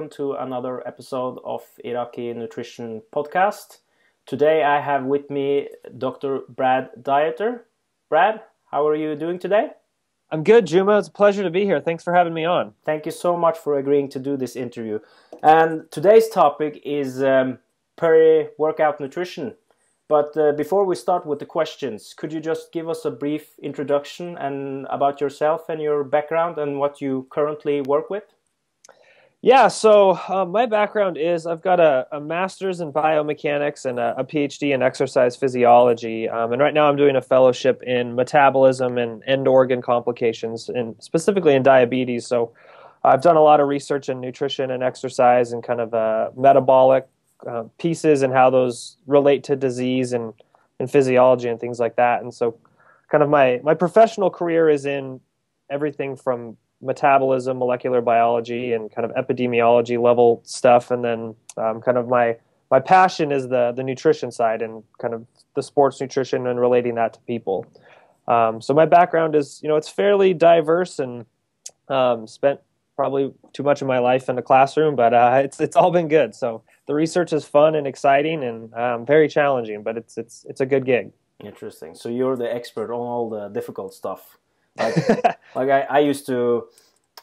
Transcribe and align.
Welcome 0.00 0.16
to 0.16 0.32
another 0.32 0.82
episode 0.88 1.38
of 1.44 1.62
Iraqi 1.84 2.32
Nutrition 2.32 3.02
Podcast. 3.12 3.80
Today 4.24 4.62
I 4.62 4.80
have 4.80 5.04
with 5.04 5.28
me 5.28 5.68
Dr. 5.98 6.40
Brad 6.48 6.88
Dieter. 7.02 7.64
Brad, 8.08 8.40
how 8.70 8.88
are 8.88 8.96
you 8.96 9.14
doing 9.14 9.38
today? 9.38 9.72
I'm 10.30 10.42
good, 10.42 10.66
Juma. 10.66 10.96
It's 10.96 11.08
a 11.08 11.12
pleasure 11.12 11.42
to 11.42 11.50
be 11.50 11.66
here. 11.66 11.82
Thanks 11.82 12.02
for 12.02 12.14
having 12.14 12.32
me 12.32 12.46
on. 12.46 12.72
Thank 12.82 13.04
you 13.04 13.12
so 13.12 13.36
much 13.36 13.58
for 13.58 13.76
agreeing 13.76 14.08
to 14.08 14.18
do 14.18 14.38
this 14.38 14.56
interview. 14.56 15.00
And 15.42 15.82
today's 15.90 16.30
topic 16.30 16.80
is 16.82 17.22
um, 17.22 17.58
peri 17.98 18.48
workout 18.56 19.00
nutrition. 19.00 19.54
But 20.08 20.34
uh, 20.34 20.52
before 20.52 20.86
we 20.86 20.94
start 20.94 21.26
with 21.26 21.40
the 21.40 21.46
questions, 21.46 22.14
could 22.16 22.32
you 22.32 22.40
just 22.40 22.72
give 22.72 22.88
us 22.88 23.04
a 23.04 23.10
brief 23.10 23.58
introduction 23.62 24.38
and 24.38 24.86
about 24.88 25.20
yourself 25.20 25.68
and 25.68 25.78
your 25.82 26.04
background 26.04 26.56
and 26.56 26.78
what 26.78 27.02
you 27.02 27.26
currently 27.30 27.82
work 27.82 28.08
with? 28.08 28.24
Yeah, 29.42 29.68
so 29.68 30.20
um, 30.28 30.50
my 30.50 30.66
background 30.66 31.16
is 31.16 31.46
I've 31.46 31.62
got 31.62 31.80
a, 31.80 32.06
a 32.12 32.20
master's 32.20 32.82
in 32.82 32.92
biomechanics 32.92 33.86
and 33.86 33.98
a, 33.98 34.14
a 34.18 34.24
PhD 34.24 34.74
in 34.74 34.82
exercise 34.82 35.34
physiology. 35.34 36.28
Um, 36.28 36.52
and 36.52 36.60
right 36.60 36.74
now 36.74 36.90
I'm 36.90 36.96
doing 36.96 37.16
a 37.16 37.22
fellowship 37.22 37.82
in 37.82 38.14
metabolism 38.14 38.98
and 38.98 39.22
end 39.26 39.48
organ 39.48 39.80
complications, 39.80 40.68
and 40.68 40.94
specifically 40.98 41.54
in 41.54 41.62
diabetes. 41.62 42.26
So 42.26 42.52
I've 43.02 43.22
done 43.22 43.36
a 43.36 43.42
lot 43.42 43.60
of 43.60 43.68
research 43.68 44.10
in 44.10 44.20
nutrition 44.20 44.70
and 44.70 44.82
exercise 44.82 45.52
and 45.52 45.64
kind 45.64 45.80
of 45.80 45.94
uh, 45.94 46.32
metabolic 46.36 47.08
uh, 47.46 47.64
pieces 47.78 48.20
and 48.20 48.34
how 48.34 48.50
those 48.50 48.98
relate 49.06 49.42
to 49.44 49.56
disease 49.56 50.12
and, 50.12 50.34
and 50.78 50.90
physiology 50.90 51.48
and 51.48 51.58
things 51.58 51.80
like 51.80 51.96
that. 51.96 52.20
And 52.20 52.34
so 52.34 52.58
kind 53.08 53.22
of 53.22 53.30
my, 53.30 53.58
my 53.64 53.72
professional 53.72 54.28
career 54.28 54.68
is 54.68 54.84
in 54.84 55.18
everything 55.70 56.14
from 56.14 56.58
metabolism, 56.80 57.58
molecular 57.58 58.00
biology, 58.00 58.72
and 58.72 58.92
kind 58.94 59.10
of 59.10 59.12
epidemiology 59.12 60.00
level 60.00 60.40
stuff. 60.44 60.90
And 60.90 61.04
then 61.04 61.34
um, 61.56 61.80
kind 61.80 61.98
of 61.98 62.08
my 62.08 62.36
my 62.70 62.80
passion 62.80 63.32
is 63.32 63.48
the 63.48 63.72
the 63.72 63.82
nutrition 63.82 64.30
side 64.30 64.62
and 64.62 64.82
kind 64.98 65.14
of 65.14 65.26
the 65.54 65.62
sports 65.62 66.00
nutrition 66.00 66.46
and 66.46 66.60
relating 66.60 66.94
that 66.96 67.14
to 67.14 67.20
people. 67.20 67.66
Um, 68.28 68.60
so 68.62 68.72
my 68.74 68.86
background 68.86 69.34
is 69.34 69.60
you 69.62 69.68
know 69.68 69.76
it's 69.76 69.88
fairly 69.88 70.34
diverse 70.34 70.98
and 70.98 71.26
um, 71.88 72.26
spent 72.26 72.60
probably 72.96 73.32
too 73.54 73.62
much 73.62 73.80
of 73.80 73.88
my 73.88 73.98
life 73.98 74.28
in 74.28 74.36
the 74.36 74.42
classroom, 74.42 74.94
but 74.94 75.14
uh, 75.14 75.40
it's 75.42 75.60
it's 75.60 75.76
all 75.76 75.90
been 75.90 76.08
good. 76.08 76.34
So 76.34 76.62
the 76.86 76.94
research 76.94 77.32
is 77.32 77.44
fun 77.44 77.74
and 77.74 77.86
exciting 77.86 78.44
and 78.44 78.72
um, 78.74 79.06
very 79.06 79.28
challenging, 79.28 79.82
but 79.82 79.96
it's 79.96 80.16
it's 80.18 80.44
it's 80.48 80.60
a 80.60 80.66
good 80.66 80.84
gig. 80.84 81.12
Interesting. 81.42 81.94
So 81.94 82.08
you're 82.08 82.36
the 82.36 82.52
expert 82.52 82.92
on 82.92 83.00
all 83.00 83.30
the 83.30 83.48
difficult 83.48 83.94
stuff. 83.94 84.36
Like, 84.80 85.24
like 85.54 85.70
I, 85.70 85.80
I 85.82 85.98
used 86.00 86.26
to, 86.26 86.66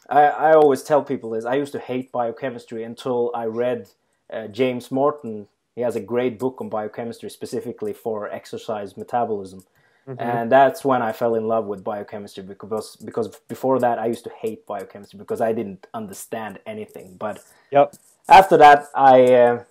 I, 0.09 0.21
I 0.23 0.53
always 0.53 0.83
tell 0.83 1.03
people 1.03 1.31
this. 1.31 1.45
I 1.45 1.55
used 1.55 1.73
to 1.73 1.79
hate 1.79 2.11
biochemistry 2.11 2.83
until 2.83 3.31
I 3.35 3.45
read 3.45 3.89
uh, 4.31 4.47
James 4.47 4.91
Morton. 4.91 5.47
He 5.75 5.81
has 5.81 5.95
a 5.95 5.99
great 5.99 6.39
book 6.39 6.59
on 6.59 6.69
biochemistry 6.69 7.29
specifically 7.29 7.93
for 7.93 8.29
exercise 8.31 8.97
metabolism. 8.97 9.63
Mm-hmm. 10.07 10.21
And 10.21 10.51
that's 10.51 10.85
when 10.85 11.01
I 11.01 11.11
fell 11.11 11.35
in 11.35 11.47
love 11.47 11.65
with 11.65 11.83
biochemistry 11.83 12.41
because 12.43 12.95
because 12.95 13.27
before 13.49 13.77
that 13.79 13.99
I 13.99 14.05
used 14.05 14.23
to 14.23 14.29
hate 14.29 14.65
biochemistry 14.65 15.19
because 15.19 15.41
I 15.41 15.51
didn't 15.51 15.85
understand 15.93 16.59
anything. 16.65 17.17
But 17.19 17.43
yep. 17.71 17.93
after 18.29 18.55
that 18.55 18.85
I 18.95 19.33
uh, 19.33 19.63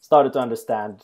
started 0.00 0.32
to 0.32 0.40
understand 0.40 1.02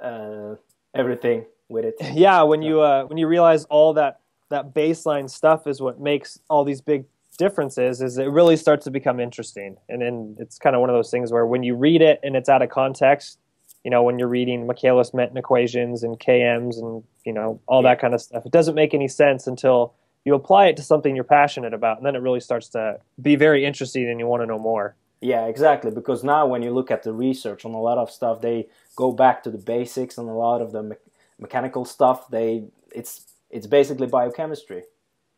uh, 0.00 0.54
everything 0.94 1.46
with 1.68 1.84
it. 1.84 1.96
Yeah, 2.14 2.42
when 2.42 2.62
you 2.62 2.80
uh, 2.80 3.04
when 3.06 3.18
you 3.18 3.26
realize 3.26 3.64
all 3.64 3.94
that 3.94 4.20
that 4.50 4.74
baseline 4.74 5.28
stuff 5.28 5.66
is 5.66 5.80
what 5.80 6.00
makes 6.00 6.38
all 6.48 6.64
these 6.64 6.80
big 6.80 7.04
differences 7.38 8.02
is 8.02 8.18
it 8.18 8.24
really 8.24 8.56
starts 8.56 8.84
to 8.84 8.90
become 8.90 9.20
interesting 9.20 9.76
and 9.88 10.02
then 10.02 10.36
it's 10.40 10.58
kind 10.58 10.74
of 10.74 10.80
one 10.80 10.90
of 10.90 10.96
those 10.96 11.10
things 11.10 11.30
where 11.30 11.46
when 11.46 11.62
you 11.62 11.74
read 11.74 12.02
it 12.02 12.18
and 12.24 12.34
it's 12.34 12.48
out 12.48 12.62
of 12.62 12.68
context 12.68 13.38
you 13.84 13.90
know 13.90 14.02
when 14.02 14.18
you're 14.18 14.28
reading 14.28 14.66
michaelis-menten 14.66 15.36
equations 15.36 16.02
and 16.02 16.18
kms 16.18 16.78
and 16.78 17.04
you 17.24 17.32
know 17.32 17.60
all 17.68 17.82
yeah. 17.82 17.90
that 17.90 18.00
kind 18.00 18.12
of 18.12 18.20
stuff 18.20 18.44
it 18.44 18.50
doesn't 18.50 18.74
make 18.74 18.92
any 18.92 19.06
sense 19.06 19.46
until 19.46 19.94
you 20.24 20.34
apply 20.34 20.66
it 20.66 20.76
to 20.76 20.82
something 20.82 21.14
you're 21.14 21.24
passionate 21.24 21.72
about 21.72 21.96
and 21.96 22.04
then 22.04 22.16
it 22.16 22.22
really 22.22 22.40
starts 22.40 22.68
to 22.68 22.98
be 23.22 23.36
very 23.36 23.64
interesting 23.64 24.10
and 24.10 24.18
you 24.18 24.26
want 24.26 24.42
to 24.42 24.46
know 24.46 24.58
more 24.58 24.96
yeah 25.20 25.46
exactly 25.46 25.92
because 25.92 26.24
now 26.24 26.44
when 26.44 26.60
you 26.60 26.72
look 26.72 26.90
at 26.90 27.04
the 27.04 27.12
research 27.12 27.64
on 27.64 27.72
a 27.72 27.80
lot 27.80 27.98
of 27.98 28.10
stuff 28.10 28.40
they 28.40 28.66
go 28.96 29.12
back 29.12 29.44
to 29.44 29.50
the 29.50 29.58
basics 29.58 30.18
and 30.18 30.28
a 30.28 30.32
lot 30.32 30.60
of 30.60 30.72
the 30.72 30.82
me- 30.82 30.96
mechanical 31.38 31.84
stuff 31.84 32.28
they 32.30 32.64
it's 32.92 33.26
it's 33.50 33.66
basically 33.66 34.06
biochemistry. 34.06 34.84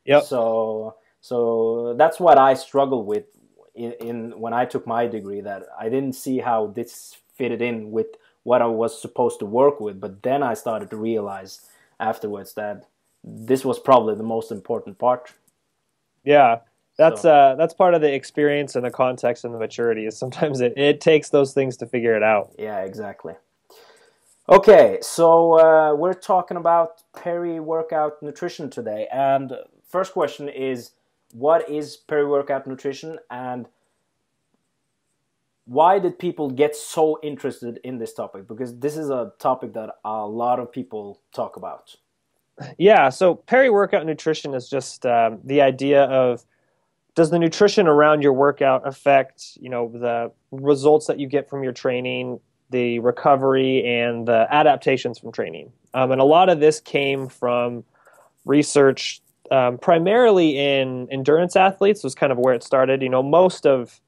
Yep. 0.04 0.24
So 0.24 0.96
so 1.20 1.94
that's 1.98 2.18
what 2.18 2.38
I 2.38 2.54
struggled 2.54 3.06
with 3.06 3.24
in, 3.74 3.92
in 4.00 4.40
when 4.40 4.52
I 4.52 4.64
took 4.64 4.86
my 4.86 5.06
degree. 5.06 5.40
That 5.40 5.64
I 5.78 5.88
didn't 5.88 6.14
see 6.14 6.38
how 6.38 6.68
this 6.68 7.16
fitted 7.34 7.62
in 7.62 7.90
with 7.90 8.06
what 8.42 8.62
I 8.62 8.66
was 8.66 9.00
supposed 9.00 9.38
to 9.40 9.46
work 9.46 9.80
with. 9.80 10.00
But 10.00 10.22
then 10.22 10.42
I 10.42 10.54
started 10.54 10.90
to 10.90 10.96
realize 10.96 11.68
afterwards 11.98 12.54
that 12.54 12.86
this 13.22 13.64
was 13.64 13.78
probably 13.78 14.14
the 14.14 14.22
most 14.22 14.50
important 14.50 14.98
part. 14.98 15.32
Yeah, 16.24 16.60
that's 16.96 17.22
so. 17.22 17.32
uh, 17.32 17.54
that's 17.56 17.74
part 17.74 17.94
of 17.94 18.00
the 18.00 18.12
experience 18.12 18.76
and 18.76 18.84
the 18.84 18.90
context 18.90 19.44
and 19.44 19.54
the 19.54 19.58
maturity. 19.58 20.06
Is 20.06 20.18
sometimes 20.18 20.60
it, 20.60 20.76
it 20.76 21.00
takes 21.00 21.28
those 21.30 21.52
things 21.52 21.76
to 21.78 21.86
figure 21.86 22.16
it 22.16 22.22
out. 22.22 22.52
Yeah, 22.58 22.80
exactly. 22.80 23.34
Okay, 24.50 24.98
so 25.00 25.60
uh, 25.60 25.94
we're 25.94 26.12
talking 26.12 26.56
about 26.56 27.02
peri-workout 27.14 28.20
nutrition 28.20 28.68
today, 28.68 29.06
and 29.12 29.52
first 29.88 30.12
question 30.12 30.48
is, 30.48 30.90
what 31.32 31.70
is 31.70 31.96
peri-workout 31.96 32.66
nutrition, 32.66 33.20
and 33.30 33.66
why 35.66 36.00
did 36.00 36.18
people 36.18 36.50
get 36.50 36.74
so 36.74 37.20
interested 37.22 37.78
in 37.84 37.98
this 37.98 38.12
topic? 38.12 38.48
Because 38.48 38.76
this 38.76 38.96
is 38.96 39.08
a 39.08 39.30
topic 39.38 39.72
that 39.74 39.90
a 40.04 40.26
lot 40.26 40.58
of 40.58 40.72
people 40.72 41.20
talk 41.32 41.54
about. 41.54 41.94
Yeah, 42.76 43.08
so 43.08 43.36
peri-workout 43.36 44.04
nutrition 44.04 44.52
is 44.52 44.68
just 44.68 45.06
um, 45.06 45.38
the 45.44 45.60
idea 45.60 46.02
of 46.06 46.44
does 47.14 47.30
the 47.30 47.38
nutrition 47.38 47.86
around 47.86 48.22
your 48.22 48.32
workout 48.32 48.86
affect 48.86 49.56
you 49.60 49.70
know 49.70 49.92
the 49.94 50.32
results 50.50 51.06
that 51.06 51.20
you 51.20 51.28
get 51.28 51.48
from 51.48 51.62
your 51.62 51.72
training 51.72 52.40
the 52.70 52.98
recovery 53.00 53.84
and 53.84 54.26
the 54.26 54.46
adaptations 54.50 55.18
from 55.18 55.32
training. 55.32 55.72
Um, 55.94 56.12
and 56.12 56.20
a 56.20 56.24
lot 56.24 56.48
of 56.48 56.60
this 56.60 56.80
came 56.80 57.28
from 57.28 57.84
research 58.44 59.20
um, 59.50 59.78
primarily 59.78 60.56
in 60.56 61.08
endurance 61.10 61.56
athletes 61.56 62.04
was 62.04 62.14
kind 62.14 62.30
of 62.30 62.38
where 62.38 62.54
it 62.54 62.62
started. 62.62 63.02
You 63.02 63.08
know, 63.08 63.22
most 63.22 63.66
of 63.66 64.00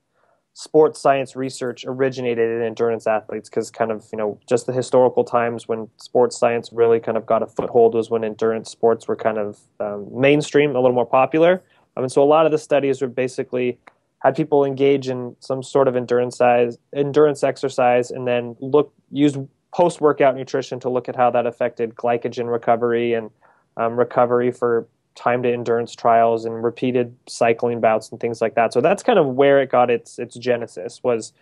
sports 0.55 1.01
science 1.01 1.35
research 1.35 1.85
originated 1.87 2.51
in 2.51 2.63
endurance 2.63 3.07
athletes 3.07 3.49
because 3.49 3.71
kind 3.71 3.91
of 3.91 4.07
you 4.13 4.19
know 4.19 4.39
just 4.47 4.67
the 4.67 4.73
historical 4.73 5.25
times 5.25 5.67
when 5.67 5.89
sports 5.97 6.39
science 6.39 6.71
really 6.73 7.01
kind 7.01 7.17
of 7.17 7.25
got 7.25 7.43
a 7.43 7.47
foothold 7.47 7.95
was 7.95 8.11
when 8.11 8.23
endurance 8.23 8.71
sports 8.71 9.09
were 9.09 9.17
kind 9.17 9.39
of 9.39 9.59
um, 9.81 10.07
mainstream, 10.13 10.71
a 10.71 10.81
little 10.81 10.95
more 10.95 11.07
popular. 11.07 11.63
Um, 11.97 12.05
and 12.05 12.13
so 12.13 12.23
a 12.23 12.25
lot 12.25 12.47
of 12.47 12.53
the 12.53 12.59
studies 12.59 13.03
were 13.03 13.09
basically 13.09 13.79
had 14.23 14.37
people 14.37 14.65
engage 14.65 15.09
in 15.09 15.35
some 15.41 15.63
sort 15.63 15.89
of 15.89 15.97
endurance 15.97 16.37
size, 16.37 16.79
endurance 16.95 17.43
exercise, 17.43 18.11
and 18.13 18.27
then 18.27 18.57
look 18.61 18.95
use 19.11 19.37
post 19.75 20.01
workout 20.01 20.37
nutrition 20.37 20.79
to 20.79 20.89
look 20.89 21.09
at 21.09 21.17
how 21.17 21.31
that 21.31 21.45
affected 21.45 21.95
glycogen 21.97 22.51
recovery 22.51 23.15
and 23.15 23.31
um, 23.77 23.99
recovery 23.99 24.53
for 24.53 24.87
time 25.17 25.43
to 25.43 25.53
endurance 25.53 25.95
trials 25.95 26.45
and 26.45 26.63
repeated 26.63 27.15
cycling 27.27 27.81
bouts 27.81 28.11
and 28.11 28.21
things 28.21 28.41
like 28.41 28.55
that. 28.55 28.73
So 28.73 28.81
that's 28.81 29.03
kind 29.03 29.19
of 29.19 29.27
where 29.27 29.61
it 29.61 29.71
got 29.71 29.91
its 29.91 30.21
its 30.21 30.37
genesis 30.37 31.01
was 31.03 31.33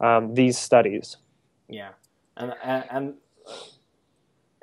um, 0.00 0.34
these 0.34 0.58
studies. 0.58 1.16
Yeah, 1.68 1.90
and 2.36 2.52
and. 2.62 3.14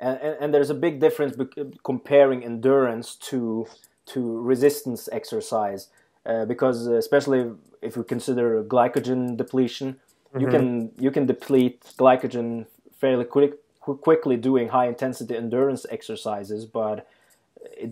And, 0.00 0.18
and, 0.18 0.52
there's 0.52 0.68
a 0.68 0.74
big 0.74 1.00
difference 1.00 1.34
comparing 1.82 2.44
endurance 2.44 3.14
to 3.30 3.66
to 4.06 4.38
resistance 4.42 5.08
exercise 5.12 5.88
uh, 6.26 6.44
because 6.44 6.86
especially 6.86 7.52
if 7.82 7.96
you 7.96 8.02
consider 8.02 8.62
glycogen 8.64 9.36
depletion, 9.36 9.94
mm-hmm. 9.94 10.40
you 10.40 10.48
can 10.48 10.90
you 10.98 11.10
can 11.10 11.26
deplete 11.26 11.82
glycogen 11.98 12.66
fairly 13.00 13.24
quick, 13.24 13.54
quickly 13.80 14.36
doing 14.36 14.68
high 14.68 14.88
intensity 14.88 15.36
endurance 15.36 15.84
exercises, 15.90 16.64
but 16.64 17.06
it, 17.76 17.90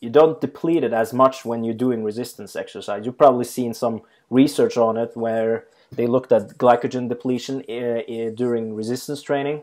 you 0.00 0.10
don't 0.10 0.40
deplete 0.40 0.84
it 0.84 0.92
as 0.92 1.12
much 1.12 1.44
when 1.44 1.64
you're 1.64 1.74
doing 1.74 2.04
resistance 2.04 2.54
exercise. 2.54 3.04
You've 3.04 3.18
probably 3.18 3.44
seen 3.44 3.74
some 3.74 4.02
research 4.30 4.76
on 4.76 4.96
it 4.96 5.16
where 5.16 5.66
they 5.92 6.06
looked 6.06 6.32
at 6.32 6.58
glycogen 6.58 7.08
depletion 7.08 7.64
uh, 7.68 7.72
uh, 7.72 8.30
during 8.30 8.74
resistance 8.74 9.22
training. 9.22 9.62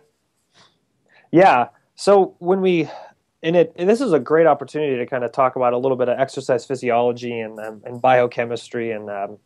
Yeah. 1.31 1.69
So 1.95 2.35
when 2.39 2.61
we 2.61 2.89
and 3.45 3.55
it 3.55 3.73
and 3.77 3.87
this 3.87 4.01
is 4.01 4.11
a 4.11 4.19
great 4.19 4.47
opportunity 4.47 4.97
to 4.97 5.05
kind 5.05 5.23
of 5.23 5.31
talk 5.31 5.55
about 5.55 5.73
a 5.73 5.77
little 5.77 5.95
bit 5.95 6.09
of 6.09 6.19
exercise 6.19 6.65
physiology 6.65 7.39
and 7.39 7.59
um, 7.59 7.81
and 7.85 8.01
biochemistry 8.01 8.91
and 8.91 9.09
um, 9.09 9.37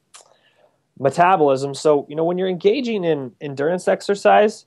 metabolism. 0.98 1.76
So 1.76 2.08
you 2.10 2.16
know 2.16 2.24
when 2.24 2.38
you're 2.38 2.48
engaging 2.48 3.04
in 3.04 3.34
endurance 3.42 3.88
exercise, 3.88 4.66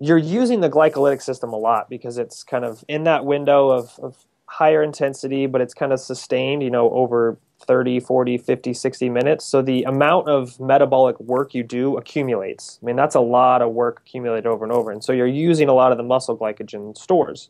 you're 0.00 0.18
using 0.18 0.60
the 0.60 0.70
glycolytic 0.70 1.20
system 1.20 1.52
a 1.52 1.56
lot 1.56 1.90
because 1.90 2.16
it's 2.16 2.44
kind 2.44 2.64
of 2.64 2.84
in 2.88 3.04
that 3.04 3.24
window 3.24 3.70
of, 3.70 3.98
of 4.00 4.16
higher 4.46 4.82
intensity, 4.82 5.46
but 5.46 5.60
it's 5.60 5.74
kind 5.74 5.92
of 5.92 6.00
sustained, 6.00 6.62
you 6.62 6.70
know, 6.70 6.90
over 6.90 7.38
30, 7.66 8.00
40, 8.00 8.38
50, 8.38 8.74
60 8.74 9.08
minutes. 9.08 9.44
So 9.44 9.62
the 9.62 9.82
amount 9.84 10.28
of 10.28 10.60
metabolic 10.60 11.18
work 11.20 11.54
you 11.54 11.62
do 11.62 11.96
accumulates. 11.96 12.78
I 12.82 12.86
mean, 12.86 12.96
that's 12.96 13.14
a 13.14 13.20
lot 13.20 13.62
of 13.62 13.72
work 13.72 14.02
accumulated 14.04 14.46
over 14.46 14.64
and 14.64 14.72
over. 14.72 14.90
And 14.90 15.02
so 15.02 15.12
you're 15.12 15.26
using 15.26 15.68
a 15.68 15.72
lot 15.72 15.90
of 15.92 15.98
the 15.98 16.04
muscle 16.04 16.36
glycogen 16.36 16.96
stores. 16.96 17.48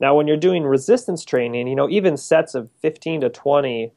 Now, 0.00 0.14
when 0.14 0.26
you're 0.26 0.36
doing 0.36 0.64
resistance 0.64 1.24
training, 1.24 1.68
you 1.68 1.74
know, 1.74 1.88
even 1.88 2.16
sets 2.16 2.54
of 2.54 2.70
15 2.82 3.22
to 3.22 3.28
20, 3.30 3.92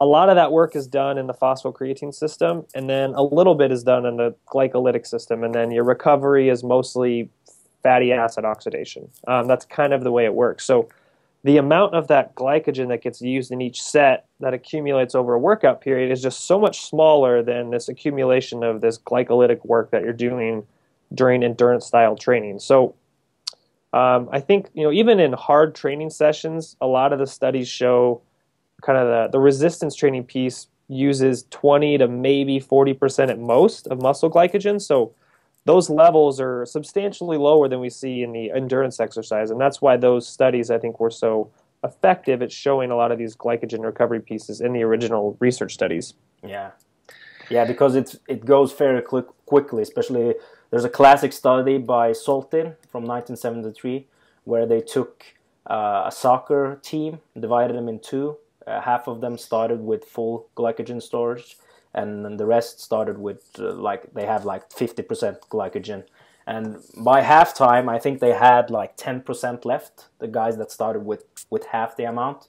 a 0.00 0.06
lot 0.06 0.28
of 0.28 0.36
that 0.36 0.52
work 0.52 0.76
is 0.76 0.86
done 0.86 1.18
in 1.18 1.26
the 1.26 1.34
phosphocreatine 1.34 2.14
system, 2.14 2.64
and 2.74 2.88
then 2.88 3.14
a 3.14 3.22
little 3.22 3.54
bit 3.54 3.72
is 3.72 3.82
done 3.82 4.06
in 4.06 4.16
the 4.16 4.34
glycolytic 4.46 5.06
system, 5.06 5.42
and 5.42 5.54
then 5.54 5.70
your 5.70 5.84
recovery 5.84 6.48
is 6.48 6.62
mostly 6.62 7.30
fatty 7.82 8.12
acid 8.12 8.44
oxidation. 8.44 9.08
Um, 9.26 9.48
that's 9.48 9.64
kind 9.64 9.92
of 9.92 10.04
the 10.04 10.12
way 10.12 10.24
it 10.24 10.34
works. 10.34 10.64
So 10.64 10.88
the 11.44 11.56
amount 11.56 11.94
of 11.94 12.08
that 12.08 12.34
glycogen 12.34 12.88
that 12.88 13.02
gets 13.02 13.22
used 13.22 13.52
in 13.52 13.60
each 13.60 13.82
set 13.82 14.26
that 14.40 14.54
accumulates 14.54 15.14
over 15.14 15.34
a 15.34 15.38
workout 15.38 15.80
period 15.80 16.10
is 16.10 16.20
just 16.20 16.46
so 16.46 16.58
much 16.58 16.82
smaller 16.82 17.42
than 17.42 17.70
this 17.70 17.88
accumulation 17.88 18.62
of 18.62 18.80
this 18.80 18.98
glycolytic 18.98 19.64
work 19.64 19.90
that 19.90 20.02
you're 20.02 20.12
doing 20.12 20.66
during 21.14 21.42
endurance 21.42 21.86
style 21.86 22.16
training. 22.16 22.58
So 22.58 22.94
um, 23.92 24.28
I 24.32 24.40
think 24.40 24.68
you 24.74 24.84
know 24.84 24.92
even 24.92 25.20
in 25.20 25.32
hard 25.32 25.74
training 25.74 26.10
sessions, 26.10 26.76
a 26.80 26.86
lot 26.86 27.12
of 27.12 27.18
the 27.18 27.26
studies 27.26 27.68
show 27.68 28.22
kind 28.82 28.98
of 28.98 29.06
the, 29.08 29.38
the 29.38 29.40
resistance 29.40 29.94
training 29.94 30.24
piece 30.24 30.68
uses 30.88 31.44
20 31.50 31.98
to 31.98 32.08
maybe 32.08 32.58
40% 32.60 33.28
at 33.28 33.38
most 33.38 33.86
of 33.88 34.00
muscle 34.00 34.30
glycogen. 34.30 34.80
So 34.80 35.12
those 35.64 35.90
levels 35.90 36.40
are 36.40 36.64
substantially 36.64 37.36
lower 37.36 37.68
than 37.68 37.80
we 37.80 37.90
see 37.90 38.22
in 38.22 38.32
the 38.32 38.50
endurance 38.50 39.00
exercise. 39.00 39.50
And 39.50 39.60
that's 39.60 39.82
why 39.82 39.96
those 39.98 40.26
studies, 40.26 40.70
I 40.70 40.78
think, 40.78 40.98
were 40.98 41.10
so 41.10 41.50
effective 41.84 42.40
at 42.42 42.50
showing 42.50 42.90
a 42.90 42.96
lot 42.96 43.12
of 43.12 43.18
these 43.18 43.36
glycogen 43.36 43.84
recovery 43.84 44.20
pieces 44.20 44.60
in 44.60 44.72
the 44.72 44.82
original 44.82 45.36
research 45.40 45.74
studies. 45.74 46.14
Yeah. 46.42 46.70
Yeah, 47.50 47.64
because 47.64 47.94
it's, 47.94 48.18
it 48.28 48.44
goes 48.44 48.72
very 48.72 49.02
quick, 49.02 49.26
quickly, 49.46 49.82
especially 49.82 50.34
there's 50.70 50.84
a 50.84 50.90
classic 50.90 51.32
study 51.32 51.78
by 51.78 52.10
Saltin 52.10 52.76
from 52.90 53.04
1973 53.04 54.06
where 54.44 54.66
they 54.66 54.80
took 54.80 55.24
uh, 55.68 56.04
a 56.06 56.12
soccer 56.12 56.78
team, 56.82 57.20
divided 57.38 57.76
them 57.76 57.88
in 57.88 58.00
two. 58.00 58.36
Uh, 58.66 58.80
half 58.80 59.08
of 59.08 59.20
them 59.20 59.38
started 59.38 59.80
with 59.80 60.04
full 60.04 60.48
glycogen 60.56 61.02
storage, 61.02 61.56
and 61.94 62.38
the 62.38 62.46
rest 62.46 62.80
started 62.80 63.18
with 63.18 63.50
uh, 63.58 63.72
like 63.72 64.12
they 64.12 64.26
have 64.26 64.44
like 64.44 64.68
50% 64.70 65.40
glycogen. 65.50 66.04
And 66.46 66.78
by 66.96 67.20
halftime 67.20 67.90
i 67.90 67.98
think 67.98 68.20
they 68.20 68.32
had 68.32 68.70
like 68.70 68.96
10% 68.96 69.66
left 69.66 70.06
the 70.18 70.28
guys 70.28 70.56
that 70.56 70.70
started 70.70 71.04
with 71.04 71.24
with 71.50 71.66
half 71.66 71.96
the 71.96 72.04
amount. 72.04 72.48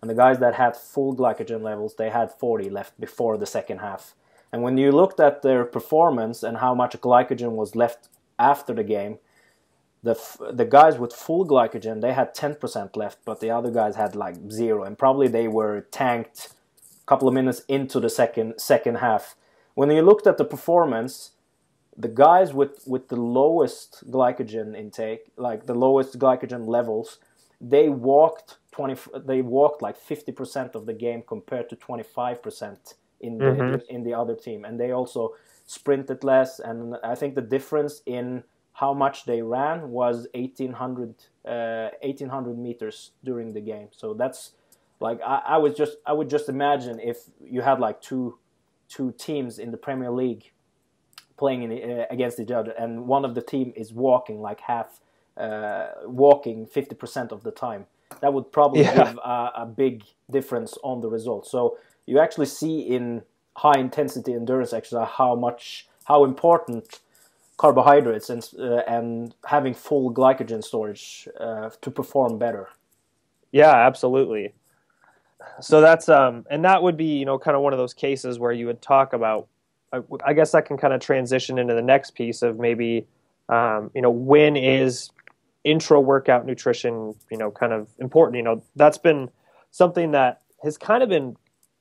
And 0.00 0.08
the 0.08 0.14
guys 0.14 0.38
that 0.38 0.54
had 0.54 0.76
full 0.76 1.14
glycogen 1.14 1.62
levels 1.62 1.94
they 1.96 2.10
had 2.10 2.32
40 2.32 2.70
left 2.70 2.98
before 3.00 3.36
the 3.36 3.46
second 3.46 3.78
half 3.78 4.14
and 4.52 4.62
when 4.62 4.76
you 4.76 4.90
looked 4.90 5.20
at 5.20 5.42
their 5.42 5.64
performance 5.64 6.42
and 6.42 6.58
how 6.58 6.74
much 6.74 7.00
glycogen 7.00 7.52
was 7.52 7.76
left 7.76 8.08
after 8.38 8.74
the 8.74 8.84
game 8.84 9.18
the 10.02 10.14
the 10.52 10.64
guys 10.64 10.98
with 10.98 11.12
full 11.12 11.46
glycogen 11.46 12.00
they 12.00 12.12
had 12.12 12.34
10% 12.34 12.96
left 12.96 13.18
but 13.24 13.40
the 13.40 13.50
other 13.50 13.70
guys 13.70 13.96
had 13.96 14.16
like 14.16 14.36
zero 14.50 14.84
and 14.84 14.98
probably 14.98 15.28
they 15.28 15.48
were 15.48 15.82
tanked 15.90 16.48
a 17.02 17.06
couple 17.06 17.28
of 17.28 17.34
minutes 17.34 17.62
into 17.68 18.00
the 18.00 18.10
second 18.10 18.54
second 18.58 18.96
half. 18.96 19.36
When 19.74 19.90
you 19.90 20.02
looked 20.02 20.26
at 20.26 20.38
the 20.38 20.44
performance, 20.44 21.32
the 21.96 22.08
guys 22.08 22.52
with 22.52 22.82
with 22.86 23.08
the 23.08 23.16
lowest 23.16 24.10
glycogen 24.10 24.76
intake, 24.76 25.32
like 25.36 25.66
the 25.66 25.74
lowest 25.74 26.18
glycogen 26.18 26.66
levels, 26.66 27.18
they 27.60 27.88
walked 27.88 28.58
20 28.72 28.96
they 29.26 29.42
walked 29.42 29.82
like 29.82 29.98
50% 29.98 30.74
of 30.74 30.86
the 30.86 30.94
game 30.94 31.22
compared 31.26 31.68
to 31.68 31.76
25% 31.76 32.94
in 33.20 33.38
the 33.38 33.44
mm-hmm. 33.44 33.94
in 33.94 34.02
the 34.02 34.14
other 34.14 34.34
team 34.34 34.64
and 34.64 34.78
they 34.78 34.90
also 34.92 35.34
sprinted 35.66 36.24
less 36.24 36.58
and 36.58 36.96
I 37.04 37.14
think 37.14 37.34
the 37.34 37.42
difference 37.42 38.02
in 38.06 38.44
how 38.74 38.94
much 38.94 39.24
they 39.26 39.42
ran 39.42 39.90
was 39.90 40.26
1800 40.34 41.14
uh, 41.46 41.90
1800 42.02 42.58
meters 42.58 43.12
during 43.24 43.52
the 43.52 43.60
game. 43.60 43.88
So 43.92 44.14
that's 44.14 44.52
like 45.00 45.20
I, 45.26 45.42
I 45.46 45.56
was 45.58 45.74
just 45.74 45.96
I 46.06 46.12
would 46.12 46.30
just 46.30 46.48
imagine 46.48 47.00
if 47.00 47.18
you 47.44 47.62
had 47.62 47.78
like 47.78 48.00
two 48.00 48.38
two 48.88 49.14
teams 49.18 49.58
in 49.58 49.70
the 49.70 49.76
Premier 49.76 50.10
League 50.10 50.50
playing 51.36 51.62
in, 51.62 51.70
uh, 51.90 52.04
against 52.10 52.38
each 52.40 52.50
other, 52.50 52.72
and 52.72 53.06
one 53.06 53.24
of 53.24 53.34
the 53.34 53.42
team 53.42 53.72
is 53.76 53.92
walking 53.92 54.40
like 54.40 54.60
half, 54.60 55.00
uh, 55.36 55.88
walking 56.04 56.66
fifty 56.66 56.94
percent 56.94 57.32
of 57.32 57.42
the 57.42 57.50
time. 57.50 57.86
That 58.20 58.32
would 58.32 58.50
probably 58.52 58.82
yeah. 58.82 59.04
give 59.04 59.18
a, 59.18 59.52
a, 59.58 59.66
big 59.66 60.02
difference 60.30 60.76
on 60.82 61.00
the 61.00 61.08
results. 61.08 61.48
So 61.50 61.78
you 62.10 62.18
actually 62.18 62.46
see 62.46 62.80
in 62.80 63.22
high 63.56 63.78
intensity 63.78 64.32
endurance 64.34 64.72
exercise 64.72 65.08
how 65.16 65.34
much 65.34 65.88
how 66.04 66.24
important 66.24 67.00
carbohydrates 67.56 68.30
and 68.30 68.48
uh, 68.58 68.82
and 68.86 69.34
having 69.46 69.74
full 69.74 70.12
glycogen 70.12 70.62
storage 70.62 71.28
uh, 71.38 71.70
to 71.80 71.90
perform 71.90 72.38
better. 72.38 72.68
Yeah, 73.52 73.74
absolutely 73.74 74.54
so 75.60 75.80
that's 75.80 76.08
um 76.08 76.44
and 76.50 76.64
that 76.64 76.82
would 76.82 76.96
be 76.96 77.18
you 77.18 77.24
know 77.24 77.38
kind 77.38 77.56
of 77.56 77.62
one 77.62 77.72
of 77.72 77.78
those 77.78 77.94
cases 77.94 78.38
where 78.38 78.52
you 78.52 78.66
would 78.66 78.82
talk 78.82 79.12
about 79.12 79.48
I, 79.92 80.00
I 80.24 80.32
guess 80.32 80.52
that 80.52 80.66
can 80.66 80.76
kind 80.76 80.94
of 80.94 81.00
transition 81.00 81.58
into 81.58 81.74
the 81.74 81.82
next 81.82 82.12
piece 82.12 82.42
of 82.42 82.58
maybe 82.58 83.06
um, 83.48 83.90
you 83.94 84.02
know 84.02 84.10
when 84.10 84.56
is 84.56 85.10
intra 85.64 86.00
workout 86.00 86.46
nutrition 86.46 87.14
you 87.30 87.38
know 87.38 87.50
kind 87.50 87.72
of 87.72 87.88
important 87.98 88.36
you 88.36 88.42
know 88.42 88.62
that's 88.76 88.98
been 88.98 89.30
something 89.70 90.12
that 90.12 90.40
has 90.62 90.76
kind 90.78 91.02
of 91.02 91.08
been 91.08 91.36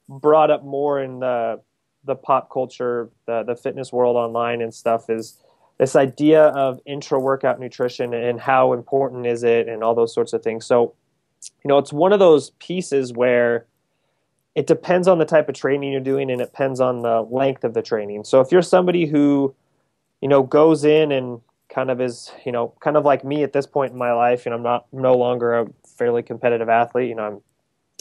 brought 0.09 0.51
up 0.51 0.65
more 0.65 1.01
in 1.01 1.19
the 1.19 1.61
the 2.03 2.15
pop 2.15 2.51
culture 2.51 3.09
the 3.27 3.43
the 3.43 3.55
fitness 3.55 3.93
world 3.93 4.17
online 4.17 4.61
and 4.61 4.73
stuff 4.73 5.09
is 5.09 5.37
this 5.77 5.95
idea 5.95 6.47
of 6.47 6.81
intra 6.85 7.17
workout 7.19 7.59
nutrition 7.59 8.13
and 8.13 8.41
how 8.41 8.73
important 8.73 9.25
is 9.25 9.43
it 9.43 9.69
and 9.69 9.83
all 9.83 9.95
those 9.95 10.13
sorts 10.13 10.33
of 10.33 10.43
things 10.43 10.65
so 10.65 10.93
you 11.63 11.67
know, 11.67 11.77
it's 11.77 11.93
one 11.93 12.13
of 12.13 12.19
those 12.19 12.51
pieces 12.51 13.13
where 13.13 13.65
it 14.55 14.67
depends 14.67 15.07
on 15.07 15.19
the 15.19 15.25
type 15.25 15.47
of 15.47 15.55
training 15.55 15.91
you're 15.91 16.01
doing 16.01 16.29
and 16.31 16.41
it 16.41 16.45
depends 16.45 16.79
on 16.79 17.01
the 17.01 17.21
length 17.21 17.63
of 17.63 17.73
the 17.73 17.81
training. 17.81 18.23
So 18.23 18.41
if 18.41 18.51
you're 18.51 18.61
somebody 18.61 19.05
who, 19.05 19.55
you 20.21 20.27
know, 20.27 20.43
goes 20.43 20.83
in 20.83 21.11
and 21.11 21.41
kind 21.69 21.91
of 21.91 22.01
is, 22.01 22.31
you 22.45 22.51
know, 22.51 22.73
kind 22.79 22.97
of 22.97 23.05
like 23.05 23.23
me 23.23 23.43
at 23.43 23.53
this 23.53 23.67
point 23.67 23.93
in 23.93 23.97
my 23.97 24.11
life, 24.11 24.45
and 24.45 24.55
I'm 24.55 24.63
not 24.63 24.87
no 24.91 25.15
longer 25.15 25.59
a 25.59 25.67
fairly 25.97 26.23
competitive 26.23 26.67
athlete, 26.67 27.09
you 27.09 27.15
know, 27.15 27.23
I'm 27.23 27.41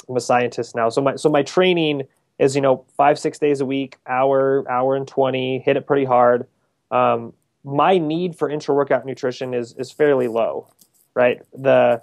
I'm 0.09 0.17
a 0.17 0.21
scientist 0.21 0.75
now. 0.75 0.89
So 0.89 1.01
my 1.03 1.17
so 1.17 1.29
my 1.29 1.43
training 1.43 2.03
is, 2.39 2.55
you 2.55 2.63
know, 2.63 2.85
five, 2.97 3.19
six 3.19 3.39
days 3.39 3.61
a 3.61 3.67
week, 3.67 3.97
hour, 4.07 4.65
hour 4.71 4.97
and 4.97 5.07
twenty, 5.07 5.59
hit 5.59 5.77
it 5.77 5.87
pretty 5.87 6.05
hard. 6.05 6.47
Um, 6.91 7.33
my 7.65 7.99
need 7.99 8.37
for 8.37 8.49
intra 8.49 8.75
workout 8.75 9.05
nutrition 9.05 9.55
is 9.55 9.75
is 9.77 9.91
fairly 9.91 10.29
low, 10.29 10.73
right? 11.15 11.43
The 11.53 12.03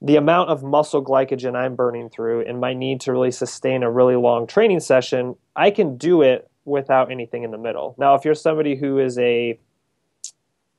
the 0.00 0.16
amount 0.16 0.50
of 0.50 0.62
muscle 0.62 1.04
glycogen 1.04 1.54
I'm 1.54 1.76
burning 1.76 2.08
through 2.08 2.44
and 2.46 2.60
my 2.60 2.74
need 2.74 3.00
to 3.02 3.12
really 3.12 3.30
sustain 3.30 3.84
a 3.84 3.90
really 3.90 4.16
long 4.16 4.48
training 4.48 4.80
session, 4.80 5.36
I 5.54 5.70
can 5.70 5.96
do 5.96 6.22
it 6.22 6.50
without 6.64 7.12
anything 7.12 7.44
in 7.44 7.52
the 7.52 7.58
middle. 7.58 7.94
Now, 7.98 8.14
if 8.16 8.24
you're 8.24 8.34
somebody 8.34 8.74
who 8.74 8.98
is 8.98 9.18
a 9.18 9.58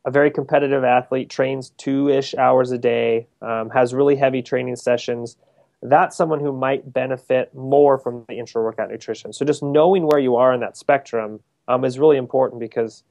a 0.06 0.12
very 0.12 0.32
competitive 0.32 0.84
athlete, 0.84 1.30
trains 1.30 1.70
two 1.78 2.10
ish 2.10 2.36
hours 2.36 2.72
a 2.72 2.78
day, 2.78 3.28
um, 3.42 3.70
has 3.70 3.94
really 3.94 4.18
heavy 4.18 4.42
training 4.42 4.75
sessions, 4.75 5.38
that's 5.84 6.16
someone 6.16 6.40
who 6.40 6.54
might 6.54 6.94
benefit 6.94 7.54
more 7.54 7.98
from 7.98 8.25
the 8.30 8.40
intra 8.40 8.63
workout 8.63 8.90
nutrition. 8.90 9.34
So, 9.34 9.46
just 9.46 9.62
knowing 9.62 10.08
where 10.08 10.20
you 10.20 10.38
are 10.38 10.54
in 10.54 10.62
that 10.62 10.78
spectrum 10.78 11.42
um, 11.68 11.84
is 11.84 12.00
really 12.00 12.18
important 12.18 12.60
because 12.60 13.04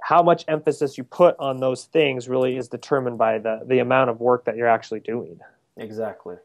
how 0.00 0.22
much 0.22 0.44
emphasis 0.46 0.96
you 0.96 1.04
put 1.04 1.34
on 1.40 1.58
those 1.58 1.84
things 1.86 2.28
really 2.28 2.56
is 2.56 2.68
determined 2.68 3.18
by 3.18 3.38
the, 3.38 3.62
the 3.66 3.80
amount 3.80 4.08
of 4.08 4.20
work 4.20 4.44
that 4.44 4.56
you're 4.56 4.68
actually 4.68 5.00
doing. 5.00 5.40
Exactly. 5.76 6.36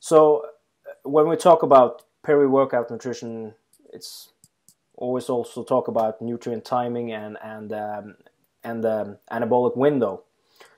So, 0.00 0.46
when 1.02 1.28
we 1.28 1.36
talk 1.36 1.62
about 1.62 2.04
peri 2.22 2.48
workout 2.48 2.90
nutrition, 2.90 3.54
it's 3.92 4.30
always 4.96 5.28
also 5.28 5.62
talk 5.62 5.88
about 5.88 6.22
nutrient 6.22 6.64
timing 6.64 7.12
and 7.12 7.36
and 7.42 7.72
um, 7.74 8.16
and 8.64 8.82
anabolic 9.30 9.76
window. 9.76 10.22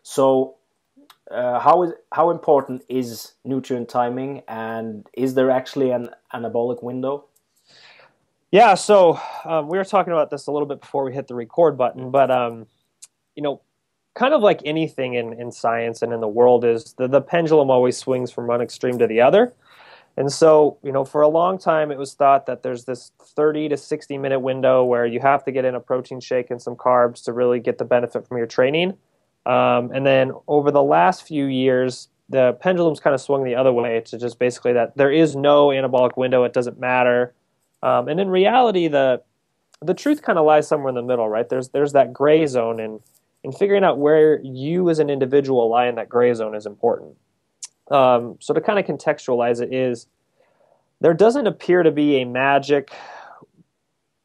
So, 0.03 0.57
uh, 1.31 1.61
how 1.61 1.83
is 1.83 1.93
how 2.13 2.31
important 2.31 2.83
is 2.89 3.33
nutrient 3.45 3.89
timing, 3.89 4.43
and 4.49 5.07
is 5.15 5.35
there 5.35 5.51
actually 5.51 5.91
an 5.91 6.11
anabolic 6.35 6.83
window? 6.83 7.27
Yeah, 8.51 8.75
so 8.75 9.21
um, 9.45 9.69
we 9.69 9.79
were 9.79 9.85
talking 9.85 10.13
about 10.13 10.31
this 10.31 10.49
a 10.49 10.53
little 10.53 10.67
bit 10.67 10.81
before 10.81 11.05
we 11.05 11.13
hit 11.13 11.29
the 11.29 11.37
record 11.37 11.79
button, 11.79 12.11
but 12.11 12.31
um, 12.31 12.67
you 13.37 13.43
know, 13.43 13.61
kind 14.15 14.35
of 14.35 14.43
like 14.43 14.61
anything 14.65 15.15
in, 15.15 15.33
in 15.35 15.53
science 15.53 16.03
and 16.03 16.13
in 16.13 16.21
the 16.21 16.29
world 16.29 16.65
is 16.65 16.95
the, 16.95 17.07
the 17.07 17.21
pendulum 17.21 17.71
always 17.71 17.97
swings 17.97 18.31
from 18.31 18.47
one 18.47 18.61
extreme 18.61 18.99
to 18.99 19.07
the 19.07 19.21
other. 19.21 19.53
And 20.17 20.31
so, 20.31 20.79
you 20.83 20.93
know, 20.93 21.05
for 21.05 21.23
a 21.23 21.29
long 21.29 21.59
time 21.59 21.91
it 21.91 21.99
was 21.99 22.15
thought 22.15 22.47
that 22.47 22.63
there's 22.63 22.85
this 22.85 23.13
30 23.23 23.69
to 23.71 23.77
60 23.77 24.19
minute 24.19 24.41
window 24.41 24.85
where 24.85 25.07
you 25.07 25.21
have 25.21 25.45
to 25.45 25.53
get 25.53 25.65
in 25.65 25.75
a 25.75 25.81
protein 25.81 26.21
shake 26.21 26.51
and 26.51 26.61
some 26.61 26.75
carbs 26.75 27.25
to 27.25 27.33
really 27.33 27.61
get 27.61 27.79
the 27.79 27.85
benefit 27.85 28.27
from 28.27 28.37
your 28.37 28.47
training. 28.47 28.97
Um, 29.51 29.91
and 29.93 30.07
then 30.07 30.31
over 30.47 30.71
the 30.71 30.83
last 30.83 31.25
few 31.25 31.47
years, 31.47 32.09
the 32.29 32.53
pendulum's 32.61 33.01
kind 33.01 33.15
of 33.15 33.21
swung 33.21 33.43
the 33.43 33.57
other 33.57 33.73
way 33.73 34.01
to 34.07 34.17
just 34.17 34.39
basically 34.39 34.73
that 34.75 34.97
there 34.97 35.11
is 35.11 35.35
no 35.35 35.69
anabolic 35.69 36.17
window. 36.17 36.45
It 36.45 36.53
doesn't 36.53 36.79
matter. 36.79 37.35
Um, 37.83 38.07
and 38.07 38.21
in 38.21 38.31
reality, 38.31 38.87
the 38.87 39.23
the 39.83 39.95
truth 39.95 40.23
kind 40.23 40.39
of 40.39 40.45
lies 40.45 40.69
somewhere 40.69 40.91
in 40.91 40.95
the 40.95 41.03
middle, 41.03 41.29
right? 41.29 41.49
There's 41.49 41.71
there's 41.71 41.95
that 41.95 42.13
gray 42.13 42.47
zone, 42.47 42.79
and 42.79 43.01
and 43.43 43.53
figuring 43.53 43.83
out 43.83 43.99
where 43.99 44.41
you 44.43 44.89
as 44.89 45.01
an 45.01 45.11
individual 45.11 45.69
lie 45.69 45.89
in 45.89 45.97
that 45.97 46.09
gray 46.09 46.33
zone 46.33 46.55
is 46.55 46.65
important. 46.65 47.17
Um, 47.91 48.37
so 48.39 48.55
to 48.55 48.61
kind 48.61 48.79
of 48.79 48.85
contextualize 48.85 49.61
it 49.61 49.75
is 49.75 50.07
there 51.01 51.15
doesn't 51.15 51.49
appear 51.49 51.83
to 51.83 51.91
be 51.91 52.21
a 52.21 52.25
magic 52.25 52.93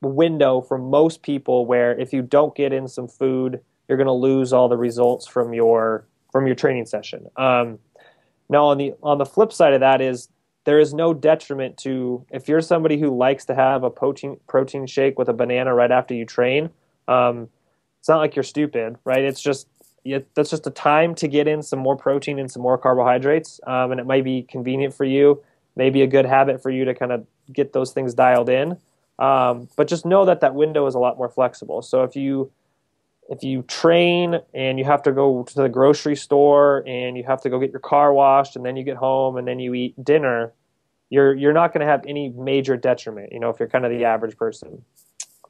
window 0.01 0.62
for 0.62 0.77
most 0.77 1.24
people 1.24 1.65
where 1.65 2.00
if 2.00 2.13
you 2.13 2.22
don't 2.22 2.53
get 2.53 2.72
in 2.72 2.88
some 2.88 3.08
food, 3.08 3.62
you're 3.88 3.98
going 3.98 4.08
to 4.08 4.13
lose 4.13 4.54
all 4.54 4.68
the 4.68 4.77
results 4.77 5.27
from 5.27 5.54
your 5.54 6.06
from 6.32 6.48
your 6.48 6.56
training 6.56 6.86
session. 6.86 7.27
Um, 7.38 7.80
now 8.50 8.65
on 8.65 8.77
the 8.77 8.94
on 9.01 9.18
the 9.18 9.25
flip 9.25 9.51
side 9.54 9.74
of 9.74 9.80
that 9.80 10.01
is 10.01 10.30
there 10.65 10.80
is 10.80 10.94
no 10.94 11.13
detriment 11.13 11.77
to 11.77 12.25
if 12.32 12.48
you're 12.48 12.62
somebody 12.62 13.00
who 13.00 13.15
likes 13.15 13.46
to 13.46 13.56
have 13.56 13.84
a 13.84 13.89
protein 13.89 14.38
protein 14.48 14.86
shake 14.88 15.18
with 15.18 15.30
a 15.30 15.34
banana 15.34 15.74
right 15.74 15.92
after 15.92 16.13
you 16.13 16.25
train. 16.25 16.70
Um, 17.08 17.50
it's 18.00 18.10
not 18.10 18.18
like 18.18 18.36
you're 18.36 18.44
stupid, 18.44 18.98
right? 19.04 19.24
It's 19.24 19.42
just 19.42 19.68
that's 20.36 20.51
just 20.51 20.68
a 20.68 20.72
time 20.72 21.15
to 21.15 21.27
get 21.27 21.48
in 21.48 21.63
some 21.63 21.80
more 21.80 21.96
protein 21.96 22.38
and 22.38 22.51
some 22.51 22.62
more 22.62 22.77
carbohydrates, 22.77 23.60
um, 23.65 23.92
and 23.92 24.00
it 24.00 24.06
might 24.06 24.24
be 24.24 24.44
convenient 24.44 24.94
for 24.94 25.04
you. 25.06 25.42
Maybe 25.75 26.01
a 26.04 26.08
good 26.08 26.25
habit 26.25 26.62
for 26.62 26.70
you 26.70 26.86
to 26.86 26.94
kind 26.94 27.12
of 27.12 27.25
get 27.51 27.74
those 27.74 27.92
things 27.92 28.13
dialed 28.13 28.50
in. 28.50 28.77
Um, 29.18 29.70
but 29.75 29.88
just 29.88 30.06
know 30.06 30.25
that 30.25 30.42
that 30.42 30.54
window 30.54 30.86
is 30.88 30.96
a 30.96 31.00
lot 31.00 31.18
more 31.18 31.30
flexible. 31.30 31.82
So 31.82 32.04
if 32.04 32.15
you 32.15 32.51
if 33.29 33.44
you 33.44 33.63
train 33.63 34.39
and 34.53 34.77
you 34.77 34.86
have 34.86 35.01
to 35.03 35.12
go 35.12 35.44
to 35.44 35.55
the 35.55 35.70
grocery 35.70 36.15
store 36.15 36.84
and 36.88 37.17
you 37.17 37.24
have 37.24 37.41
to 37.41 37.50
go 37.50 37.60
get 37.60 37.72
your 37.72 37.79
car 37.79 38.13
washed 38.13 38.55
and 38.55 38.65
then 38.65 38.75
you 38.75 38.84
get 38.84 38.98
home 38.98 39.38
and 39.38 39.48
then 39.48 39.60
you 39.60 39.74
eat 39.74 40.03
dinner, 40.03 40.53
you're 41.10 41.34
you're 41.34 41.53
not 41.53 41.74
going 41.74 41.86
to 41.86 41.91
have 41.91 42.03
any 42.08 42.29
major 42.29 42.77
detriment. 42.77 43.32
You 43.32 43.39
know, 43.39 43.50
if 43.50 43.60
you're 43.60 43.70
kind 43.70 43.86
of 43.86 43.91
the 43.91 44.05
average 44.05 44.38
person. 44.38 44.84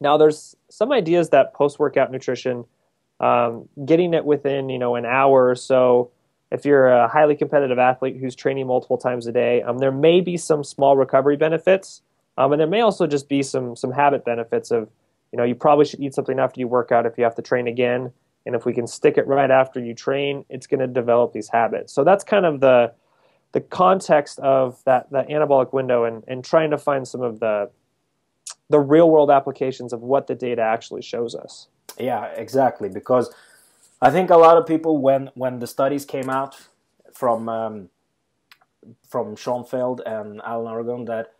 Now, 0.01 0.17
there's 0.17 0.55
some 0.69 0.91
ideas 0.91 1.29
that 1.29 1.53
post 1.53 1.79
workout 1.79 2.11
nutrition, 2.11 2.65
um, 3.19 3.69
getting 3.85 4.13
it 4.13 4.25
within 4.25 4.69
you 4.69 4.79
know 4.79 4.95
an 4.95 5.05
hour 5.05 5.49
or 5.49 5.55
so. 5.55 6.11
If 6.51 6.63
you're 6.63 6.87
a 6.87 7.07
highly 7.07 7.35
competitive 7.35 7.79
athlete 7.79 8.17
who's 8.17 8.35
training 8.35 8.67
multiple 8.67 8.97
times 8.97 9.27
a 9.27 9.31
day, 9.31 9.61
um, 9.63 9.79
there 9.79 9.91
may 9.91 10.21
be 10.21 10.37
some 10.37 10.63
small 10.63 10.95
recovery 10.95 11.35
benefits, 11.35 12.01
um, 12.37 12.53
and 12.53 12.59
there 12.59 12.67
may 12.67 12.81
also 12.81 13.07
just 13.07 13.27
be 13.27 13.43
some 13.43 13.75
some 13.75 13.91
habit 13.91 14.23
benefits 14.23 14.71
of 14.71 14.89
you 15.31 15.37
know, 15.37 15.43
you 15.43 15.55
probably 15.55 15.85
should 15.85 15.99
eat 15.99 16.13
something 16.13 16.39
after 16.39 16.59
you 16.59 16.67
work 16.67 16.91
out 16.91 17.05
if 17.05 17.17
you 17.17 17.23
have 17.23 17.35
to 17.35 17.41
train 17.41 17.67
again. 17.67 18.11
And 18.45 18.55
if 18.55 18.65
we 18.65 18.73
can 18.73 18.87
stick 18.87 19.17
it 19.17 19.27
right 19.27 19.49
after 19.49 19.79
you 19.79 19.93
train, 19.93 20.45
it's 20.49 20.67
going 20.67 20.79
to 20.79 20.87
develop 20.87 21.33
these 21.33 21.49
habits. 21.49 21.91
So 21.93 22.03
that's 22.03 22.23
kind 22.23 22.45
of 22.45 22.59
the 22.59 22.93
the 23.53 23.61
context 23.61 24.37
of 24.39 24.83
that 24.83 25.09
that 25.11 25.29
anabolic 25.29 25.71
window 25.73 26.03
and, 26.03 26.23
and 26.27 26.43
trying 26.43 26.71
to 26.71 26.77
find 26.77 27.07
some 27.07 27.21
of 27.21 27.39
the 27.39 27.69
the 28.69 28.79
real 28.79 29.09
world 29.09 29.31
applications 29.31 29.93
of 29.93 30.01
what 30.01 30.27
the 30.27 30.35
data 30.35 30.61
actually 30.61 31.01
shows 31.01 31.35
us. 31.35 31.67
Yeah, 31.97 32.25
exactly. 32.25 32.89
Because 32.89 33.33
I 34.01 34.11
think 34.11 34.29
a 34.29 34.37
lot 34.37 34.57
of 34.57 34.67
people 34.67 34.97
when 34.97 35.31
when 35.35 35.59
the 35.59 35.67
studies 35.67 36.05
came 36.05 36.29
out 36.29 36.55
from 37.13 37.49
um, 37.49 37.89
from 39.09 39.35
Schoenfeld 39.35 40.01
and 40.05 40.41
Alan 40.43 40.71
Aragon 40.71 41.05
that 41.05 41.33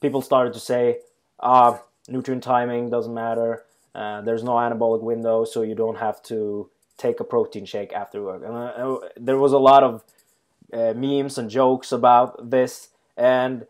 people 0.00 0.22
started 0.22 0.52
to 0.54 0.60
say, 0.60 0.98
uh, 1.40 1.78
nutrient 2.08 2.42
timing 2.42 2.90
doesn't 2.90 3.14
matter. 3.14 3.64
Uh, 3.94 4.20
there's 4.22 4.42
no 4.42 4.52
anabolic 4.52 5.02
window, 5.02 5.44
so 5.44 5.62
you 5.62 5.74
don't 5.74 5.98
have 5.98 6.22
to 6.24 6.70
take 6.96 7.20
a 7.20 7.24
protein 7.24 7.64
shake 7.64 7.92
after 7.92 8.22
work. 8.22 8.42
And 8.44 8.54
uh, 8.54 8.98
there 9.16 9.38
was 9.38 9.52
a 9.52 9.58
lot 9.58 9.82
of 9.82 10.04
uh, 10.72 10.94
memes 10.94 11.38
and 11.38 11.48
jokes 11.48 11.92
about 11.92 12.50
this, 12.50 12.88
and 13.16 13.66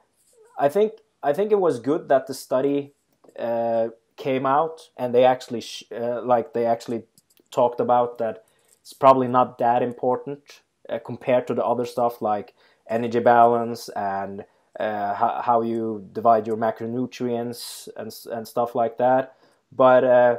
I 0.58 0.68
think 0.68 0.92
I 1.22 1.32
think 1.32 1.52
it 1.52 1.60
was 1.60 1.80
good 1.80 2.08
that 2.08 2.26
the 2.26 2.34
study 2.34 2.92
uh, 3.38 3.88
came 4.16 4.44
out 4.44 4.90
and 4.96 5.14
they 5.14 5.24
actually 5.24 5.64
uh, 5.94 6.20
like 6.22 6.52
they 6.52 6.66
actually 6.66 7.04
talked 7.50 7.80
about 7.80 8.18
that 8.18 8.44
it's 8.80 8.92
probably 8.92 9.28
not 9.28 9.58
that 9.58 9.82
important 9.82 10.62
uh, 10.88 10.98
compared 10.98 11.46
to 11.46 11.54
the 11.54 11.64
other 11.64 11.84
stuff 11.84 12.20
like 12.20 12.54
energy 12.90 13.20
balance 13.20 13.88
and 13.90 14.44
uh, 14.78 15.14
how, 15.14 15.42
how 15.44 15.62
you 15.62 16.08
divide 16.12 16.46
your 16.46 16.56
macronutrients 16.56 17.88
and, 17.96 18.14
and 18.32 18.46
stuff 18.46 18.74
like 18.74 18.98
that. 18.98 19.34
But 19.72 20.04
uh, 20.04 20.36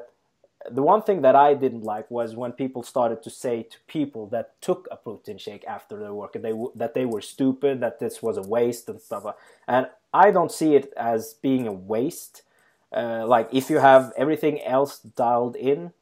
the 0.69 0.83
one 0.83 1.01
thing 1.01 1.21
that 1.21 1.35
I 1.35 1.53
didn't 1.53 1.83
like 1.83 2.09
was 2.09 2.35
when 2.35 2.51
people 2.51 2.83
started 2.83 3.23
to 3.23 3.29
say 3.29 3.63
to 3.63 3.77
people 3.87 4.27
that 4.27 4.59
took 4.61 4.87
a 4.91 4.95
protein 4.95 5.37
shake 5.37 5.65
after 5.65 5.97
their 5.97 6.13
work 6.13 6.33
they 6.33 6.53
that 6.75 6.93
they 6.93 7.05
were 7.05 7.21
stupid, 7.21 7.79
that 7.81 7.99
this 7.99 8.21
was 8.21 8.37
a 8.37 8.41
waste 8.41 8.89
and 8.89 9.01
stuff. 9.01 9.23
And 9.67 9.87
I 10.13 10.31
don't 10.31 10.51
see 10.51 10.75
it 10.75 10.93
as 10.97 11.33
being 11.33 11.67
a 11.67 11.73
waste. 11.73 12.43
Uh, 12.91 13.25
like 13.27 13.49
if 13.53 13.69
you 13.69 13.79
have 13.79 14.11
everything 14.17 14.61
else 14.63 14.99
dialed 14.99 15.55
in, 15.55 15.93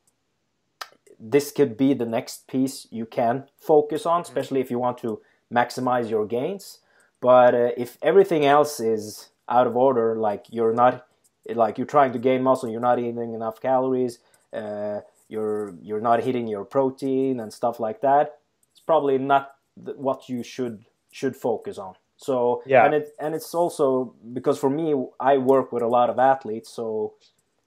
this 1.19 1.51
could 1.51 1.77
be 1.77 1.93
the 1.93 2.05
next 2.05 2.47
piece 2.47 2.87
you 2.91 3.05
can 3.05 3.45
focus 3.57 4.05
on, 4.05 4.21
mm-hmm. 4.21 4.29
especially 4.29 4.61
if 4.61 4.71
you 4.71 4.79
want 4.79 4.97
to 4.99 5.21
maximize 5.53 6.09
your 6.09 6.25
gains. 6.25 6.79
But 7.19 7.55
uh, 7.55 7.71
if 7.77 7.97
everything 8.01 8.45
else 8.45 8.79
is 8.79 9.29
out 9.49 9.67
of 9.67 9.75
order, 9.75 10.15
like 10.15 10.45
you're 10.49 10.73
not, 10.73 11.05
like 11.53 11.77
you're 11.77 11.87
trying 11.87 12.13
to 12.13 12.19
gain 12.19 12.43
muscle, 12.43 12.69
you're 12.69 12.81
not 12.81 12.99
eating 12.99 13.33
enough 13.33 13.61
calories, 13.61 14.19
uh, 14.53 15.01
you're 15.27 15.73
you're 15.81 16.01
not 16.01 16.23
hitting 16.23 16.47
your 16.47 16.63
protein 16.63 17.39
and 17.39 17.51
stuff 17.51 17.79
like 17.79 18.01
that. 18.01 18.39
It's 18.71 18.79
probably 18.79 19.17
not 19.17 19.55
what 19.75 20.29
you 20.29 20.43
should 20.43 20.85
should 21.11 21.35
focus 21.35 21.77
on. 21.77 21.95
So 22.17 22.63
yeah, 22.65 22.85
and 22.85 22.93
it 22.95 23.09
and 23.19 23.35
it's 23.35 23.53
also 23.53 24.15
because 24.33 24.57
for 24.57 24.69
me, 24.69 24.93
I 25.19 25.37
work 25.37 25.71
with 25.71 25.83
a 25.83 25.87
lot 25.87 26.09
of 26.09 26.19
athletes, 26.19 26.69
so 26.69 27.13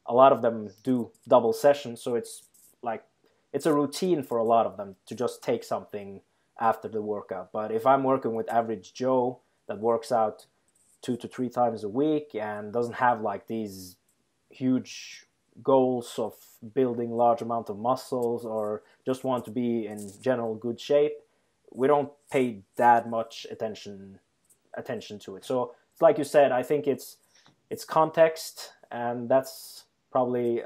a 0.07 0.15
lot 0.15 0.33
of 0.33 0.43
them 0.43 0.71
do 0.83 1.11
double 1.29 1.53
sessions. 1.53 2.03
So 2.03 2.15
it's 2.15 2.43
like 2.83 3.05
it's 3.53 3.67
a 3.67 3.73
routine 3.73 4.23
for 4.23 4.39
a 4.39 4.45
lot 4.45 4.67
of 4.67 4.77
them 4.77 4.97
to 5.07 5.15
just 5.15 5.43
take 5.43 5.65
something 5.65 6.21
after 6.61 6.89
the 6.89 7.03
workout. 7.03 7.51
But 7.53 7.73
if 7.73 7.87
I'm 7.87 8.05
working 8.05 8.35
with 8.35 8.53
average 8.53 8.93
Joe 8.93 9.41
that 9.67 9.79
works 9.79 10.13
out 10.13 10.47
two 11.03 11.17
to 11.17 11.29
three 11.29 11.49
times 11.49 11.83
a 11.83 11.89
week 11.89 12.35
and 12.35 12.73
doesn't 12.73 12.97
have 12.97 13.23
like 13.23 13.47
these 13.47 13.97
huge 14.51 15.27
goals 15.63 16.15
of 16.19 16.35
building 16.75 17.11
large 17.11 17.43
amount 17.43 17.71
of 17.71 17.79
muscles 17.79 18.45
or 18.45 18.83
just 19.07 19.25
want 19.25 19.45
to 19.45 19.51
be 19.51 19.87
in 19.87 20.13
general 20.21 20.55
good 20.55 20.81
shape, 20.81 21.15
we 21.73 21.87
don't 21.87 22.11
pay 22.31 22.61
that 22.77 23.09
much 23.09 23.47
attention 23.51 24.19
attention 24.75 25.19
to 25.19 25.37
it. 25.37 25.45
So 25.45 25.75
it's 25.93 26.03
like 26.03 26.19
you 26.19 26.25
said, 26.25 26.53
I 26.53 26.63
think 26.63 26.87
it's 26.87 27.17
it's 27.71 27.85
context, 27.85 28.73
and 28.91 29.29
that's 29.29 29.85
probably 30.11 30.63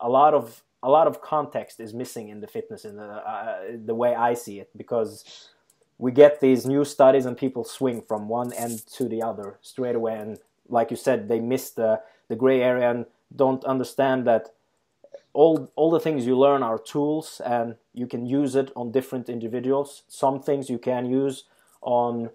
a 0.00 0.08
lot 0.08 0.34
of 0.34 0.62
a 0.82 0.88
lot 0.88 1.06
of 1.06 1.20
context 1.20 1.80
is 1.80 1.92
missing 1.92 2.28
in 2.28 2.40
the 2.40 2.46
fitness 2.46 2.84
in 2.84 2.96
the 2.96 3.04
uh, 3.04 3.58
the 3.84 3.94
way 3.94 4.14
I 4.14 4.34
see 4.34 4.60
it 4.60 4.70
because 4.76 5.50
we 5.98 6.12
get 6.12 6.40
these 6.40 6.64
new 6.64 6.84
studies 6.84 7.26
and 7.26 7.36
people 7.36 7.64
swing 7.64 8.02
from 8.02 8.28
one 8.28 8.52
end 8.52 8.86
to 8.94 9.08
the 9.08 9.22
other 9.22 9.58
straight 9.60 9.96
away. 9.96 10.16
And 10.16 10.38
like 10.68 10.90
you 10.90 10.96
said 10.96 11.28
they 11.28 11.40
miss 11.40 11.70
the 11.70 12.00
the 12.28 12.36
gray 12.36 12.62
area 12.62 12.90
and 12.90 13.06
don't 13.34 13.64
understand 13.64 14.26
that 14.26 14.50
all 15.32 15.70
all 15.74 15.90
the 15.90 16.00
things 16.00 16.26
you 16.26 16.38
learn 16.38 16.62
are 16.62 16.78
tools 16.78 17.40
and 17.44 17.74
you 17.92 18.06
can 18.06 18.26
use 18.26 18.54
it 18.54 18.70
on 18.76 18.92
different 18.92 19.28
individuals. 19.28 20.04
Some 20.06 20.40
things 20.40 20.70
you 20.70 20.78
can 20.78 21.06
use 21.06 21.44
on 21.82 22.30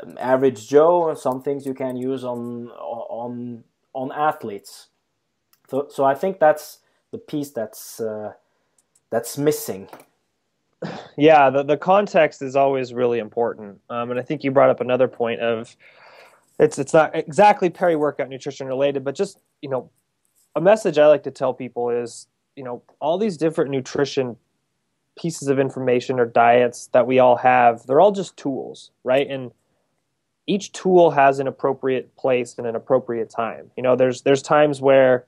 um, 0.00 0.16
average 0.20 0.68
joe 0.68 1.08
and 1.08 1.18
some 1.18 1.42
things 1.42 1.66
you 1.66 1.74
can 1.74 1.96
use 1.96 2.22
on 2.22 2.68
on 2.68 3.64
on 3.92 4.12
athletes. 4.12 4.88
So 5.68 5.88
so 5.90 6.04
i 6.04 6.14
think 6.14 6.38
that's 6.38 6.78
the 7.12 7.18
piece 7.18 7.50
that's 7.50 8.00
uh, 8.00 8.32
that's 9.10 9.38
missing. 9.38 9.88
Yeah, 11.16 11.50
the 11.50 11.64
the 11.64 11.76
context 11.76 12.40
is 12.42 12.54
always 12.54 12.94
really 12.94 13.18
important, 13.18 13.80
um, 13.90 14.12
and 14.12 14.20
I 14.20 14.22
think 14.22 14.44
you 14.44 14.52
brought 14.52 14.70
up 14.70 14.80
another 14.80 15.08
point 15.08 15.40
of 15.40 15.76
it's 16.58 16.78
it's 16.78 16.92
not 16.92 17.16
exactly 17.16 17.70
peri 17.70 17.96
workout 17.96 18.28
nutrition 18.28 18.66
related, 18.66 19.04
but 19.04 19.14
just 19.14 19.40
you 19.60 19.68
know 19.68 19.90
a 20.54 20.60
message 20.60 20.98
I 20.98 21.06
like 21.06 21.22
to 21.24 21.30
tell 21.30 21.54
people 21.54 21.90
is 21.90 22.28
you 22.56 22.64
know 22.64 22.82
all 23.00 23.18
these 23.18 23.36
different 23.36 23.70
nutrition 23.70 24.36
pieces 25.18 25.48
of 25.48 25.58
information 25.58 26.20
or 26.20 26.26
diets 26.26 26.88
that 26.92 27.06
we 27.06 27.18
all 27.18 27.34
have 27.36 27.84
they're 27.86 28.00
all 28.00 28.12
just 28.12 28.36
tools 28.36 28.92
right? 29.02 29.28
And 29.28 29.50
each 30.46 30.72
tool 30.72 31.10
has 31.10 31.40
an 31.40 31.48
appropriate 31.48 32.14
place 32.16 32.54
and 32.56 32.66
an 32.66 32.76
appropriate 32.76 33.30
time. 33.30 33.70
You 33.76 33.82
know 33.82 33.96
there's 33.96 34.22
there's 34.22 34.42
times 34.42 34.80
where 34.80 35.26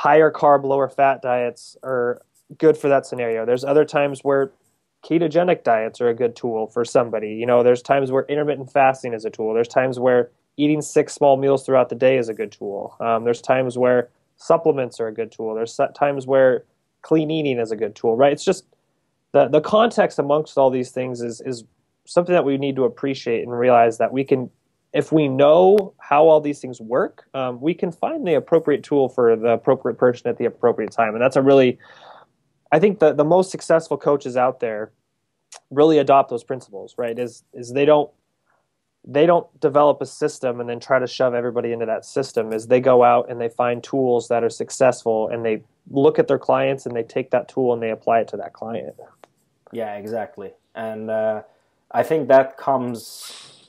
higher 0.00 0.30
carb, 0.30 0.64
lower 0.64 0.88
fat 0.88 1.20
diets 1.20 1.76
are 1.82 2.22
good 2.56 2.74
for 2.74 2.88
that 2.88 3.04
scenario. 3.04 3.44
There's 3.44 3.64
other 3.64 3.84
times 3.84 4.20
where 4.22 4.50
ketogenic 5.04 5.62
diets 5.62 6.00
are 6.00 6.08
a 6.08 6.14
good 6.14 6.34
tool 6.34 6.68
for 6.68 6.86
somebody. 6.86 7.34
You 7.34 7.44
know, 7.44 7.62
there's 7.62 7.82
times 7.82 8.10
where 8.10 8.24
intermittent 8.24 8.72
fasting 8.72 9.12
is 9.12 9.26
a 9.26 9.30
tool. 9.30 9.52
There's 9.52 9.68
times 9.68 9.98
where 9.98 10.30
eating 10.56 10.80
six 10.80 11.12
small 11.12 11.36
meals 11.36 11.66
throughout 11.66 11.90
the 11.90 11.94
day 11.96 12.16
is 12.16 12.30
a 12.30 12.34
good 12.34 12.50
tool. 12.50 12.96
Um, 12.98 13.24
there's 13.24 13.42
times 13.42 13.76
where 13.76 14.08
supplements 14.38 15.00
are 15.00 15.08
a 15.08 15.12
good 15.12 15.32
tool. 15.32 15.54
There's 15.54 15.78
times 15.94 16.26
where 16.26 16.64
clean 17.02 17.30
eating 17.30 17.58
is 17.58 17.70
a 17.70 17.76
good 17.76 17.94
tool, 17.94 18.16
right? 18.16 18.32
It's 18.32 18.44
just 18.44 18.64
the 19.32 19.48
the 19.48 19.60
context 19.60 20.18
amongst 20.18 20.56
all 20.56 20.70
these 20.70 20.90
things 20.90 21.20
is 21.20 21.42
is 21.42 21.64
something 22.06 22.32
that 22.32 22.46
we 22.46 22.56
need 22.56 22.76
to 22.76 22.84
appreciate 22.84 23.42
and 23.42 23.52
realize 23.52 23.98
that 23.98 24.14
we 24.14 24.24
can 24.24 24.50
if 24.92 25.12
we 25.12 25.28
know 25.28 25.94
how 25.98 26.26
all 26.26 26.40
these 26.40 26.58
things 26.58 26.80
work, 26.80 27.28
um, 27.34 27.60
we 27.60 27.74
can 27.74 27.92
find 27.92 28.26
the 28.26 28.34
appropriate 28.34 28.82
tool 28.82 29.08
for 29.08 29.36
the 29.36 29.52
appropriate 29.52 29.96
person 29.96 30.28
at 30.28 30.36
the 30.36 30.46
appropriate 30.46 30.90
time. 30.90 31.14
And 31.14 31.22
that's 31.22 31.36
a 31.36 31.42
really, 31.42 31.78
I 32.72 32.80
think 32.80 32.98
the, 32.98 33.12
the 33.12 33.24
most 33.24 33.50
successful 33.50 33.96
coaches 33.96 34.36
out 34.36 34.60
there 34.60 34.92
really 35.70 35.98
adopt 35.98 36.30
those 36.30 36.42
principles, 36.42 36.94
right? 36.98 37.16
Is, 37.18 37.44
is 37.52 37.72
they 37.72 37.84
don't, 37.84 38.10
they 39.06 39.26
don't 39.26 39.46
develop 39.60 40.02
a 40.02 40.06
system 40.06 40.60
and 40.60 40.68
then 40.68 40.80
try 40.80 40.98
to 40.98 41.06
shove 41.06 41.34
everybody 41.34 41.72
into 41.72 41.86
that 41.86 42.04
system 42.04 42.52
is 42.52 42.66
they 42.66 42.80
go 42.80 43.02
out 43.02 43.30
and 43.30 43.40
they 43.40 43.48
find 43.48 43.82
tools 43.82 44.28
that 44.28 44.44
are 44.44 44.50
successful 44.50 45.28
and 45.28 45.44
they 45.44 45.62
look 45.90 46.18
at 46.18 46.28
their 46.28 46.38
clients 46.38 46.84
and 46.84 46.94
they 46.94 47.02
take 47.02 47.30
that 47.30 47.48
tool 47.48 47.72
and 47.72 47.82
they 47.82 47.90
apply 47.90 48.20
it 48.20 48.28
to 48.28 48.36
that 48.36 48.52
client. 48.52 48.94
Yeah, 49.72 49.94
exactly. 49.94 50.52
And 50.74 51.10
uh, 51.10 51.42
I 51.92 52.02
think 52.02 52.28
that 52.28 52.58
comes 52.58 53.59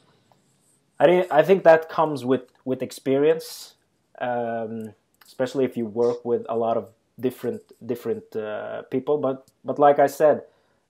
I, 1.01 1.27
I 1.31 1.41
think 1.41 1.63
that 1.63 1.89
comes 1.89 2.23
with 2.23 2.43
with 2.63 2.83
experience, 2.83 3.73
um, 4.19 4.93
especially 5.25 5.65
if 5.65 5.75
you 5.75 5.85
work 5.85 6.23
with 6.23 6.45
a 6.47 6.55
lot 6.55 6.77
of 6.77 6.89
different 7.19 7.61
different 7.85 8.35
uh, 8.35 8.83
people. 8.83 9.17
But 9.17 9.47
but 9.65 9.79
like 9.79 9.97
I 9.97 10.07
said, 10.07 10.43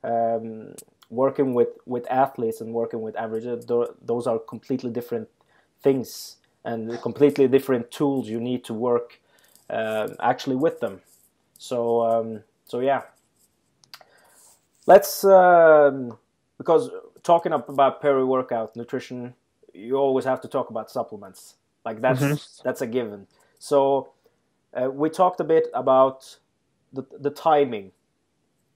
um, 0.03 0.75
working 1.09 1.53
with 1.53 1.69
with 1.85 2.05
athletes 2.11 2.59
and 2.59 2.73
working 2.73 3.01
with 3.01 3.15
averages, 3.15 3.65
those 3.65 4.27
are 4.27 4.37
completely 4.39 4.91
different 4.91 5.29
things 5.81 6.37
and 6.65 7.01
completely 7.01 7.47
different 7.47 7.89
tools 7.89 8.27
you 8.27 8.39
need 8.39 8.63
to 8.65 8.73
work 8.73 9.19
uh, 9.69 10.09
actually 10.19 10.57
with 10.57 10.81
them. 10.81 11.01
So 11.57 12.01
um, 12.01 12.43
so 12.65 12.81
yeah, 12.81 13.03
let's 14.87 15.23
um, 15.23 16.17
because 16.57 16.89
talking 17.23 17.53
up 17.53 17.69
about 17.69 18.01
peri 18.01 18.25
workout 18.25 18.75
nutrition 18.75 19.35
you 19.73 19.95
always 19.95 20.25
have 20.25 20.41
to 20.41 20.47
talk 20.47 20.69
about 20.69 20.89
supplements. 20.89 21.55
Like 21.85 22.01
that's 22.01 22.21
mm-hmm. 22.21 22.61
that's 22.63 22.81
a 22.81 22.87
given. 22.87 23.27
So 23.59 24.11
uh, 24.73 24.89
we 24.89 25.09
talked 25.09 25.39
a 25.39 25.43
bit 25.43 25.67
about 25.73 26.37
the 26.93 27.05
the 27.19 27.29
timing. 27.29 27.91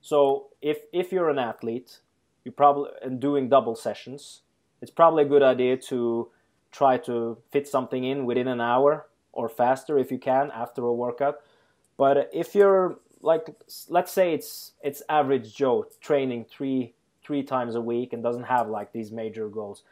So 0.02 0.48
if 0.62 0.80
if 0.92 1.12
you're 1.12 1.30
an 1.30 1.40
athlete, 1.40 2.00
you 2.44 2.52
probably 2.52 2.92
and 3.02 3.20
doing 3.20 3.50
double 3.50 3.76
sessions, 3.76 4.42
it's 4.82 4.92
probably 4.92 5.24
a 5.24 5.28
good 5.28 5.44
idea 5.44 5.78
to 5.78 6.30
try 6.72 6.98
to 6.98 7.38
fit 7.52 7.68
something 7.68 8.04
in 8.04 8.26
within 8.26 8.48
an 8.48 8.60
hour 8.60 9.08
or 9.32 9.48
faster 9.48 9.98
if 9.98 10.12
you 10.12 10.18
can 10.18 10.52
after 10.52 10.84
a 10.84 10.94
workout. 10.94 11.40
But 11.98 12.30
if 12.34 12.56
you're 12.56 13.00
like 13.22 13.48
let's 13.90 14.12
say 14.12 14.34
it's 14.34 14.74
it's 14.84 15.02
average 15.10 15.56
Joe 15.56 15.88
training 16.02 16.46
three 16.46 16.94
three 17.24 17.44
times 17.44 17.76
a 17.76 17.82
week 17.82 18.14
and 18.14 18.22
doesn't 18.22 18.44
have 18.44 18.70
like 18.70 18.92
these 18.92 19.12
major 19.12 19.50
goals 19.50 19.84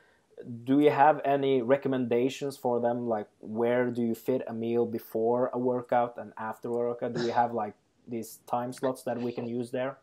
do 0.64 0.80
you 0.80 0.90
have 0.90 1.22
any 1.26 1.62
recommendations 1.62 2.58
for 2.58 2.80
them? 2.80 3.08
Like 3.08 3.28
where 3.40 3.90
do 3.90 4.02
you 4.02 4.16
fit 4.16 4.42
a 4.48 4.54
meal 4.54 4.86
before 4.86 5.50
a 5.54 5.60
workout 5.60 6.18
and 6.18 6.34
after 6.38 6.68
a 6.68 6.72
workout? 6.72 7.14
Do 7.14 7.24
you 7.24 7.32
have 7.32 7.54
like 7.54 7.74
these 8.08 8.40
time 8.48 8.74
slots 8.74 9.04
that 9.04 9.20
we 9.20 9.32
can 9.32 9.48
use 9.48 9.72
there? 9.72 9.98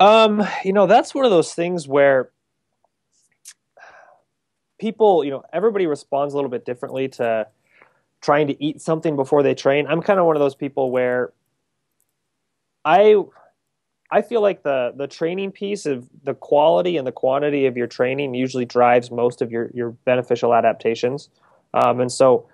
Um 0.00 0.46
you 0.64 0.72
know 0.72 0.86
that's 0.86 1.14
one 1.14 1.24
of 1.24 1.30
those 1.30 1.54
things 1.54 1.88
where 1.88 2.30
people 4.78 5.24
you 5.24 5.30
know 5.30 5.42
everybody 5.52 5.86
responds 5.86 6.34
a 6.34 6.36
little 6.36 6.50
bit 6.50 6.64
differently 6.64 7.08
to 7.08 7.46
trying 8.20 8.46
to 8.46 8.64
eat 8.64 8.80
something 8.80 9.16
before 9.16 9.42
they 9.42 9.54
train. 9.54 9.86
I'm 9.86 10.00
kind 10.00 10.18
of 10.20 10.26
one 10.26 10.36
of 10.36 10.40
those 10.40 10.54
people 10.54 10.90
where 10.90 11.32
i 12.84 13.14
I 14.12 14.20
feel 14.20 14.42
like 14.42 14.62
the 14.62 14.92
the 14.94 15.08
training 15.08 15.52
piece 15.52 15.86
of 15.86 16.08
the 16.22 16.34
quality 16.34 16.98
and 16.98 17.06
the 17.06 17.12
quantity 17.12 17.64
of 17.64 17.78
your 17.78 17.86
training 17.86 18.34
usually 18.34 18.66
drives 18.66 19.10
most 19.10 19.40
of 19.40 19.50
your 19.50 19.70
your 19.72 19.90
beneficial 20.04 20.54
adaptations, 20.54 21.30
um, 21.72 21.98
and 21.98 22.12
so 22.12 22.46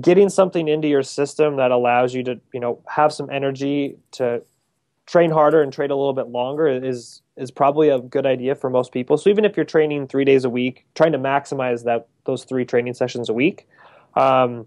getting 0.00 0.30
something 0.30 0.66
into 0.66 0.88
your 0.88 1.02
system 1.02 1.56
that 1.56 1.70
allows 1.70 2.14
you 2.14 2.24
to 2.24 2.40
you 2.54 2.58
know 2.58 2.80
have 2.88 3.12
some 3.12 3.28
energy 3.28 3.96
to 4.12 4.42
train 5.06 5.30
harder 5.30 5.60
and 5.60 5.74
train 5.74 5.90
a 5.90 5.94
little 5.94 6.14
bit 6.14 6.28
longer 6.28 6.66
is 6.66 7.20
is 7.36 7.50
probably 7.50 7.90
a 7.90 7.98
good 7.98 8.24
idea 8.24 8.54
for 8.54 8.70
most 8.70 8.90
people. 8.90 9.18
So 9.18 9.28
even 9.28 9.44
if 9.44 9.58
you're 9.58 9.66
training 9.66 10.08
three 10.08 10.24
days 10.24 10.44
a 10.44 10.50
week, 10.50 10.86
trying 10.94 11.12
to 11.12 11.18
maximize 11.18 11.84
that 11.84 12.08
those 12.24 12.44
three 12.44 12.64
training 12.64 12.94
sessions 12.94 13.28
a 13.28 13.34
week, 13.34 13.68
um, 14.16 14.66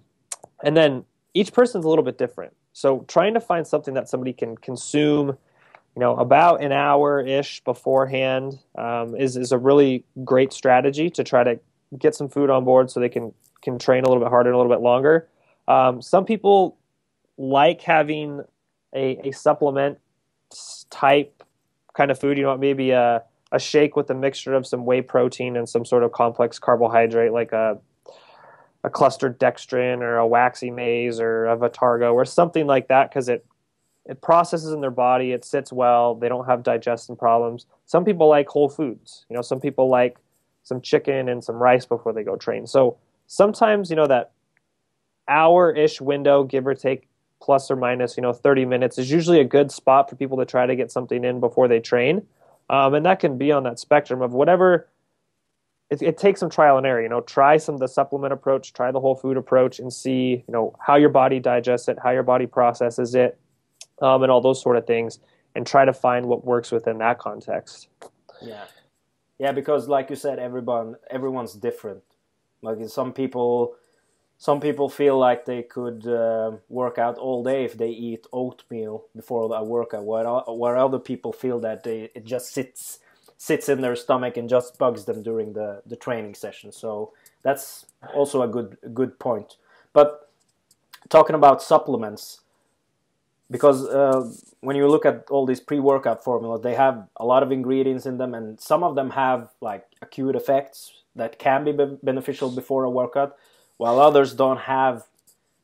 and 0.63 0.77
then 0.77 1.03
each 1.33 1.51
person's 1.51 1.83
a 1.83 1.89
little 1.89 2.05
bit 2.05 2.19
different. 2.19 2.53
So 2.73 3.05
trying 3.07 3.33
to 3.33 3.39
find 3.39 3.65
something 3.65 3.95
that 3.95 4.07
somebody 4.07 4.33
can 4.33 4.55
consume 4.55 5.35
you 5.97 6.01
know, 6.01 6.15
about 6.15 6.61
an 6.61 6.71
hour 6.71 7.21
ish 7.21 7.63
beforehand 7.63 8.59
um, 8.77 9.15
is 9.15 9.35
is 9.35 9.51
a 9.51 9.57
really 9.57 10.05
great 10.23 10.53
strategy 10.53 11.09
to 11.09 11.23
try 11.23 11.43
to 11.43 11.59
get 11.97 12.13
some 12.13 12.29
food 12.29 12.51
on 12.51 12.63
board 12.63 12.91
so 12.91 12.99
they 12.99 13.09
can 13.09 13.33
can 13.63 13.79
train 13.79 14.03
a 14.03 14.07
little 14.07 14.21
bit 14.21 14.29
harder 14.29 14.49
and 14.49 14.53
a 14.53 14.59
little 14.59 14.71
bit 14.71 14.83
longer. 14.83 15.27
Um, 15.67 15.99
some 16.03 16.23
people 16.23 16.77
like 17.39 17.81
having 17.81 18.43
a, 18.93 19.27
a 19.27 19.31
supplement 19.31 19.97
type 20.91 21.43
kind 21.95 22.11
of 22.11 22.19
food. 22.19 22.37
You 22.37 22.43
know, 22.43 22.55
maybe 22.55 22.91
a 22.91 23.23
a 23.51 23.57
shake 23.57 23.95
with 23.95 24.11
a 24.11 24.13
mixture 24.13 24.53
of 24.53 24.67
some 24.67 24.85
whey 24.85 25.01
protein 25.01 25.57
and 25.57 25.67
some 25.67 25.83
sort 25.83 26.03
of 26.03 26.11
complex 26.11 26.59
carbohydrate, 26.59 27.31
like 27.31 27.53
a 27.53 27.79
a 28.83 28.91
cluster 28.91 29.31
dextrin 29.33 30.01
or 30.01 30.17
a 30.17 30.27
waxy 30.27 30.69
maize 30.69 31.19
or 31.19 31.47
a 31.47 31.57
Vitargo 31.57 32.13
or 32.13 32.23
something 32.23 32.67
like 32.67 32.87
that, 32.89 33.09
because 33.09 33.29
it 33.29 33.43
it 34.07 34.21
processes 34.21 34.71
in 34.71 34.81
their 34.81 34.91
body 34.91 35.31
it 35.31 35.43
sits 35.45 35.71
well 35.71 36.15
they 36.15 36.29
don't 36.29 36.45
have 36.45 36.63
digestion 36.63 37.15
problems. 37.15 37.65
Some 37.85 38.05
people 38.05 38.27
like 38.27 38.47
whole 38.47 38.69
foods 38.69 39.25
you 39.29 39.35
know 39.35 39.41
some 39.41 39.59
people 39.59 39.89
like 39.89 40.17
some 40.63 40.81
chicken 40.81 41.29
and 41.29 41.43
some 41.43 41.55
rice 41.55 41.85
before 41.85 42.13
they 42.13 42.23
go 42.23 42.35
train. 42.35 42.67
So 42.67 42.97
sometimes 43.27 43.89
you 43.89 43.95
know 43.95 44.07
that 44.07 44.31
hour-ish 45.27 45.99
window 45.99 46.43
give 46.43 46.65
or 46.65 46.73
take 46.73 47.07
plus 47.41 47.69
or 47.69 47.75
minus 47.75 48.17
you 48.17 48.23
know 48.23 48.33
30 48.33 48.65
minutes 48.65 48.97
is 48.97 49.11
usually 49.11 49.39
a 49.39 49.45
good 49.45 49.71
spot 49.71 50.09
for 50.09 50.15
people 50.15 50.37
to 50.37 50.45
try 50.45 50.65
to 50.65 50.75
get 50.75 50.91
something 50.91 51.23
in 51.23 51.39
before 51.39 51.67
they 51.67 51.79
train. 51.79 52.25
Um, 52.69 52.93
and 52.93 53.05
that 53.05 53.19
can 53.19 53.37
be 53.37 53.51
on 53.51 53.63
that 53.63 53.79
spectrum 53.79 54.21
of 54.21 54.33
whatever 54.33 54.89
it, 55.89 56.01
it, 56.01 56.17
takes 56.17 56.39
some 56.39 56.49
trial 56.49 56.77
and 56.77 56.85
error 56.85 57.01
you 57.01 57.09
know 57.09 57.21
try 57.21 57.57
some 57.57 57.75
of 57.75 57.79
the 57.79 57.87
supplement 57.87 58.33
approach 58.33 58.73
try 58.73 58.91
the 58.91 58.99
whole 58.99 59.15
food 59.15 59.37
approach 59.37 59.79
and 59.79 59.91
see 59.91 60.43
you 60.47 60.51
know 60.51 60.75
how 60.79 60.95
your 60.95 61.09
body 61.09 61.39
digests 61.39 61.87
it 61.87 61.97
how 62.03 62.11
your 62.11 62.23
body 62.23 62.45
processes 62.45 63.15
it 63.15 63.39
um, 64.01 64.23
and 64.23 64.31
all 64.31 64.41
those 64.41 64.61
sort 64.61 64.77
of 64.77 64.85
things, 64.85 65.19
and 65.55 65.65
try 65.65 65.85
to 65.85 65.93
find 65.93 66.25
what 66.25 66.45
works 66.45 66.71
within 66.71 66.97
that 66.99 67.19
context. 67.19 67.89
Yeah, 68.41 68.65
yeah, 69.39 69.51
because 69.51 69.87
like 69.87 70.09
you 70.09 70.15
said, 70.15 70.39
everyone 70.39 70.95
everyone's 71.09 71.53
different. 71.53 72.03
Like 72.61 72.77
some 72.89 73.13
people, 73.13 73.75
some 74.37 74.59
people 74.59 74.89
feel 74.89 75.17
like 75.17 75.45
they 75.45 75.63
could 75.63 76.07
uh, 76.07 76.51
work 76.69 76.97
out 76.97 77.17
all 77.17 77.43
day 77.43 77.63
if 77.63 77.77
they 77.77 77.89
eat 77.89 78.25
oatmeal 78.33 79.05
before 79.15 79.53
a 79.55 79.63
workout, 79.63 80.05
where 80.05 80.25
where 80.47 80.77
other 80.77 80.99
people 80.99 81.31
feel 81.31 81.59
that 81.59 81.83
they 81.83 82.09
it 82.15 82.25
just 82.25 82.51
sits 82.51 82.99
sits 83.37 83.69
in 83.69 83.81
their 83.81 83.95
stomach 83.95 84.35
and 84.35 84.49
just 84.49 84.79
bugs 84.79 85.05
them 85.05 85.21
during 85.21 85.53
the 85.53 85.81
the 85.85 85.95
training 85.95 86.33
session. 86.33 86.71
So 86.71 87.13
that's 87.43 87.85
also 88.13 88.41
a 88.41 88.47
good 88.47 88.77
good 88.93 89.19
point. 89.19 89.57
But 89.93 90.29
talking 91.09 91.35
about 91.35 91.61
supplements, 91.61 92.41
because 93.49 93.87
uh, 93.87 94.29
when 94.61 94.75
you 94.75 94.87
look 94.87 95.05
at 95.05 95.25
all 95.29 95.45
these 95.45 95.59
pre-workout 95.59 96.23
formulas 96.23 96.61
they 96.61 96.75
have 96.75 97.07
a 97.17 97.25
lot 97.25 97.43
of 97.43 97.51
ingredients 97.51 98.05
in 98.05 98.17
them 98.17 98.33
and 98.33 98.59
some 98.59 98.83
of 98.83 98.95
them 98.95 99.11
have 99.11 99.49
like 99.61 99.85
acute 100.01 100.35
effects 100.35 101.03
that 101.15 101.39
can 101.39 101.63
be 101.63 101.71
beneficial 102.03 102.49
before 102.49 102.83
a 102.83 102.89
workout 102.89 103.35
while 103.77 103.99
others 103.99 104.33
don't 104.33 104.61
have 104.61 105.05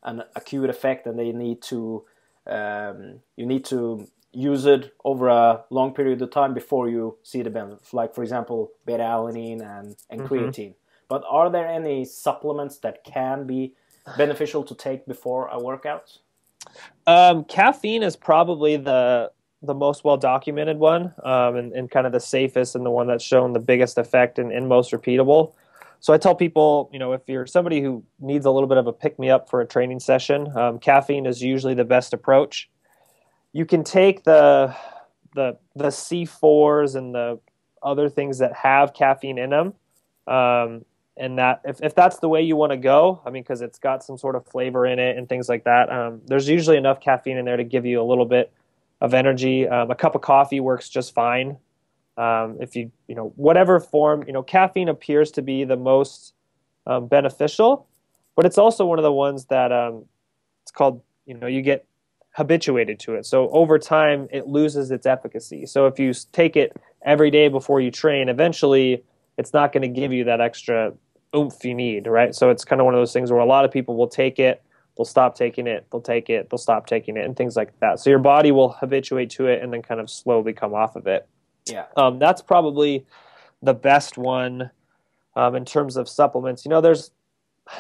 an 0.03 0.23
acute 0.35 0.69
effect 0.69 1.05
and 1.07 1.17
they 1.17 1.31
need 1.31 1.61
to 1.61 2.03
um, 2.47 3.19
you 3.37 3.45
need 3.45 3.63
to 3.65 4.07
use 4.33 4.65
it 4.65 4.93
over 5.05 5.27
a 5.27 5.63
long 5.69 5.93
period 5.93 6.21
of 6.21 6.31
time 6.31 6.53
before 6.53 6.89
you 6.89 7.17
see 7.23 7.41
the 7.41 7.49
benefits 7.49 7.93
like 7.93 8.13
for 8.13 8.23
example 8.23 8.71
beta 8.85 9.03
alanine 9.03 9.61
and, 9.61 9.95
and 10.09 10.21
mm-hmm. 10.21 10.33
creatine 10.33 10.73
but 11.07 11.23
are 11.29 11.49
there 11.49 11.67
any 11.67 12.03
supplements 12.03 12.77
that 12.77 13.03
can 13.03 13.45
be 13.45 13.73
beneficial 14.17 14.63
to 14.63 14.75
take 14.75 15.05
before 15.05 15.47
a 15.47 15.59
workout 15.59 16.17
um, 17.07 17.43
caffeine 17.45 18.03
is 18.03 18.15
probably 18.15 18.77
the 18.77 19.31
the 19.63 19.73
most 19.73 20.03
well 20.03 20.17
documented 20.17 20.77
one, 20.77 21.13
um, 21.23 21.55
and, 21.55 21.71
and, 21.71 21.89
kind 21.89 22.05
of 22.05 22.11
the 22.11 22.19
safest 22.19 22.75
and 22.75 22.85
the 22.85 22.91
one 22.91 23.07
that's 23.07 23.23
shown 23.23 23.53
the 23.53 23.59
biggest 23.59 23.97
effect 23.97 24.37
and, 24.37 24.51
and, 24.51 24.67
most 24.67 24.91
repeatable. 24.91 25.53
So 26.01 26.13
I 26.13 26.17
tell 26.17 26.35
people, 26.35 26.89
you 26.91 26.99
know, 26.99 27.13
if 27.13 27.21
you're 27.27 27.47
somebody 27.47 27.81
who 27.81 28.03
needs 28.19 28.45
a 28.45 28.51
little 28.51 28.67
bit 28.67 28.77
of 28.77 28.87
a 28.87 28.93
pick 28.93 29.17
me 29.17 29.29
up 29.29 29.49
for 29.49 29.61
a 29.61 29.65
training 29.65 30.01
session, 30.01 30.51
um, 30.57 30.79
caffeine 30.79 31.25
is 31.25 31.41
usually 31.41 31.73
the 31.73 31.85
best 31.85 32.13
approach. 32.13 32.69
You 33.53 33.65
can 33.65 33.85
take 33.85 34.25
the 34.25 34.75
the 35.33 35.57
the 35.75 35.87
C4s 35.87 36.95
and 36.95 37.15
the 37.15 37.39
other 37.81 38.09
things 38.09 38.39
that 38.39 38.53
have 38.53 38.93
caffeine 38.93 39.37
in 39.37 39.51
them, 39.51 39.73
um, 40.27 40.83
and 41.17 41.37
that 41.39 41.61
if, 41.65 41.81
if 41.83 41.95
that's 41.95 42.19
the 42.19 42.29
way 42.29 42.41
you 42.41 42.55
want 42.55 42.71
to 42.71 42.77
go 42.77 43.21
i 43.25 43.29
mean 43.29 43.43
because 43.43 43.61
it's 43.61 43.79
got 43.79 44.03
some 44.03 44.17
sort 44.17 44.35
of 44.35 44.45
flavor 44.47 44.85
in 44.85 44.99
it 44.99 45.17
and 45.17 45.29
things 45.29 45.49
like 45.49 45.63
that 45.65 45.91
um, 45.91 46.21
there's 46.27 46.49
usually 46.49 46.77
enough 46.77 46.99
caffeine 47.01 47.37
in 47.37 47.45
there 47.45 47.57
to 47.57 47.63
give 47.65 47.85
you 47.85 48.01
a 48.01 48.03
little 48.05 48.25
bit 48.25 48.51
of 49.01 49.13
energy 49.13 49.67
um, 49.67 49.91
a 49.91 49.95
cup 49.95 50.15
of 50.15 50.21
coffee 50.21 50.59
works 50.59 50.89
just 50.89 51.13
fine 51.13 51.57
Um, 52.17 52.57
if 52.61 52.75
you 52.75 52.91
you 53.07 53.15
know 53.15 53.33
whatever 53.35 53.79
form 53.79 54.23
you 54.27 54.33
know 54.33 54.43
caffeine 54.43 54.89
appears 54.89 55.31
to 55.31 55.41
be 55.41 55.65
the 55.65 55.77
most 55.77 56.33
um, 56.87 57.07
beneficial, 57.07 57.87
but 58.35 58.45
it's 58.45 58.57
also 58.57 58.85
one 58.85 58.99
of 58.99 59.03
the 59.03 59.11
ones 59.11 59.45
that 59.47 59.71
um, 59.71 60.05
it's 60.63 60.71
called 60.71 61.01
you 61.25 61.35
know 61.35 61.47
you 61.47 61.61
get 61.63 61.85
habituated 62.35 62.99
to 63.01 63.15
it. 63.15 63.25
So 63.25 63.49
over 63.49 63.79
time, 63.79 64.27
it 64.31 64.47
loses 64.47 64.91
its 64.91 65.05
efficacy. 65.07 65.65
So 65.67 65.87
if 65.87 65.99
you 65.99 66.13
take 66.33 66.55
it 66.55 66.73
every 67.05 67.31
day 67.31 67.49
before 67.49 67.81
you 67.81 67.91
train, 67.91 68.29
eventually 68.29 69.03
it's 69.37 69.53
not 69.53 69.73
going 69.73 69.83
to 69.83 69.89
give 70.01 70.13
you 70.13 70.25
that 70.25 70.41
extra 70.41 70.93
oomph 71.35 71.63
you 71.63 71.73
need, 71.73 72.07
right? 72.07 72.33
So 72.33 72.49
it's 72.49 72.65
kind 72.65 72.81
of 72.81 72.85
one 72.85 72.93
of 72.93 72.99
those 72.99 73.13
things 73.13 73.31
where 73.31 73.41
a 73.41 73.45
lot 73.45 73.65
of 73.65 73.71
people 73.71 73.95
will 73.95 74.07
take 74.07 74.39
it, 74.39 74.61
they'll 74.97 75.05
stop 75.05 75.35
taking 75.35 75.67
it, 75.67 75.85
they'll 75.91 76.01
take 76.01 76.29
it, 76.29 76.49
they'll 76.49 76.57
stop 76.57 76.87
taking 76.87 77.17
it, 77.17 77.25
and 77.25 77.35
things 77.35 77.55
like 77.55 77.77
that. 77.79 77.99
So 77.99 78.09
your 78.09 78.19
body 78.19 78.51
will 78.51 78.69
habituate 78.69 79.29
to 79.31 79.47
it 79.47 79.61
and 79.61 79.73
then 79.73 79.81
kind 79.81 79.99
of 79.99 80.09
slowly 80.09 80.53
come 80.53 80.73
off 80.73 80.95
of 80.95 81.07
it. 81.07 81.27
Yeah. 81.65 81.85
Um, 81.95 82.19
that's 82.19 82.41
probably 82.41 83.05
the 83.61 83.73
best 83.73 84.17
one 84.17 84.69
um, 85.35 85.55
in 85.55 85.65
terms 85.65 85.97
of 85.97 86.07
supplements. 86.07 86.65
You 86.65 86.69
know, 86.69 86.81
there's 86.81 87.11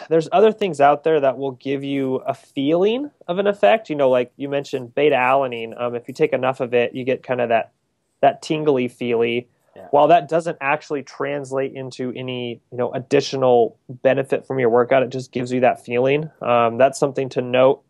there's 0.09 0.29
other 0.31 0.53
things 0.53 0.79
out 0.79 1.03
there 1.03 1.19
that 1.19 1.37
will 1.37 1.51
give 1.51 1.83
you 1.83 2.15
a 2.25 2.33
feeling 2.33 3.11
of 3.27 3.37
an 3.37 3.47
effect. 3.47 3.89
You 3.89 3.97
know, 3.97 4.09
like 4.09 4.31
you 4.37 4.47
mentioned 4.47 4.95
beta 4.95 5.15
alanine. 5.15 5.79
Um, 5.79 5.93
if 5.95 6.07
you 6.07 6.13
take 6.13 6.31
enough 6.31 6.61
of 6.61 6.73
it, 6.73 6.95
you 6.95 7.03
get 7.03 7.21
kind 7.21 7.41
of 7.41 7.49
that 7.49 7.73
that 8.21 8.41
tingly 8.41 8.87
feely. 8.87 9.49
Yeah. 9.75 9.87
While 9.89 10.07
that 10.09 10.29
doesn't 10.29 10.57
actually 10.61 11.03
translate 11.03 11.73
into 11.73 12.13
any 12.15 12.61
you 12.71 12.77
know 12.77 12.91
additional 12.91 13.77
benefit 13.89 14.45
from 14.45 14.59
your 14.59 14.69
workout, 14.69 15.03
it 15.03 15.09
just 15.09 15.31
gives 15.31 15.51
you 15.51 15.61
that 15.61 15.83
feeling. 15.83 16.29
Um, 16.41 16.77
that's 16.77 16.99
something 16.99 17.29
to 17.29 17.41
note. 17.41 17.83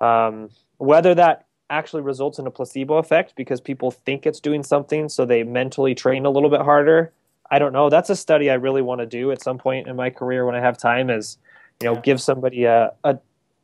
Um, 0.00 0.50
whether 0.78 1.14
that 1.14 1.46
actually 1.70 2.02
results 2.02 2.38
in 2.38 2.46
a 2.46 2.50
placebo 2.50 2.96
effect 2.96 3.34
because 3.36 3.60
people 3.60 3.90
think 3.90 4.26
it's 4.26 4.40
doing 4.40 4.62
something, 4.62 5.08
so 5.08 5.24
they 5.24 5.42
mentally 5.42 5.94
train 5.94 6.26
a 6.26 6.30
little 6.30 6.50
bit 6.50 6.60
harder. 6.60 7.12
I 7.50 7.58
don't 7.58 7.72
know. 7.72 7.88
That's 7.88 8.10
a 8.10 8.16
study 8.16 8.50
I 8.50 8.54
really 8.54 8.82
want 8.82 9.00
to 9.00 9.06
do 9.06 9.30
at 9.30 9.42
some 9.42 9.58
point 9.58 9.86
in 9.86 9.96
my 9.96 10.10
career 10.10 10.44
when 10.44 10.54
I 10.54 10.60
have 10.60 10.76
time. 10.76 11.10
Is 11.10 11.38
you 11.80 11.86
know 11.86 11.94
yeah. 11.94 12.00
give 12.00 12.20
somebody 12.20 12.64
a, 12.64 12.92
a 13.04 13.18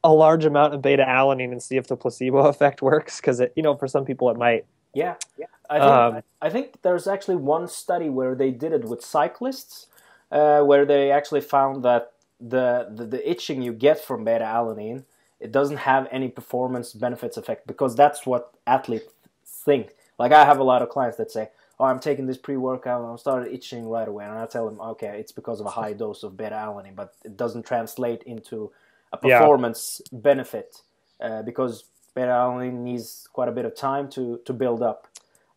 a 0.04 0.12
large 0.12 0.44
amount 0.44 0.74
of 0.74 0.82
beta 0.82 1.04
alanine 1.04 1.52
and 1.52 1.62
see 1.62 1.76
if 1.76 1.86
the 1.86 1.96
placebo 1.96 2.38
effect 2.46 2.82
works 2.82 3.20
because 3.20 3.40
it 3.40 3.52
you 3.56 3.62
know 3.62 3.76
for 3.76 3.88
some 3.88 4.04
people 4.04 4.30
it 4.30 4.36
might. 4.36 4.64
Yeah, 4.94 5.14
yeah. 5.38 5.46
I 5.70 5.78
think, 5.78 5.90
um, 5.90 6.22
I 6.42 6.50
think 6.50 6.82
there's 6.82 7.06
actually 7.06 7.36
one 7.36 7.66
study 7.66 8.10
where 8.10 8.34
they 8.34 8.50
did 8.50 8.72
it 8.72 8.84
with 8.84 9.02
cyclists, 9.02 9.86
uh, 10.30 10.60
where 10.62 10.84
they 10.84 11.10
actually 11.10 11.40
found 11.40 11.82
that 11.84 12.12
the, 12.40 12.88
the, 12.94 13.06
the 13.06 13.30
itching 13.30 13.62
you 13.62 13.72
get 13.72 14.04
from 14.04 14.24
beta 14.24 14.44
alanine 14.44 15.04
it 15.42 15.50
doesn't 15.50 15.78
have 15.78 16.06
any 16.12 16.28
performance 16.28 16.92
benefits 16.92 17.36
effect 17.36 17.66
because 17.66 17.96
that's 17.96 18.24
what 18.24 18.54
athletes 18.66 19.12
think. 19.44 19.90
Like 20.16 20.30
I 20.30 20.44
have 20.44 20.60
a 20.60 20.64
lot 20.64 20.82
of 20.82 20.88
clients 20.88 21.16
that 21.16 21.32
say, 21.32 21.48
oh, 21.80 21.84
I'm 21.84 21.98
taking 21.98 22.26
this 22.26 22.38
pre-workout 22.38 23.00
and 23.02 23.10
I'm 23.10 23.18
started 23.18 23.52
itching 23.52 23.88
right 23.88 24.06
away. 24.06 24.24
And 24.24 24.38
I 24.38 24.46
tell 24.46 24.66
them, 24.66 24.80
okay, 24.80 25.18
it's 25.18 25.32
because 25.32 25.58
of 25.58 25.66
a 25.66 25.70
high 25.70 25.94
dose 25.94 26.22
of 26.22 26.36
beta-alanine, 26.36 26.94
but 26.94 27.14
it 27.24 27.36
doesn't 27.36 27.66
translate 27.66 28.22
into 28.22 28.70
a 29.12 29.16
performance 29.16 30.00
yeah. 30.12 30.18
benefit 30.20 30.82
uh, 31.20 31.42
because 31.42 31.84
beta-alanine 32.14 32.80
needs 32.82 33.28
quite 33.32 33.48
a 33.48 33.52
bit 33.52 33.64
of 33.64 33.74
time 33.74 34.08
to, 34.10 34.40
to 34.44 34.52
build 34.52 34.82
up. 34.82 35.08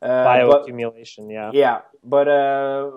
Uh, 0.01 0.25
Bioaccumulation, 0.25 1.31
yeah. 1.31 1.51
Yeah, 1.53 1.81
but 2.03 2.27
uh, 2.27 2.91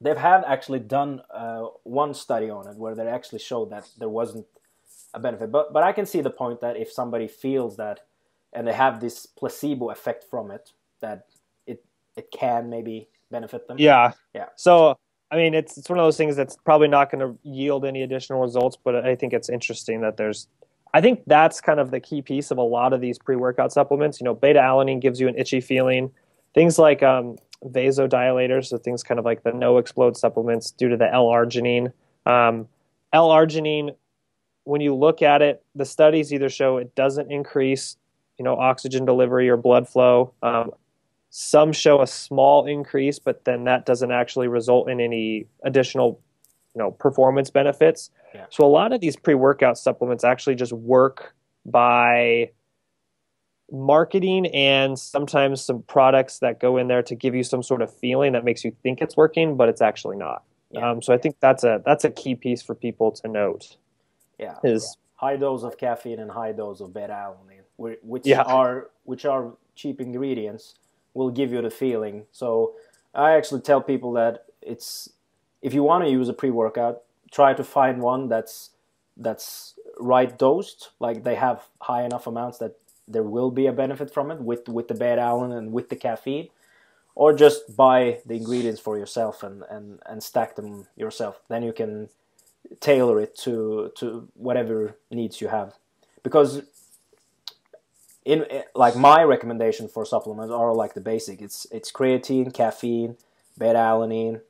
they've 0.00 0.16
had 0.16 0.44
actually 0.46 0.78
done 0.78 1.20
uh, 1.32 1.66
one 1.82 2.14
study 2.14 2.50
on 2.50 2.66
it 2.68 2.76
where 2.76 2.94
they 2.94 3.06
actually 3.06 3.40
showed 3.40 3.70
that 3.70 3.88
there 3.98 4.08
wasn't 4.08 4.46
a 5.12 5.20
benefit. 5.20 5.50
But 5.50 5.72
but 5.72 5.82
I 5.82 5.92
can 5.92 6.06
see 6.06 6.20
the 6.22 6.30
point 6.30 6.60
that 6.60 6.76
if 6.76 6.90
somebody 6.90 7.28
feels 7.28 7.76
that 7.76 8.00
and 8.52 8.66
they 8.66 8.72
have 8.72 9.00
this 9.00 9.26
placebo 9.26 9.90
effect 9.90 10.24
from 10.30 10.50
it, 10.50 10.72
that 11.00 11.26
it 11.66 11.84
it 12.16 12.30
can 12.30 12.70
maybe 12.70 13.08
benefit 13.30 13.68
them. 13.68 13.76
Yeah. 13.78 14.12
Yeah. 14.34 14.46
So 14.56 14.96
I 15.30 15.36
mean, 15.36 15.52
it's 15.52 15.76
it's 15.76 15.90
one 15.90 15.98
of 15.98 16.04
those 16.04 16.16
things 16.16 16.36
that's 16.36 16.56
probably 16.64 16.88
not 16.88 17.10
going 17.10 17.20
to 17.20 17.38
yield 17.42 17.84
any 17.84 18.02
additional 18.02 18.40
results, 18.40 18.78
but 18.82 19.04
I 19.04 19.14
think 19.16 19.32
it's 19.32 19.48
interesting 19.50 20.00
that 20.02 20.16
there's. 20.16 20.48
I 20.94 21.00
think 21.00 21.22
that's 21.26 21.60
kind 21.60 21.80
of 21.80 21.90
the 21.90 22.00
key 22.00 22.20
piece 22.22 22.50
of 22.50 22.58
a 22.58 22.62
lot 22.62 22.92
of 22.92 23.00
these 23.00 23.18
pre-workout 23.18 23.72
supplements. 23.72 24.20
You 24.20 24.24
know, 24.24 24.34
beta 24.34 24.60
alanine 24.60 25.00
gives 25.00 25.20
you 25.20 25.28
an 25.28 25.38
itchy 25.38 25.60
feeling. 25.60 26.10
Things 26.54 26.78
like 26.78 27.02
um, 27.02 27.36
vasodilators, 27.64 28.66
so 28.66 28.78
things 28.78 29.02
kind 29.02 29.18
of 29.18 29.24
like 29.24 29.42
the 29.42 29.52
NO-Xplode 29.52 30.16
supplements, 30.16 30.70
due 30.70 30.88
to 30.88 30.96
the 30.96 31.10
L-arginine. 31.12 31.92
Um, 32.26 32.68
L-arginine, 33.12 33.94
when 34.64 34.80
you 34.80 34.94
look 34.94 35.22
at 35.22 35.40
it, 35.40 35.64
the 35.74 35.84
studies 35.84 36.32
either 36.32 36.48
show 36.48 36.76
it 36.76 36.94
doesn't 36.94 37.30
increase, 37.32 37.96
you 38.38 38.44
know, 38.44 38.56
oxygen 38.56 39.04
delivery 39.04 39.48
or 39.48 39.56
blood 39.56 39.88
flow. 39.88 40.34
Um, 40.42 40.72
some 41.30 41.72
show 41.72 42.02
a 42.02 42.06
small 42.06 42.66
increase, 42.66 43.18
but 43.18 43.46
then 43.46 43.64
that 43.64 43.86
doesn't 43.86 44.12
actually 44.12 44.48
result 44.48 44.90
in 44.90 45.00
any 45.00 45.46
additional, 45.64 46.20
you 46.74 46.78
know, 46.78 46.90
performance 46.90 47.48
benefits. 47.48 48.10
Yeah. 48.34 48.46
So 48.50 48.64
a 48.64 48.68
lot 48.68 48.92
of 48.92 49.00
these 49.00 49.16
pre-workout 49.16 49.78
supplements 49.78 50.24
actually 50.24 50.54
just 50.54 50.72
work 50.72 51.34
by 51.66 52.50
marketing 53.70 54.46
and 54.48 54.98
sometimes 54.98 55.64
some 55.64 55.82
products 55.82 56.40
that 56.40 56.60
go 56.60 56.76
in 56.76 56.88
there 56.88 57.02
to 57.02 57.14
give 57.14 57.34
you 57.34 57.42
some 57.42 57.62
sort 57.62 57.82
of 57.82 57.94
feeling 57.98 58.32
that 58.32 58.44
makes 58.44 58.64
you 58.64 58.76
think 58.82 59.00
it's 59.00 59.16
working, 59.16 59.56
but 59.56 59.68
it's 59.68 59.80
actually 59.80 60.16
not. 60.16 60.42
Yeah. 60.70 60.90
Um, 60.90 61.02
so 61.02 61.12
I 61.12 61.18
think 61.18 61.36
that's 61.40 61.64
a 61.64 61.82
that's 61.84 62.04
a 62.04 62.10
key 62.10 62.34
piece 62.34 62.62
for 62.62 62.74
people 62.74 63.12
to 63.12 63.28
note. 63.28 63.76
Yeah, 64.38 64.56
is 64.64 64.96
yeah. 64.96 65.26
high 65.26 65.36
dose 65.36 65.62
of 65.62 65.76
caffeine 65.78 66.18
and 66.18 66.30
high 66.30 66.52
dose 66.52 66.80
of 66.80 66.94
beta 66.94 67.12
alanine, 67.12 67.96
which 68.02 68.26
yeah. 68.26 68.42
are 68.42 68.90
which 69.04 69.24
are 69.24 69.52
cheap 69.74 70.00
ingredients 70.00 70.74
will 71.14 71.30
give 71.30 71.52
you 71.52 71.60
the 71.60 71.70
feeling. 71.70 72.24
So 72.32 72.74
I 73.14 73.32
actually 73.32 73.60
tell 73.60 73.82
people 73.82 74.12
that 74.12 74.46
it's 74.62 75.10
if 75.60 75.74
you 75.74 75.82
want 75.82 76.04
to 76.04 76.10
use 76.10 76.28
a 76.28 76.32
pre-workout, 76.32 77.02
try 77.32 77.54
to 77.54 77.64
find 77.64 78.00
one 78.00 78.28
that's 78.28 78.70
that's 79.16 79.74
right 79.98 80.38
dosed, 80.38 80.90
like 81.00 81.24
they 81.24 81.34
have 81.34 81.62
high 81.80 82.04
enough 82.04 82.26
amounts 82.26 82.58
that 82.58 82.76
there 83.08 83.24
will 83.24 83.50
be 83.50 83.66
a 83.66 83.72
benefit 83.72 84.12
from 84.14 84.30
it 84.30 84.40
with 84.40 84.68
with 84.68 84.86
the 84.88 84.94
beta 84.94 85.20
alanine 85.20 85.56
and 85.58 85.72
with 85.72 85.88
the 85.88 85.96
caffeine, 85.96 86.48
or 87.14 87.32
just 87.32 87.76
buy 87.76 88.20
the 88.24 88.34
ingredients 88.34 88.80
for 88.80 88.96
yourself 88.96 89.42
and 89.42 89.64
and 89.70 89.98
and 90.06 90.22
stack 90.22 90.54
them 90.54 90.86
yourself. 90.96 91.40
Then 91.48 91.62
you 91.62 91.72
can 91.72 92.08
tailor 92.80 93.20
it 93.20 93.36
to 93.38 93.90
to 93.96 94.28
whatever 94.34 94.96
needs 95.10 95.40
you 95.40 95.48
have, 95.48 95.74
because 96.22 96.62
in 98.24 98.46
like 98.74 98.96
my 98.96 99.22
recommendation 99.24 99.88
for 99.88 100.06
supplements 100.06 100.52
are 100.52 100.72
like 100.74 100.94
the 100.94 101.00
basic. 101.00 101.42
It's 101.42 101.66
it's 101.70 101.90
creatine, 101.90 102.54
caffeine, 102.54 103.16
beta 103.58 103.78
alanine, 103.78 104.40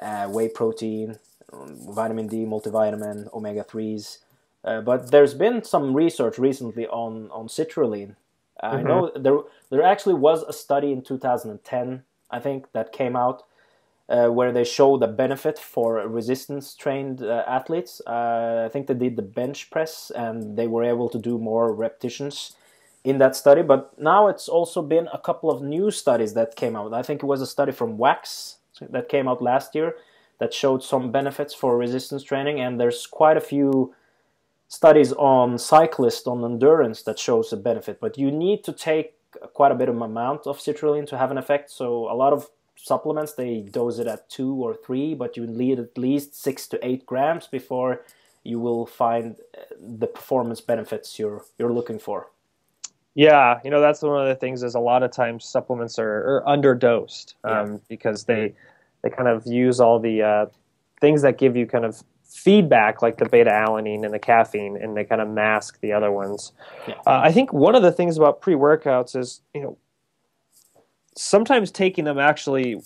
uh, 0.00 0.28
whey 0.28 0.48
protein, 0.48 1.18
vitamin 1.52 2.28
D, 2.28 2.44
multivitamin, 2.44 3.32
omega 3.32 3.64
threes. 3.64 4.18
Uh, 4.64 4.80
but 4.80 5.10
there's 5.10 5.34
been 5.34 5.62
some 5.62 5.94
research 5.94 6.38
recently 6.38 6.86
on 6.88 7.30
on 7.30 7.48
citrulline. 7.48 8.16
Mm-hmm. 8.62 8.76
I 8.76 8.82
know 8.82 9.12
there 9.14 9.38
there 9.70 9.82
actually 9.82 10.14
was 10.14 10.42
a 10.42 10.52
study 10.52 10.92
in 10.92 11.02
2010, 11.02 12.02
I 12.30 12.40
think, 12.40 12.72
that 12.72 12.92
came 12.92 13.16
out 13.16 13.44
uh, 14.08 14.28
where 14.28 14.52
they 14.52 14.64
showed 14.64 15.02
a 15.02 15.06
benefit 15.06 15.58
for 15.58 15.96
resistance 16.08 16.74
trained 16.74 17.22
uh, 17.22 17.44
athletes. 17.46 18.00
Uh, 18.06 18.64
I 18.66 18.68
think 18.68 18.86
they 18.86 18.94
did 18.94 19.16
the 19.16 19.22
bench 19.22 19.70
press 19.70 20.10
and 20.14 20.56
they 20.56 20.66
were 20.66 20.84
able 20.84 21.08
to 21.10 21.18
do 21.18 21.38
more 21.38 21.72
repetitions 21.72 22.56
in 23.04 23.18
that 23.18 23.36
study. 23.36 23.62
But 23.62 23.98
now 23.98 24.28
it's 24.28 24.48
also 24.48 24.82
been 24.82 25.08
a 25.12 25.18
couple 25.18 25.50
of 25.50 25.62
new 25.62 25.90
studies 25.90 26.34
that 26.34 26.56
came 26.56 26.74
out. 26.74 26.92
I 26.94 27.02
think 27.02 27.22
it 27.22 27.26
was 27.26 27.40
a 27.40 27.46
study 27.46 27.72
from 27.72 27.98
Wax 27.98 28.56
that 28.80 29.08
came 29.08 29.28
out 29.28 29.42
last 29.42 29.74
year 29.74 29.94
that 30.38 30.54
showed 30.54 30.82
some 30.82 31.10
benefits 31.10 31.54
for 31.54 31.76
resistance 31.76 32.22
training, 32.22 32.60
and 32.60 32.80
there's 32.80 33.06
quite 33.06 33.36
a 33.36 33.40
few 33.40 33.94
studies 34.68 35.12
on 35.14 35.58
cyclists 35.58 36.26
on 36.26 36.44
endurance 36.44 37.02
that 37.02 37.18
shows 37.18 37.52
a 37.52 37.56
benefit. 37.56 38.00
But 38.00 38.18
you 38.18 38.30
need 38.30 38.64
to 38.64 38.72
take 38.72 39.14
quite 39.54 39.72
a 39.72 39.74
bit 39.74 39.88
of 39.88 40.00
amount 40.00 40.46
of 40.46 40.58
citrulline 40.58 41.06
to 41.08 41.18
have 41.18 41.30
an 41.30 41.38
effect. 41.38 41.70
So 41.70 42.10
a 42.10 42.14
lot 42.14 42.32
of 42.32 42.48
supplements 42.76 43.34
they 43.34 43.60
dose 43.60 43.98
it 43.98 44.06
at 44.06 44.30
two 44.30 44.54
or 44.54 44.74
three, 44.74 45.14
but 45.14 45.36
you 45.36 45.46
need 45.46 45.78
at 45.78 45.98
least 45.98 46.40
six 46.40 46.66
to 46.68 46.86
eight 46.86 47.04
grams 47.06 47.46
before 47.46 48.02
you 48.44 48.60
will 48.60 48.86
find 48.86 49.36
the 49.78 50.06
performance 50.06 50.60
benefits 50.60 51.18
you're 51.18 51.44
you're 51.58 51.72
looking 51.72 51.98
for. 51.98 52.30
Yeah, 53.14 53.60
you 53.64 53.70
know 53.70 53.80
that's 53.80 54.02
one 54.02 54.20
of 54.20 54.28
the 54.28 54.36
things 54.36 54.62
is 54.62 54.74
a 54.74 54.80
lot 54.80 55.02
of 55.02 55.10
times 55.10 55.44
supplements 55.44 55.98
are, 55.98 56.36
are 56.36 56.44
underdosed 56.46 57.34
um, 57.44 57.72
yeah. 57.72 57.78
because 57.88 58.24
they 58.24 58.54
they 59.08 59.16
kind 59.16 59.28
of 59.28 59.46
use 59.46 59.80
all 59.80 59.98
the 59.98 60.22
uh, 60.22 60.46
things 61.00 61.22
that 61.22 61.38
give 61.38 61.56
you 61.56 61.66
kind 61.66 61.84
of 61.84 62.02
feedback 62.24 63.00
like 63.00 63.16
the 63.16 63.28
beta 63.28 63.50
alanine 63.50 64.04
and 64.04 64.12
the 64.12 64.18
caffeine 64.18 64.76
and 64.76 64.96
they 64.96 65.04
kind 65.04 65.20
of 65.20 65.28
mask 65.28 65.80
the 65.80 65.92
other 65.92 66.12
ones. 66.12 66.52
Yeah. 66.86 66.94
Uh, 67.06 67.20
I 67.24 67.32
think 67.32 67.52
one 67.52 67.74
of 67.74 67.82
the 67.82 67.92
things 67.92 68.16
about 68.16 68.40
pre 68.40 68.54
workouts 68.54 69.16
is 69.16 69.40
you 69.54 69.62
know 69.62 69.78
sometimes 71.16 71.70
taking 71.70 72.04
them 72.04 72.18
actually 72.18 72.80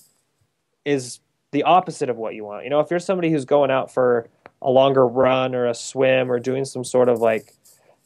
is 0.84 1.20
the 1.50 1.64
opposite 1.64 2.08
of 2.08 2.16
what 2.16 2.34
you 2.34 2.44
want. 2.44 2.64
You 2.64 2.70
know, 2.70 2.80
if 2.80 2.90
you're 2.90 3.00
somebody 3.00 3.30
who's 3.30 3.44
going 3.44 3.70
out 3.70 3.92
for 3.92 4.28
a 4.62 4.70
longer 4.70 5.06
run 5.06 5.54
or 5.54 5.66
a 5.66 5.74
swim 5.74 6.30
or 6.30 6.38
doing 6.38 6.64
some 6.64 6.84
sort 6.84 7.08
of 7.08 7.18
like 7.18 7.52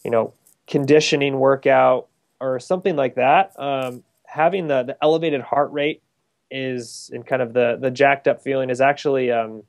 you 0.04 0.10
know 0.10 0.32
conditioning 0.66 1.38
workout 1.38 2.08
or 2.40 2.58
something 2.58 2.96
like 2.96 3.14
that, 3.14 3.52
um, 3.58 4.02
having 4.26 4.68
the, 4.68 4.82
the 4.82 4.96
elevated 5.02 5.42
heart 5.42 5.70
rate 5.72 6.02
is 6.50 7.10
and 7.12 7.26
kind 7.26 7.42
of 7.42 7.52
the 7.52 7.78
the 7.80 7.90
jacked 7.90 8.28
up 8.28 8.42
feeling 8.42 8.70
is 8.70 8.80
actually 8.80 9.30
um, 9.30 9.62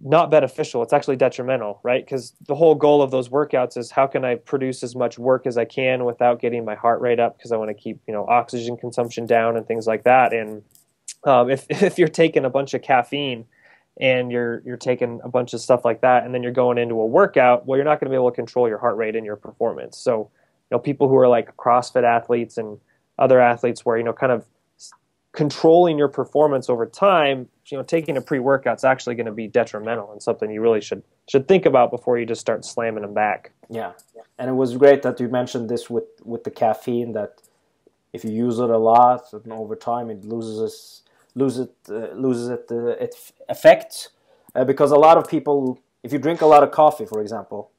not 0.00 0.30
beneficial. 0.30 0.82
It's 0.82 0.92
actually 0.92 1.16
detrimental, 1.16 1.78
right? 1.82 2.04
Because 2.04 2.34
the 2.46 2.54
whole 2.54 2.74
goal 2.74 3.02
of 3.02 3.10
those 3.10 3.28
workouts 3.28 3.76
is 3.76 3.90
how 3.90 4.06
can 4.06 4.24
I 4.24 4.36
produce 4.36 4.82
as 4.82 4.96
much 4.96 5.18
work 5.18 5.46
as 5.46 5.58
I 5.58 5.66
can 5.66 6.04
without 6.04 6.40
getting 6.40 6.64
my 6.64 6.74
heart 6.74 7.00
rate 7.00 7.20
up 7.20 7.36
because 7.36 7.52
I 7.52 7.56
want 7.56 7.68
to 7.68 7.74
keep 7.74 8.00
you 8.06 8.14
know 8.14 8.26
oxygen 8.26 8.76
consumption 8.76 9.26
down 9.26 9.56
and 9.56 9.66
things 9.66 9.86
like 9.86 10.04
that. 10.04 10.32
And 10.32 10.62
um, 11.24 11.50
if 11.50 11.66
if 11.70 11.98
you're 11.98 12.08
taking 12.08 12.44
a 12.44 12.50
bunch 12.50 12.72
of 12.74 12.82
caffeine 12.82 13.44
and 14.00 14.32
you're 14.32 14.62
you're 14.64 14.78
taking 14.78 15.20
a 15.22 15.28
bunch 15.28 15.52
of 15.52 15.60
stuff 15.60 15.84
like 15.84 16.00
that, 16.00 16.24
and 16.24 16.34
then 16.34 16.42
you're 16.42 16.52
going 16.52 16.78
into 16.78 16.94
a 16.94 17.06
workout, 17.06 17.66
well, 17.66 17.76
you're 17.76 17.84
not 17.84 18.00
going 18.00 18.06
to 18.06 18.10
be 18.10 18.16
able 18.16 18.30
to 18.30 18.36
control 18.36 18.68
your 18.68 18.78
heart 18.78 18.96
rate 18.96 19.16
and 19.16 19.26
your 19.26 19.36
performance. 19.36 19.98
So, 19.98 20.30
you 20.70 20.76
know, 20.76 20.78
people 20.78 21.08
who 21.08 21.16
are 21.16 21.28
like 21.28 21.54
CrossFit 21.58 22.04
athletes 22.04 22.56
and 22.56 22.78
other 23.18 23.38
athletes, 23.38 23.84
where 23.84 23.98
you 23.98 24.04
know, 24.04 24.14
kind 24.14 24.32
of 24.32 24.46
controlling 25.32 25.96
your 25.96 26.08
performance 26.08 26.68
over 26.68 26.86
time, 26.86 27.48
you 27.66 27.76
know, 27.76 27.84
taking 27.84 28.16
a 28.16 28.20
pre-workout 28.20 28.78
is 28.78 28.84
actually 28.84 29.14
going 29.14 29.26
to 29.26 29.32
be 29.32 29.46
detrimental 29.46 30.10
and 30.12 30.22
something 30.22 30.50
you 30.50 30.60
really 30.60 30.80
should 30.80 31.02
should 31.28 31.46
think 31.46 31.66
about 31.66 31.90
before 31.90 32.18
you 32.18 32.26
just 32.26 32.40
start 32.40 32.64
slamming 32.64 33.02
them 33.02 33.14
back. 33.14 33.52
Yeah, 33.68 33.92
and 34.38 34.50
it 34.50 34.54
was 34.54 34.76
great 34.76 35.02
that 35.02 35.20
you 35.20 35.28
mentioned 35.28 35.68
this 35.68 35.88
with 35.88 36.08
with 36.24 36.44
the 36.44 36.50
caffeine 36.50 37.12
that 37.12 37.40
if 38.12 38.24
you 38.24 38.32
use 38.32 38.58
it 38.58 38.70
a 38.70 38.78
lot 38.78 39.32
and 39.32 39.52
over 39.52 39.76
time 39.76 40.10
it 40.10 40.24
loses 40.24 41.02
loses 41.36 41.68
uh, 41.88 42.08
loses 42.14 42.48
it, 42.48 42.66
uh, 42.70 42.88
its 43.04 43.32
effect. 43.48 44.08
Uh, 44.52 44.64
because 44.64 44.90
a 44.90 44.96
lot 44.96 45.16
of 45.16 45.28
people 45.28 45.80
if 46.02 46.12
you 46.12 46.18
drink 46.18 46.40
a 46.40 46.46
lot 46.46 46.64
of 46.64 46.72
coffee 46.72 47.06
for 47.06 47.20
example 47.20 47.70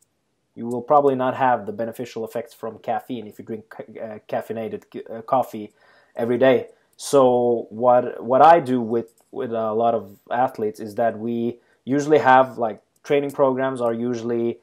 you 0.56 0.66
will 0.66 0.82
probably 0.82 1.16
not 1.16 1.36
have 1.36 1.66
the 1.66 1.74
beneficial 1.74 2.24
effects 2.24 2.54
from 2.54 2.78
caffeine 2.78 3.28
if 3.28 3.38
you 3.38 3.44
drink 3.44 3.66
uh, 3.78 4.20
caffeinated 4.30 4.84
uh, 5.14 5.22
coffee 5.24 5.74
every 6.16 6.38
day 6.38 6.68
so 7.02 7.66
what 7.72 8.24
what 8.24 8.44
I 8.44 8.60
do 8.60 8.80
with 8.80 9.24
with 9.32 9.52
a 9.54 9.74
lot 9.74 9.96
of 9.96 10.20
athletes 10.30 10.80
is 10.80 10.94
that 10.96 11.18
we 11.18 11.58
usually 11.84 12.20
have 12.20 12.60
like 12.60 12.80
training 13.04 13.32
programs 13.32 13.82
are 13.82 13.92
usually 13.92 14.60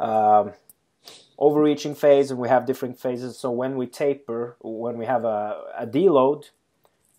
um, 0.00 0.52
overreaching 1.38 1.94
phase 1.94 2.30
and 2.30 2.40
we 2.40 2.48
have 2.48 2.64
different 2.64 2.98
phases. 2.98 3.38
So 3.38 3.50
when 3.50 3.76
we 3.76 3.86
taper, 3.86 4.56
when 4.62 4.96
we 4.96 5.04
have 5.04 5.26
a, 5.26 5.64
a 5.76 5.86
deload, 5.86 6.48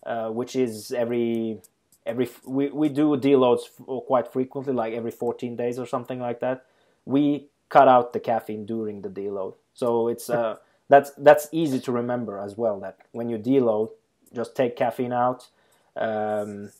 uh, 0.04 0.30
which 0.30 0.56
is 0.56 0.90
every 0.90 1.60
every 2.04 2.28
we, 2.44 2.68
we 2.70 2.88
do 2.88 3.16
deloads 3.16 3.62
quite 4.08 4.32
frequently, 4.32 4.72
like 4.72 4.92
every 4.92 5.12
14 5.12 5.54
days 5.54 5.78
or 5.78 5.86
something 5.86 6.18
like 6.18 6.40
that. 6.40 6.64
We 7.04 7.46
cut 7.68 7.86
out 7.86 8.12
the 8.12 8.18
caffeine 8.18 8.66
during 8.66 9.02
the 9.02 9.08
deload, 9.08 9.54
so 9.72 10.08
it's 10.08 10.28
uh, 10.28 10.56
that's 10.88 11.12
that's 11.12 11.46
easy 11.52 11.78
to 11.78 11.92
remember 11.92 12.40
as 12.40 12.56
well. 12.56 12.80
That 12.80 12.98
when 13.12 13.28
you 13.28 13.38
deload, 13.38 13.90
just 14.34 14.54
take 14.54 14.76
caffeine 14.76 15.12
out. 15.12 15.48
Um, 15.96 16.70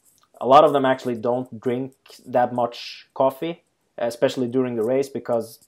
a 0.40 0.46
lot 0.46 0.64
of 0.64 0.72
them 0.72 0.84
actually 0.84 1.16
don't 1.16 1.60
drink 1.60 1.94
that 2.26 2.54
much 2.54 3.08
coffee, 3.14 3.64
especially 3.96 4.46
during 4.46 4.76
the 4.76 4.84
race, 4.84 5.08
because 5.08 5.64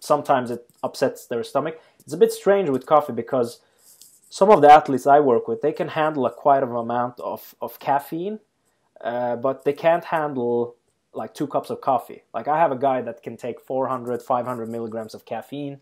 sometimes 0.00 0.50
it 0.50 0.68
upsets 0.82 1.26
their 1.26 1.44
stomach. 1.44 1.80
It's 2.00 2.12
a 2.12 2.16
bit 2.18 2.32
strange 2.32 2.68
with 2.70 2.86
coffee 2.86 3.12
because 3.12 3.60
some 4.30 4.50
of 4.50 4.62
the 4.62 4.72
athletes 4.72 5.06
I 5.06 5.20
work 5.20 5.46
with, 5.46 5.60
they 5.60 5.72
can 5.72 5.88
handle 5.88 6.24
a 6.26 6.30
quite 6.30 6.62
amount 6.62 7.20
of, 7.20 7.54
of 7.60 7.78
caffeine, 7.78 8.40
uh, 9.02 9.36
but 9.36 9.64
they 9.64 9.74
can't 9.74 10.04
handle 10.04 10.76
like 11.12 11.34
two 11.34 11.46
cups 11.46 11.68
of 11.68 11.80
coffee. 11.80 12.22
Like 12.32 12.48
I 12.48 12.58
have 12.58 12.72
a 12.72 12.76
guy 12.76 13.02
that 13.02 13.22
can 13.22 13.36
take 13.36 13.60
400, 13.60 14.22
500 14.22 14.68
milligrams 14.68 15.14
of 15.14 15.26
caffeine 15.26 15.80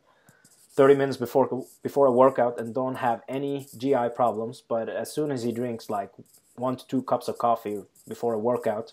30 0.72 0.94
minutes 0.94 1.16
before 1.16 1.66
before 1.82 2.06
a 2.06 2.12
workout 2.12 2.58
and 2.58 2.74
don't 2.74 2.96
have 2.96 3.22
any 3.28 3.66
GI 3.76 4.10
problems. 4.14 4.62
But 4.66 4.88
as 4.88 5.12
soon 5.12 5.30
as 5.30 5.42
he 5.42 5.52
drinks 5.52 5.90
like 5.90 6.10
one 6.54 6.76
to 6.76 6.86
two 6.86 7.02
cups 7.02 7.28
of 7.28 7.38
coffee 7.38 7.82
before 8.06 8.34
a 8.34 8.38
workout, 8.38 8.92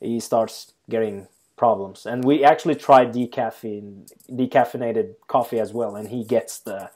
he 0.00 0.20
starts 0.20 0.72
getting 0.88 1.28
problems. 1.56 2.06
And 2.06 2.24
we 2.24 2.44
actually 2.44 2.76
tried 2.76 3.12
decaffeine, 3.12 4.10
decaffeinated 4.30 5.14
coffee 5.26 5.60
as 5.60 5.72
well, 5.72 5.96
and 5.96 6.08
he 6.08 6.24
gets 6.24 6.58
the 6.60 6.90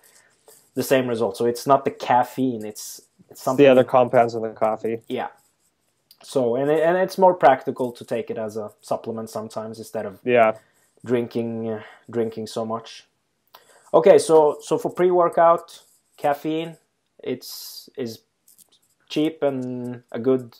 the 0.74 0.82
same 0.82 1.06
result. 1.06 1.36
So 1.36 1.44
it's 1.46 1.66
not 1.66 1.84
the 1.84 1.90
caffeine; 1.90 2.64
it's 2.64 3.02
it's 3.30 3.42
something. 3.42 3.64
The 3.64 3.70
other 3.70 3.84
compounds 3.84 4.34
in 4.34 4.42
the 4.42 4.50
coffee. 4.50 5.00
Yeah. 5.08 5.28
So 6.22 6.56
and 6.56 6.70
it, 6.70 6.82
and 6.82 6.96
it's 6.96 7.18
more 7.18 7.34
practical 7.34 7.92
to 7.92 8.04
take 8.04 8.30
it 8.30 8.38
as 8.38 8.56
a 8.56 8.70
supplement 8.80 9.28
sometimes 9.30 9.78
instead 9.78 10.06
of 10.06 10.20
yeah 10.24 10.52
drinking 11.04 11.68
uh, 11.68 11.82
drinking 12.10 12.46
so 12.46 12.64
much. 12.64 13.06
Okay, 13.94 14.18
so 14.18 14.58
so 14.60 14.78
for 14.78 14.90
pre-workout, 14.90 15.82
caffeine, 16.16 16.76
it's 17.22 17.88
is 17.96 18.20
cheap 19.08 19.42
and 19.42 20.02
a 20.12 20.18
good 20.18 20.56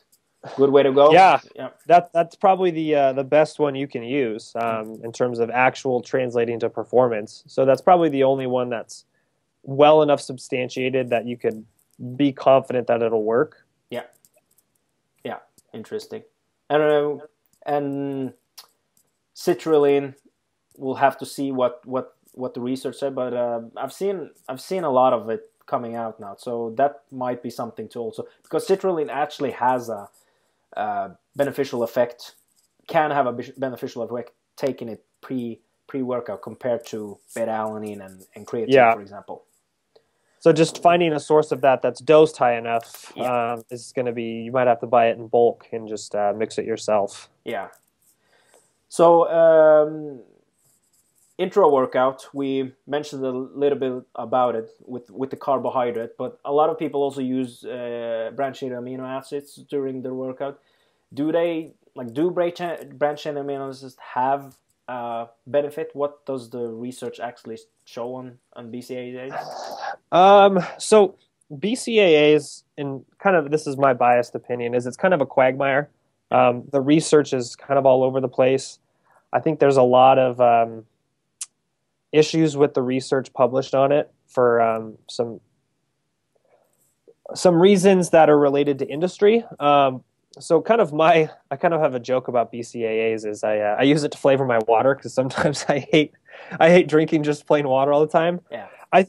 good 0.57 0.71
way 0.71 0.83
to 0.83 0.93
go. 0.93 1.13
Yeah, 1.13 1.41
yeah. 1.57 1.71
that 1.87 2.13
that's 2.13 2.35
probably 2.35 2.71
the 2.71 2.95
uh, 2.95 3.13
the 3.15 3.25
best 3.25 3.59
one 3.59 3.75
you 3.75 3.89
can 3.89 4.03
use 4.03 4.53
um, 4.57 5.01
in 5.03 5.13
terms 5.13 5.39
of 5.39 5.51
actual 5.51 6.03
translating 6.03 6.61
to 6.61 6.69
performance. 6.69 7.43
So 7.47 7.65
that's 7.65 7.81
probably 7.81 8.11
the 8.11 8.25
only 8.25 8.47
one 8.47 8.69
that's 8.69 9.05
well 9.63 10.03
enough 10.03 10.21
substantiated 10.21 11.09
that 11.11 11.27
you 11.27 11.37
could 11.37 11.65
be 12.17 12.33
confident 12.33 12.87
that 12.89 13.03
it'll 13.03 13.25
work. 13.25 13.67
Yeah, 13.91 14.05
yeah, 15.25 15.39
interesting. 15.73 16.23
And 16.69 16.83
uh, 16.83 17.17
and 17.65 18.35
citrulline, 19.35 20.15
we'll 20.77 20.97
have 20.97 21.17
to 21.19 21.27
see 21.27 21.51
what 21.53 21.81
what 21.87 22.17
what 22.33 22.55
the 22.55 22.61
research 22.61 22.97
said, 22.97 23.15
but 23.15 23.35
uh, 23.35 23.61
I've 23.77 23.93
seen 23.93 24.31
I've 24.49 24.61
seen 24.61 24.85
a 24.85 24.91
lot 24.91 25.13
of 25.13 25.29
it 25.31 25.51
coming 25.67 25.95
out 25.97 26.19
now, 26.19 26.35
so 26.39 26.73
that 26.77 27.03
might 27.11 27.43
be 27.43 27.51
something 27.51 27.89
to 27.91 27.99
also 27.99 28.27
because 28.43 28.67
citrulline 28.67 29.11
actually 29.11 29.53
has 29.53 29.89
a, 29.89 30.09
a 30.75 31.11
beneficial 31.37 31.83
effect, 31.83 32.35
can 32.87 33.11
have 33.11 33.27
a 33.27 33.33
beneficial 33.59 34.03
effect 34.03 34.33
taking 34.57 34.89
it 34.89 35.05
pre 35.21 35.61
pre 35.87 36.03
workout 36.03 36.43
compared 36.43 36.87
to 36.87 37.19
beta 37.35 37.51
alanine 37.51 38.05
and, 38.05 38.25
and 38.35 38.47
creatine, 38.47 38.67
yeah. 38.69 38.95
for 38.95 39.03
example. 39.03 39.45
So 40.41 40.53
just 40.53 40.83
finding 40.83 41.13
a 41.13 41.21
source 41.21 41.53
of 41.53 41.61
that 41.61 41.83
that's 41.83 42.01
dosed 42.01 42.37
high 42.37 42.57
enough 42.57 43.13
yeah. 43.15 43.53
um, 43.53 43.63
is 43.71 43.93
going 43.93 44.07
to 44.07 44.13
be. 44.13 44.43
You 44.43 44.51
might 44.51 44.67
have 44.67 44.81
to 44.81 44.89
buy 44.89 45.09
it 45.09 45.17
in 45.17 45.29
bulk 45.29 45.69
and 45.71 45.87
just 45.87 46.17
uh, 46.17 46.33
mix 46.37 46.59
it 46.59 46.65
yourself. 46.65 47.31
Yeah. 47.45 47.69
So 48.89 49.31
um, 49.31 50.21
intra 51.39 51.69
workout, 51.69 52.27
we 52.33 52.73
mentioned 52.87 53.25
a 53.25 53.31
little 53.31 53.79
bit 53.79 54.05
about 54.15 54.55
it 54.55 54.71
with, 54.85 55.11
with 55.11 55.31
the 55.31 55.37
carbohydrate, 55.37 56.17
but 56.17 56.39
a 56.45 56.53
lot 56.53 56.71
of 56.71 56.79
people 56.79 57.03
also 57.03 57.21
use 57.21 57.65
uh, 57.65 58.31
branched 58.35 58.63
amino 58.63 59.09
acids 59.09 59.57
during 59.69 60.03
their 60.03 60.15
workout. 60.15 60.61
Do 61.13 61.33
they 61.33 61.73
like 61.95 62.15
do 62.15 62.31
branched 62.31 62.61
amino 62.61 63.69
acids 63.69 63.97
have 64.15 64.57
uh, 64.89 65.27
benefit? 65.47 65.91
What 65.95 66.25
does 66.27 66.51
the 66.51 66.69
research 66.69 67.21
actually 67.21 67.59
show 67.85 68.15
on 68.15 68.39
on 68.55 68.73
BCAAs? 68.73 69.39
Um, 70.11 70.61
so 70.79 71.17
BCAAs, 71.53 72.63
and 72.79 73.05
kind 73.19 73.37
of 73.37 73.51
this 73.51 73.67
is 73.67 73.77
my 73.77 73.93
biased 73.93 74.35
opinion, 74.35 74.75
is 74.75 74.87
it's 74.87 74.97
kind 74.97 75.15
of 75.15 75.21
a 75.21 75.27
quagmire. 75.27 75.91
Um, 76.31 76.65
the 76.73 76.81
research 76.81 77.35
is 77.35 77.57
kind 77.57 77.79
of 77.79 77.85
all 77.85 78.03
over 78.03 78.21
the 78.21 78.29
place. 78.29 78.79
I 79.35 79.41
think 79.41 79.61
there's 79.61 79.77
a 79.77 79.83
lot 79.83 80.19
of 80.19 80.41
um, 80.41 80.85
issues 82.13 82.57
with 82.57 82.75
the 82.75 82.83
research 82.83 83.33
published 83.33 83.75
on 83.75 83.93
it 83.93 84.13
for 84.29 84.61
um, 84.61 84.99
some 85.09 85.41
some 87.35 87.61
reasons 87.61 88.11
that 88.11 88.29
are 88.29 88.39
related 88.39 88.79
to 88.81 88.87
industry. 88.87 89.45
Um, 89.59 90.05
so 90.39 90.61
kind 90.61 90.81
of 90.81 90.93
my 90.93 91.31
I 91.51 91.57
kind 91.57 91.75
of 91.75 91.81
have 91.81 91.95
a 91.95 92.01
joke 92.01 92.29
about 92.29 92.53
BCAAs 92.53 93.27
is 93.27 93.45
I 93.45 93.59
uh, 93.59 93.77
I 93.79 93.83
use 93.83 94.05
it 94.05 94.13
to 94.13 94.19
flavor 94.19 94.45
my 94.45 94.59
water 94.67 94.95
because 94.95 95.15
sometimes 95.15 95.65
I 95.69 95.81
hate 95.81 96.13
I 96.59 96.71
hate 96.71 96.89
drinking 96.89 97.23
just 97.23 97.47
plain 97.47 97.69
water 97.69 97.93
all 97.93 98.01
the 98.01 98.13
time. 98.13 98.41
Yeah. 98.51 98.69
I 98.93 99.07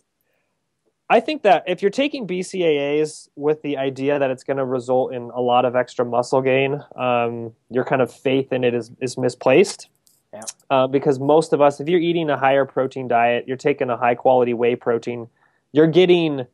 I 1.10 1.20
think 1.20 1.44
that 1.44 1.64
if 1.68 1.82
you're 1.82 1.92
taking 1.92 2.28
BCAAs 2.28 3.30
with 3.36 3.62
the 3.62 3.78
idea 3.78 4.20
that 4.20 4.32
it's 4.32 4.44
going 4.44 4.58
to 4.58 4.66
result 4.66 5.14
in 5.14 5.24
a 5.34 5.42
lot 5.42 5.66
of 5.66 5.76
extra 5.76 6.06
muscle 6.06 6.42
gain, 6.42 6.82
um, 6.96 7.54
your 7.70 7.84
kind 7.84 8.02
of 8.02 8.12
faith 8.12 8.52
in 8.52 8.64
it 8.64 8.74
is 8.74 8.92
is 9.00 9.18
misplaced. 9.18 9.90
Yeah. 10.34 10.42
Uh, 10.70 10.88
because 10.88 11.20
most 11.20 11.54
of 11.54 11.62
us, 11.62 11.80
if 11.80 11.88
you're 11.88 12.00
eating 12.00 12.30
a 12.30 12.38
higher 12.38 12.66
protein 12.66 13.08
diet, 13.08 13.46
you're 13.48 13.58
taking 13.58 13.90
a 13.90 13.98
high 13.98 14.16
quality 14.16 14.54
whey 14.54 14.76
protein, 14.76 15.28
you're 15.72 15.88
getting 15.88 16.48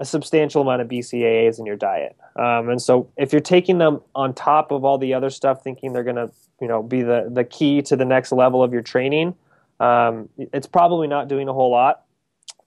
a 0.00 0.04
substantial 0.04 0.62
amount 0.62 0.82
of 0.82 0.88
BCAAs 0.88 1.58
in 1.58 1.66
your 1.66 1.76
diet. 1.76 2.16
Um, 2.34 2.70
and 2.70 2.82
so 2.82 3.10
if 3.16 3.32
you're 3.32 3.40
taking 3.40 3.78
them 3.78 4.00
on 4.14 4.34
top 4.34 4.72
of 4.72 4.84
all 4.84 4.98
the 4.98 5.14
other 5.14 5.30
stuff, 5.30 5.62
thinking 5.62 5.92
they're 5.92 6.02
going 6.02 6.16
to, 6.16 6.30
you 6.60 6.66
know, 6.66 6.82
be 6.82 7.02
the, 7.02 7.30
the 7.30 7.44
key 7.44 7.82
to 7.82 7.94
the 7.94 8.04
next 8.04 8.32
level 8.32 8.62
of 8.62 8.72
your 8.72 8.82
training, 8.82 9.34
um, 9.78 10.28
it's 10.36 10.66
probably 10.66 11.06
not 11.06 11.28
doing 11.28 11.48
a 11.48 11.52
whole 11.52 11.70
lot. 11.70 12.04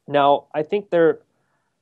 Now, 0.07 0.45
I 0.53 0.63
think 0.63 0.89
there 0.89 1.19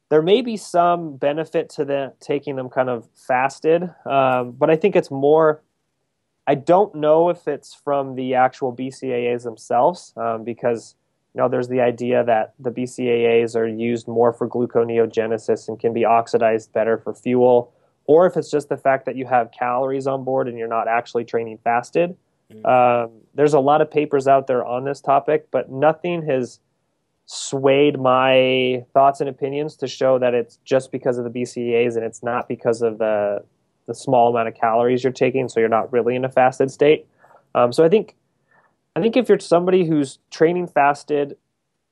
there 0.10 0.22
may 0.22 0.42
be 0.42 0.58
some 0.58 1.18
benefit 1.18 1.70
to 1.70 1.86
the 1.86 2.14
taking 2.20 2.56
them 2.56 2.70
kind 2.70 2.88
of 2.88 3.08
fasted, 3.16 3.84
um, 4.06 4.52
but 4.52 4.70
I 4.70 4.76
think 4.76 4.96
it's 4.96 5.10
more 5.10 5.64
I 6.46 6.56
don't 6.56 6.94
know 6.96 7.30
if 7.30 7.48
it's 7.48 7.74
from 7.74 8.16
the 8.16 8.36
actual 8.36 8.76
BCAAs 8.76 9.44
themselves 9.44 10.14
um, 10.18 10.44
because 10.44 10.96
you 11.34 11.42
know, 11.42 11.50
there's 11.50 11.68
the 11.68 11.82
idea 11.82 12.24
that 12.24 12.54
the 12.60 12.70
BCAAs 12.70 13.56
are 13.56 13.68
used 13.68 14.08
more 14.08 14.34
for 14.34 14.48
gluconeogenesis 14.48 15.68
and 15.68 15.80
can 15.80 15.92
be 15.92 16.06
oxidized 16.06 16.72
better 16.74 16.98
for 16.98 17.14
fuel, 17.14 17.74
or 18.06 18.28
if 18.28 18.38
it's 18.38 18.52
just 18.52 18.70
the 18.70 18.78
fact 18.78 19.06
that 19.06 19.16
you 19.16 19.26
have 19.26 19.52
calories 19.52 20.06
on 20.06 20.24
board 20.24 20.48
and 20.48 20.60
you're 20.60 20.68
not 20.68 20.88
actually 20.88 21.26
training 21.26 21.58
fasted. 21.64 22.16
Mm-hmm. 22.52 22.66
Um, 22.66 23.22
there's 23.34 23.54
a 23.54 23.60
lot 23.60 23.82
of 23.82 23.90
papers 23.90 24.28
out 24.28 24.46
there 24.46 24.64
on 24.64 24.84
this 24.84 25.02
topic, 25.02 25.48
but 25.50 25.72
nothing 25.72 26.24
has 26.28 26.60
swayed 27.26 28.00
my 28.00 28.84
thoughts 28.94 29.20
and 29.20 29.30
opinions 29.30 29.76
to 29.78 29.88
show 29.88 30.20
that 30.20 30.36
it's 30.36 30.60
just 30.66 30.92
because 30.92 31.18
of 31.18 31.24
the 31.24 31.32
BCAAs 31.32 31.96
and 31.96 32.06
it's 32.06 32.22
not 32.22 32.48
because 32.48 32.84
of 32.84 33.00
the 33.00 33.44
the 33.86 33.96
small 33.96 34.30
amount 34.30 34.48
of 34.48 34.56
calories 34.56 35.04
you're 35.04 35.14
taking, 35.14 35.50
so 35.50 35.60
you're 35.60 35.70
not 35.70 35.92
really 35.92 36.16
in 36.16 36.26
a 36.26 36.30
fasted 36.30 36.72
state. 36.72 37.08
Um, 37.56 37.72
so 37.72 37.84
I 37.84 37.90
think 37.90 38.16
I 38.96 39.02
think 39.02 39.18
if 39.18 39.30
you're 39.30 39.40
somebody 39.40 39.86
who's 39.86 40.20
training 40.32 40.68
fasted, 40.68 41.38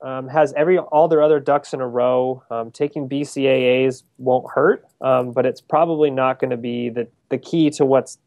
um, 0.01 0.27
has 0.27 0.53
every 0.53 0.77
all 0.77 1.07
their 1.07 1.21
other 1.21 1.39
ducks 1.39 1.73
in 1.73 1.81
a 1.81 1.87
row, 1.87 2.43
um, 2.49 2.71
taking 2.71 3.07
BCAAs 3.07 4.03
won't 4.17 4.49
hurt, 4.53 4.85
um, 5.01 5.31
but 5.31 5.45
it's 5.45 5.61
probably 5.61 6.09
not 6.09 6.39
going 6.39 6.49
to 6.49 6.57
be 6.57 6.89
the 6.89 7.07
the 7.29 7.37
key 7.37 7.69
to 7.71 7.85
what's 7.85 8.17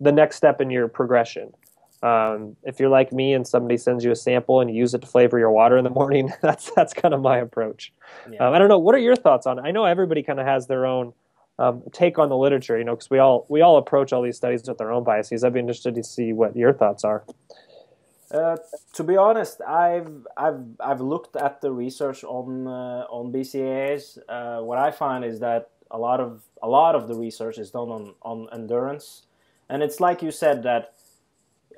the 0.00 0.12
next 0.12 0.36
step 0.36 0.60
in 0.60 0.70
your 0.70 0.88
progression. 0.88 1.52
Um, 2.02 2.56
if 2.64 2.78
you're 2.78 2.90
like 2.90 3.12
me 3.12 3.32
and 3.32 3.46
somebody 3.46 3.76
sends 3.78 4.04
you 4.04 4.10
a 4.10 4.16
sample 4.16 4.60
and 4.60 4.68
you 4.70 4.76
use 4.76 4.92
it 4.94 5.00
to 5.00 5.06
flavor 5.06 5.38
your 5.38 5.50
water 5.50 5.78
in 5.78 5.84
the 5.84 5.90
morning, 5.90 6.32
that's 6.42 6.70
that's 6.72 6.92
kind 6.92 7.14
of 7.14 7.20
my 7.20 7.38
approach. 7.38 7.92
Yeah. 8.30 8.46
Um, 8.46 8.54
I 8.54 8.58
don't 8.58 8.68
know. 8.68 8.78
What 8.78 8.94
are 8.94 8.98
your 8.98 9.16
thoughts 9.16 9.46
on? 9.46 9.58
it? 9.58 9.62
I 9.62 9.70
know 9.70 9.84
everybody 9.84 10.22
kind 10.22 10.40
of 10.40 10.46
has 10.46 10.66
their 10.66 10.86
own 10.86 11.12
um, 11.58 11.82
take 11.92 12.18
on 12.18 12.28
the 12.28 12.36
literature, 12.36 12.78
you 12.78 12.84
know, 12.84 12.94
because 12.94 13.10
we 13.10 13.18
all 13.18 13.46
we 13.48 13.60
all 13.62 13.78
approach 13.78 14.12
all 14.12 14.22
these 14.22 14.36
studies 14.36 14.66
with 14.66 14.80
our 14.80 14.92
own 14.92 15.04
biases. 15.04 15.42
I'd 15.44 15.54
be 15.54 15.60
interested 15.60 15.94
to 15.94 16.04
see 16.04 16.32
what 16.32 16.56
your 16.56 16.72
thoughts 16.72 17.04
are. 17.04 17.24
Uh, 18.30 18.56
to 18.92 19.04
be 19.04 19.16
honest, 19.16 19.60
I've 19.62 20.26
I've 20.36 20.60
I've 20.80 21.00
looked 21.00 21.36
at 21.36 21.60
the 21.60 21.72
research 21.72 22.24
on 22.24 22.66
uh, 22.66 23.06
on 23.08 23.32
BCAAs. 23.32 24.18
Uh, 24.28 24.62
what 24.62 24.78
I 24.78 24.90
find 24.90 25.24
is 25.24 25.40
that 25.40 25.70
a 25.90 25.98
lot 25.98 26.20
of 26.20 26.42
a 26.62 26.68
lot 26.68 26.94
of 26.94 27.08
the 27.08 27.14
research 27.14 27.58
is 27.58 27.70
done 27.70 27.88
on 27.88 28.14
on 28.22 28.48
endurance, 28.52 29.22
and 29.68 29.82
it's 29.82 30.00
like 30.00 30.22
you 30.22 30.30
said 30.30 30.62
that 30.64 30.94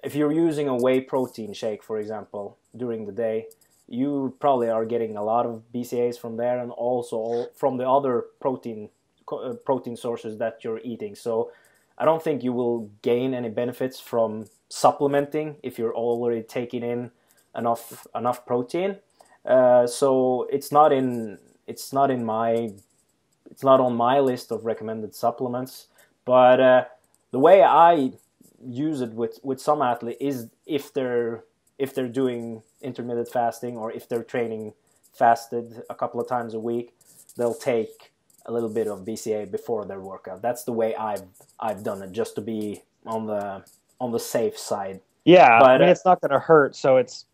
if 0.02 0.14
you're 0.14 0.32
using 0.32 0.68
a 0.68 0.76
whey 0.76 1.00
protein 1.00 1.52
shake, 1.52 1.82
for 1.82 1.98
example, 1.98 2.56
during 2.76 3.04
the 3.06 3.12
day, 3.12 3.46
you 3.86 4.34
probably 4.40 4.68
are 4.68 4.84
getting 4.84 5.16
a 5.16 5.24
lot 5.24 5.44
of 5.44 5.62
BCAAs 5.74 6.18
from 6.18 6.36
there, 6.36 6.58
and 6.58 6.72
also 6.72 7.48
from 7.54 7.76
the 7.76 7.88
other 7.88 8.24
protein 8.40 8.88
protein 9.64 9.96
sources 9.96 10.38
that 10.38 10.64
you're 10.64 10.80
eating. 10.84 11.14
So 11.14 11.50
I 11.96 12.04
don't 12.04 12.22
think 12.22 12.42
you 12.42 12.52
will 12.52 12.90
gain 13.02 13.34
any 13.34 13.48
benefits 13.48 14.00
from 14.00 14.46
supplementing 14.68 15.56
if 15.62 15.78
you're 15.78 15.94
already 15.94 16.42
taking 16.42 16.82
in 16.82 17.10
enough 17.56 18.06
enough 18.14 18.46
protein. 18.46 18.96
Uh, 19.44 19.86
so 19.86 20.46
it's 20.52 20.70
not 20.70 20.92
in 20.92 21.38
it's 21.66 21.92
not 21.92 22.10
in 22.10 22.24
my 22.24 22.70
it's 23.50 23.64
not 23.64 23.80
on 23.80 23.96
my 23.96 24.20
list 24.20 24.52
of 24.52 24.64
recommended 24.64 25.14
supplements. 25.14 25.88
But 26.24 26.60
uh, 26.60 26.84
the 27.30 27.38
way 27.38 27.62
I 27.62 28.12
use 28.64 29.00
it 29.00 29.12
with 29.12 29.40
with 29.42 29.60
some 29.60 29.82
athletes 29.82 30.18
is 30.20 30.50
if 30.66 30.92
they're 30.92 31.44
if 31.78 31.94
they're 31.94 32.08
doing 32.08 32.62
intermittent 32.82 33.28
fasting 33.28 33.76
or 33.76 33.92
if 33.92 34.08
they're 34.08 34.24
training 34.24 34.74
fasted 35.12 35.82
a 35.88 35.94
couple 35.94 36.20
of 36.20 36.28
times 36.28 36.54
a 36.54 36.60
week, 36.60 36.94
they'll 37.36 37.54
take 37.54 38.07
a 38.48 38.52
little 38.52 38.68
bit 38.68 38.88
of 38.88 39.00
BCA 39.00 39.50
before 39.50 39.84
their 39.84 40.00
workout. 40.00 40.42
That's 40.42 40.64
the 40.64 40.72
way 40.72 40.96
I've 40.96 41.22
I've 41.60 41.84
done 41.84 42.02
it, 42.02 42.12
just 42.12 42.34
to 42.36 42.40
be 42.40 42.82
on 43.06 43.26
the 43.26 43.62
on 44.00 44.10
the 44.10 44.18
safe 44.18 44.58
side. 44.58 45.00
Yeah, 45.24 45.60
but 45.60 45.70
I 45.70 45.78
mean, 45.78 45.88
uh, 45.88 45.92
it's 45.92 46.04
not 46.04 46.20
going 46.20 46.30
to 46.30 46.38
hurt. 46.38 46.74
So 46.74 46.96
it's 46.96 47.26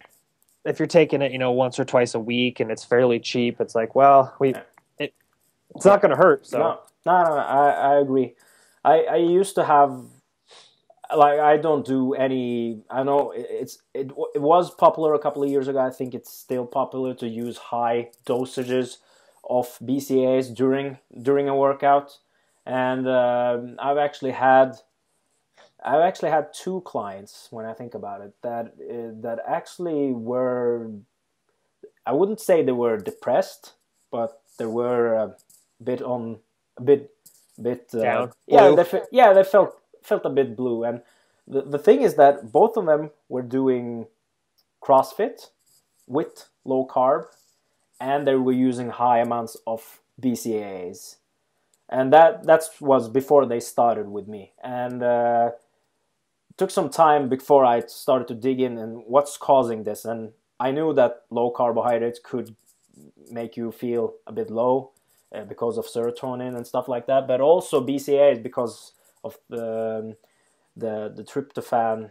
if 0.65 0.79
you're 0.79 0.89
taking 0.89 1.23
it, 1.23 1.31
you 1.31 1.39
know, 1.39 1.53
once 1.53 1.79
or 1.79 1.85
twice 1.85 2.15
a 2.15 2.21
week, 2.21 2.59
and 2.61 2.71
it's 2.71 2.85
fairly 2.85 3.21
cheap. 3.21 3.61
It's 3.61 3.75
like, 3.75 3.95
well, 3.95 4.35
we 4.41 4.55
it, 4.99 5.15
it's 5.75 5.85
not 5.85 6.03
going 6.03 6.11
to 6.11 6.17
hurt. 6.17 6.47
So 6.47 6.59
no, 6.59 6.81
no, 7.07 7.25
no, 7.25 7.37
I 7.37 7.71
I 7.71 8.01
agree. 8.01 8.35
I 8.85 9.03
I 9.03 9.17
used 9.17 9.55
to 9.55 9.65
have 9.65 9.97
like 11.17 11.39
I 11.39 11.59
don't 11.59 11.87
do 11.87 12.15
any. 12.15 12.83
I 12.91 13.05
know 13.05 13.33
it's 13.37 13.79
it 13.95 14.11
it 14.35 14.43
was 14.43 14.75
popular 14.75 15.15
a 15.15 15.19
couple 15.21 15.45
of 15.45 15.49
years 15.49 15.69
ago. 15.69 15.79
I 15.79 15.91
think 15.91 16.13
it's 16.13 16.33
still 16.33 16.67
popular 16.67 17.15
to 17.15 17.29
use 17.29 17.57
high 17.57 18.11
dosages 18.27 18.97
of 19.49 19.79
BCAAs 19.83 20.55
during 20.55 20.99
during 21.23 21.49
a 21.49 21.57
workout, 21.57 22.19
and 22.67 23.07
uh, 23.07 23.61
I've 23.79 23.99
actually 23.99 24.33
had 24.33 24.77
I've 25.85 26.01
actually 26.01 26.31
had 26.31 26.53
two 26.55 26.81
clients 26.83 27.49
when 27.51 27.67
I 27.67 27.75
think 27.75 27.95
about 27.95 28.23
it 28.23 28.35
that 28.43 28.67
uh, 28.67 29.21
that 29.23 29.41
actually 29.47 30.13
were 30.13 30.91
I 32.07 32.13
wouldn't 32.13 32.41
say 32.41 32.63
they 32.63 32.73
were 32.73 32.97
depressed, 32.97 33.75
but 34.11 34.41
they 34.59 34.67
were 34.67 35.15
a 35.15 35.37
bit 35.83 36.03
on 36.03 36.39
a 36.77 36.83
bit 36.83 37.11
bit 37.61 37.91
uh, 37.95 38.01
down. 38.01 38.33
Yeah, 38.47 38.75
they 38.75 39.03
yeah 39.13 39.33
they 39.33 39.45
felt 39.45 39.81
felt 40.03 40.25
a 40.25 40.31
bit 40.31 40.57
blue, 40.57 40.85
and 40.85 41.03
the 41.47 41.63
the 41.63 41.79
thing 41.79 42.03
is 42.03 42.15
that 42.15 42.51
both 42.51 42.77
of 42.77 42.87
them 42.87 43.11
were 43.29 43.43
doing 43.43 44.07
CrossFit 44.83 45.51
with 46.07 46.49
low 46.65 46.87
carb 46.87 47.27
and 48.05 48.27
they 48.27 48.35
were 48.35 48.53
using 48.53 48.91
high 48.91 49.21
amounts 49.21 49.57
of 49.67 50.01
BCAAs. 50.21 51.17
And 51.89 52.13
that 52.13 52.45
that 52.45 52.63
was 52.81 53.09
before 53.09 53.47
they 53.47 53.61
started 53.61 54.09
with 54.09 54.27
me. 54.29 54.53
And 54.63 55.03
uh, 55.03 55.51
took 56.57 56.71
some 56.71 56.91
time 56.91 57.29
before 57.29 57.65
I 57.65 57.81
started 57.87 58.29
to 58.29 58.35
dig 58.35 58.61
in 58.61 58.79
and 58.79 59.03
what's 59.07 59.37
causing 59.37 59.85
this. 59.85 60.05
And 60.05 60.33
I 60.61 60.71
knew 60.71 60.93
that 60.95 61.23
low 61.31 61.51
carbohydrates 61.51 62.21
could 62.23 62.55
make 63.31 63.57
you 63.57 63.73
feel 63.73 64.15
a 64.27 64.33
bit 64.33 64.51
low 64.51 64.93
uh, 65.35 65.45
because 65.45 65.79
of 65.79 65.87
serotonin 65.87 66.57
and 66.57 66.67
stuff 66.67 66.89
like 66.89 67.07
that, 67.07 67.27
but 67.27 67.41
also 67.41 67.85
BCAAs 67.85 68.43
because 68.43 68.93
of 69.23 69.39
the 69.49 70.17
the, 70.77 71.13
the 71.17 71.23
tryptophan 71.23 72.11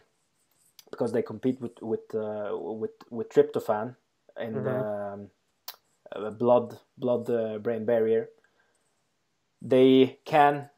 because 0.90 1.12
they 1.12 1.22
compete 1.22 1.60
with 1.62 1.78
with 1.82 2.06
uh, 2.16 2.52
with 2.82 2.96
with 3.10 3.30
tryptophan 3.30 3.96
in 4.40 4.54
mm-hmm. 4.54 4.64
the 4.64 4.78
um, 5.14 5.30
blood 6.38 6.80
blood 6.97 7.30
uh, 7.30 7.58
brain 7.60 7.86
barrier, 7.86 8.30
they 9.62 10.19
can 10.26 10.69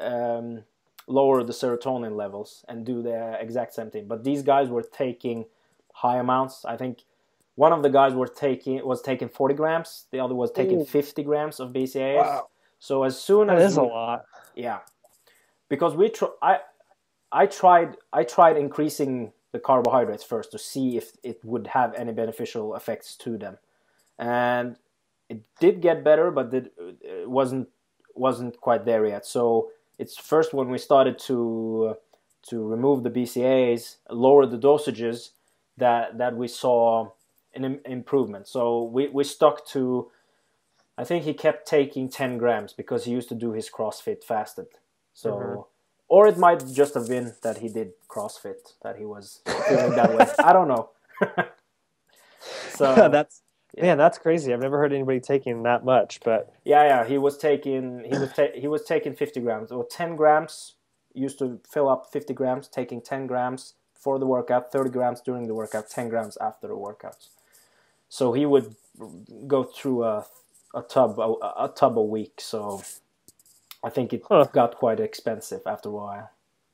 um, 0.00 0.64
lower 1.06 1.42
the 1.42 1.52
serotonin 1.52 2.16
levels 2.16 2.64
and 2.68 2.84
do 2.84 3.02
the 3.02 3.36
exact 3.40 3.74
same 3.74 3.90
thing. 3.90 4.06
But 4.06 4.24
these 4.24 4.42
guys 4.42 4.68
were 4.68 4.82
taking 4.82 5.46
high 5.92 6.18
amounts. 6.18 6.64
I 6.64 6.76
think 6.76 7.04
one 7.56 7.72
of 7.72 7.82
the 7.82 7.90
guys 7.90 8.14
were 8.14 8.28
taking 8.28 8.84
was 8.86 9.02
taking 9.02 9.28
40 9.28 9.54
grams. 9.54 10.06
The 10.10 10.20
other 10.20 10.34
was 10.34 10.50
taking 10.50 10.80
Ooh. 10.80 10.84
50 10.84 11.22
grams 11.22 11.60
of 11.60 11.72
BCAAs. 11.72 12.16
Wow. 12.16 12.48
So 12.78 13.02
as 13.02 13.20
soon 13.20 13.48
that 13.48 13.58
as 13.58 13.72
is 13.72 13.78
we, 13.78 13.84
a 13.84 13.86
lot. 13.86 14.24
Yeah, 14.54 14.78
because 15.68 15.94
we 15.94 16.08
tr- 16.08 16.36
I 16.40 16.60
I 17.30 17.46
tried 17.46 17.96
I 18.12 18.24
tried 18.24 18.56
increasing 18.56 19.32
the 19.52 19.58
carbohydrates 19.58 20.22
first 20.22 20.52
to 20.52 20.58
see 20.58 20.96
if 20.96 21.12
it 21.22 21.44
would 21.44 21.66
have 21.68 21.92
any 21.94 22.12
beneficial 22.12 22.74
effects 22.76 23.16
to 23.16 23.36
them 23.36 23.58
and 24.20 24.76
it 25.28 25.42
did 25.58 25.80
get 25.80 26.04
better, 26.04 26.30
but 26.30 26.52
it 26.52 26.72
wasn't 27.28 27.68
wasn't 28.14 28.60
quite 28.60 28.84
there 28.84 29.06
yet. 29.06 29.24
So 29.26 29.70
it's 29.98 30.16
first 30.16 30.52
when 30.52 30.68
we 30.68 30.78
started 30.78 31.18
to 31.20 31.96
to 32.48 32.66
remove 32.66 33.02
the 33.02 33.10
BCAAs, 33.10 33.96
lower 34.10 34.46
the 34.46 34.58
dosages, 34.58 35.30
that 35.78 36.18
that 36.18 36.36
we 36.36 36.46
saw 36.46 37.10
an 37.54 37.80
improvement. 37.84 38.46
So 38.46 38.84
we, 38.84 39.08
we 39.08 39.24
stuck 39.24 39.66
to. 39.68 40.10
I 40.98 41.04
think 41.04 41.24
he 41.24 41.32
kept 41.32 41.66
taking 41.66 42.10
10 42.10 42.36
grams 42.36 42.74
because 42.74 43.06
he 43.06 43.12
used 43.12 43.30
to 43.30 43.34
do 43.34 43.52
his 43.52 43.70
CrossFit 43.70 44.22
fasted. 44.22 44.66
So, 45.14 45.30
mm-hmm. 45.30 45.60
or 46.08 46.26
it 46.26 46.36
might 46.36 46.62
just 46.70 46.92
have 46.92 47.08
been 47.08 47.32
that 47.42 47.58
he 47.58 47.68
did 47.68 47.92
CrossFit 48.06 48.74
that 48.82 48.98
he 48.98 49.06
was 49.06 49.40
feeling 49.66 49.92
that 49.92 50.14
way. 50.14 50.26
I 50.44 50.52
don't 50.52 50.68
know. 50.68 50.90
so 52.70 53.08
that's 53.08 53.40
yeah. 53.74 53.82
Man, 53.82 53.98
that's 53.98 54.18
crazy. 54.18 54.52
I've 54.52 54.60
never 54.60 54.78
heard 54.78 54.92
anybody 54.92 55.20
taking 55.20 55.62
that 55.64 55.84
much, 55.84 56.20
but 56.24 56.52
yeah, 56.64 56.84
yeah, 56.84 57.06
he 57.06 57.18
was 57.18 57.38
taking 57.38 58.04
he 58.04 58.18
was 58.18 58.32
ta- 58.32 58.54
he 58.54 58.68
was 58.68 58.84
taking 58.84 59.14
50 59.14 59.40
grams 59.40 59.72
or 59.72 59.86
10 59.86 60.16
grams. 60.16 60.74
Used 61.12 61.40
to 61.40 61.60
fill 61.68 61.88
up 61.88 62.06
50 62.12 62.34
grams, 62.34 62.68
taking 62.68 63.00
10 63.00 63.26
grams 63.26 63.74
for 63.94 64.18
the 64.18 64.26
workout, 64.26 64.70
30 64.70 64.90
grams 64.90 65.20
during 65.20 65.48
the 65.48 65.54
workout, 65.54 65.90
10 65.90 66.08
grams 66.08 66.36
after 66.40 66.68
the 66.68 66.76
workout. 66.76 67.26
So 68.08 68.32
he 68.32 68.46
would 68.46 68.76
go 69.46 69.64
through 69.64 70.04
a 70.04 70.26
a 70.74 70.82
tub 70.82 71.18
a, 71.18 71.64
a 71.64 71.72
tub 71.74 71.98
a 71.98 72.02
week. 72.02 72.40
So 72.40 72.82
I 73.82 73.90
think 73.90 74.12
it 74.12 74.22
huh. 74.28 74.46
got 74.52 74.76
quite 74.76 75.00
expensive 75.00 75.62
after 75.66 75.88
a 75.88 75.92
while. 75.92 76.30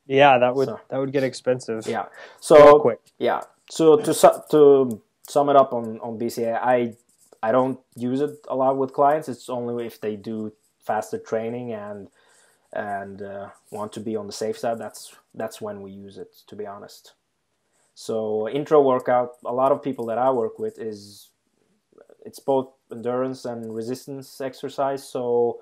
Yeah, 0.06 0.38
that 0.38 0.54
would 0.54 0.68
so, 0.68 0.80
that 0.88 0.98
would 0.98 1.12
get 1.12 1.24
expensive. 1.24 1.86
Yeah. 1.86 2.06
So 2.40 2.78
quick. 2.78 3.00
Yeah. 3.18 3.42
So 3.70 3.96
to 3.96 4.14
to 4.50 5.00
sum 5.28 5.48
it 5.48 5.56
up 5.56 5.72
on 5.72 6.00
on 6.00 6.18
BCA, 6.18 6.58
I 6.62 6.94
I 7.42 7.52
don't 7.52 7.78
use 7.94 8.20
it 8.20 8.44
a 8.48 8.56
lot 8.56 8.76
with 8.76 8.92
clients. 8.92 9.28
It's 9.28 9.48
only 9.48 9.86
if 9.86 10.00
they 10.00 10.16
do 10.16 10.52
faster 10.80 11.18
training 11.18 11.72
and 11.72 12.08
and 12.72 13.22
uh, 13.22 13.48
want 13.70 13.92
to 13.94 14.00
be 14.00 14.16
on 14.16 14.26
the 14.26 14.32
safe 14.32 14.58
side. 14.58 14.78
That's 14.78 15.14
that's 15.34 15.60
when 15.60 15.82
we 15.82 15.90
use 15.90 16.18
it. 16.18 16.34
To 16.48 16.56
be 16.56 16.66
honest. 16.66 17.14
So 17.94 18.46
intra 18.48 18.80
workout, 18.80 19.36
a 19.44 19.54
lot 19.54 19.72
of 19.72 19.82
people 19.82 20.04
that 20.06 20.18
I 20.18 20.30
work 20.30 20.58
with 20.58 20.78
is 20.78 21.30
it's 22.26 22.38
both 22.40 22.68
endurance 22.92 23.46
and 23.46 23.74
resistance 23.74 24.40
exercise. 24.40 25.08
So 25.08 25.60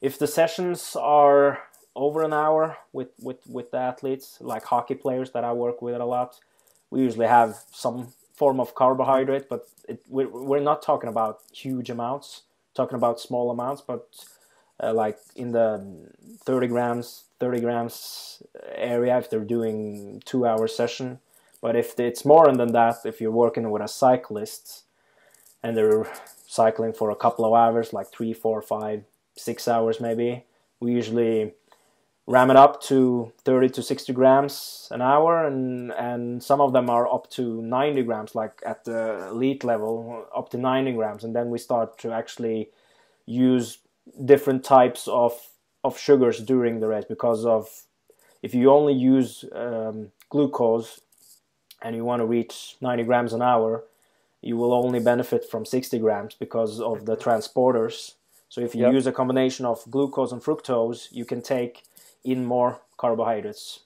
if 0.00 0.18
the 0.18 0.28
sessions 0.28 0.96
are 0.96 1.58
over 1.96 2.22
an 2.22 2.32
hour 2.32 2.76
with, 2.92 3.08
with, 3.20 3.38
with 3.48 3.70
the 3.70 3.78
athletes, 3.78 4.38
like 4.40 4.64
hockey 4.64 4.94
players 4.94 5.32
that 5.32 5.44
I 5.44 5.52
work 5.52 5.82
with 5.82 5.94
a 5.96 6.04
lot, 6.04 6.38
we 6.90 7.00
usually 7.00 7.26
have 7.26 7.56
some 7.72 8.12
form 8.34 8.60
of 8.60 8.74
carbohydrate, 8.74 9.48
but 9.48 9.68
it, 9.88 10.04
we're, 10.08 10.28
we're 10.28 10.60
not 10.60 10.82
talking 10.82 11.08
about 11.08 11.40
huge 11.52 11.88
amounts, 11.88 12.42
talking 12.74 12.96
about 12.96 13.20
small 13.20 13.50
amounts, 13.50 13.80
but 13.80 14.08
uh, 14.82 14.92
like 14.92 15.18
in 15.36 15.52
the 15.52 16.10
30 16.44 16.66
grams, 16.66 17.24
30 17.40 17.60
grams 17.60 18.42
area 18.74 19.16
if 19.18 19.30
they're 19.30 19.40
doing 19.40 20.20
two 20.24 20.46
hour 20.46 20.66
session. 20.66 21.20
But 21.60 21.76
if 21.76 21.98
it's 21.98 22.24
more 22.24 22.52
than 22.52 22.72
that, 22.72 22.96
if 23.04 23.20
you're 23.20 23.30
working 23.30 23.70
with 23.70 23.82
a 23.82 23.88
cyclist 23.88 24.84
and 25.62 25.76
they're 25.76 26.06
cycling 26.46 26.92
for 26.92 27.10
a 27.10 27.16
couple 27.16 27.44
of 27.44 27.54
hours, 27.54 27.92
like 27.92 28.08
three, 28.12 28.32
four, 28.34 28.60
five, 28.60 29.04
six 29.36 29.66
hours 29.66 30.00
maybe, 30.00 30.44
we 30.80 30.92
usually 30.92 31.54
ram 32.26 32.50
it 32.50 32.56
up 32.56 32.82
to 32.82 33.32
30 33.44 33.68
to 33.70 33.82
60 33.82 34.12
grams 34.12 34.88
an 34.90 35.02
hour 35.02 35.46
and 35.46 35.92
and 35.92 36.42
some 36.42 36.60
of 36.60 36.72
them 36.72 36.88
are 36.88 37.12
up 37.12 37.28
to 37.30 37.60
90 37.62 38.02
grams 38.02 38.34
like 38.34 38.62
at 38.64 38.84
the 38.84 39.28
elite 39.28 39.62
level 39.62 40.26
up 40.34 40.48
to 40.50 40.56
90 40.56 40.92
grams 40.92 41.24
and 41.24 41.36
then 41.36 41.50
we 41.50 41.58
start 41.58 41.98
to 41.98 42.12
actually 42.12 42.70
use 43.26 43.78
different 44.24 44.64
types 44.64 45.06
of 45.08 45.48
of 45.82 45.98
sugars 45.98 46.40
during 46.40 46.80
the 46.80 46.88
race 46.88 47.04
because 47.06 47.44
of 47.44 47.82
if 48.42 48.54
you 48.54 48.70
only 48.70 48.94
use 48.94 49.44
um, 49.52 50.10
glucose 50.30 51.00
and 51.82 51.94
you 51.94 52.04
want 52.04 52.20
to 52.20 52.26
reach 52.26 52.76
90 52.80 53.02
grams 53.04 53.32
an 53.34 53.42
hour 53.42 53.84
you 54.40 54.56
will 54.56 54.72
only 54.72 55.00
benefit 55.00 55.44
from 55.44 55.64
60 55.66 55.98
grams 55.98 56.34
because 56.34 56.80
of 56.80 57.04
the 57.04 57.16
transporters 57.16 58.14
so 58.48 58.62
if 58.62 58.74
you 58.74 58.82
yep. 58.82 58.94
use 58.94 59.06
a 59.06 59.12
combination 59.12 59.66
of 59.66 59.84
glucose 59.90 60.32
and 60.32 60.42
fructose 60.42 61.08
you 61.12 61.26
can 61.26 61.42
take 61.42 61.82
in 62.24 62.44
more 62.44 62.80
carbohydrates 62.96 63.80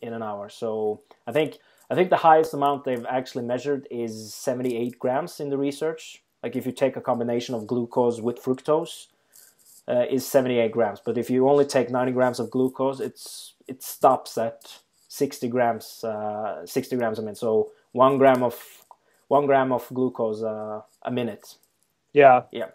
in 0.00 0.12
an 0.12 0.22
hour. 0.22 0.48
So 0.48 1.00
I 1.26 1.32
think 1.32 1.58
I 1.90 1.94
think 1.94 2.10
the 2.10 2.16
highest 2.16 2.54
amount 2.54 2.84
they've 2.84 3.06
actually 3.06 3.44
measured 3.44 3.88
is 3.90 4.32
78 4.32 4.98
grams 4.98 5.40
in 5.40 5.50
the 5.50 5.58
research. 5.58 6.22
Like 6.42 6.56
if 6.56 6.64
you 6.64 6.72
take 6.72 6.96
a 6.96 7.00
combination 7.00 7.54
of 7.54 7.66
glucose 7.66 8.20
with 8.20 8.42
fructose, 8.42 9.08
uh, 9.88 10.04
is 10.08 10.26
78 10.26 10.70
grams. 10.70 11.00
But 11.04 11.18
if 11.18 11.28
you 11.30 11.48
only 11.48 11.64
take 11.64 11.90
90 11.90 12.12
grams 12.12 12.38
of 12.38 12.50
glucose, 12.50 13.00
it's 13.00 13.54
it 13.66 13.82
stops 13.82 14.38
at 14.38 14.78
60 15.08 15.48
grams. 15.48 16.04
Uh, 16.04 16.64
60 16.64 16.96
grams 16.96 17.18
a 17.18 17.22
minute. 17.22 17.38
So 17.38 17.72
one 17.92 18.18
gram 18.18 18.42
of 18.42 18.56
one 19.28 19.46
gram 19.46 19.72
of 19.72 19.88
glucose 19.92 20.42
uh, 20.42 20.82
a 21.02 21.10
minute. 21.10 21.56
Yeah. 22.12 22.42
Yeah. 22.52 22.68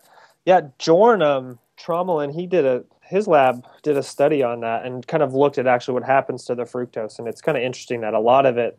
Yeah. 0.46 0.62
Jorn 0.80 1.22
um, 1.22 1.60
Trommelen, 1.78 2.34
he 2.34 2.48
did 2.48 2.66
a 2.66 2.84
his 3.06 3.28
lab 3.28 3.66
did 3.84 3.98
a 3.98 4.04
study 4.04 4.42
on 4.44 4.62
that 4.62 4.86
and 4.86 5.06
kind 5.06 5.24
of 5.24 5.34
looked 5.34 5.58
at 5.58 5.68
actually 5.68 5.94
what 5.94 6.04
happens 6.04 6.46
to 6.46 6.56
the 6.56 6.64
fructose, 6.64 7.20
and 7.20 7.28
it's 7.28 7.42
kind 7.42 7.58
of 7.58 7.64
interesting 7.64 8.02
that 8.02 8.14
a 8.14 8.20
lot 8.20 8.46
of 8.46 8.58
it, 8.58 8.78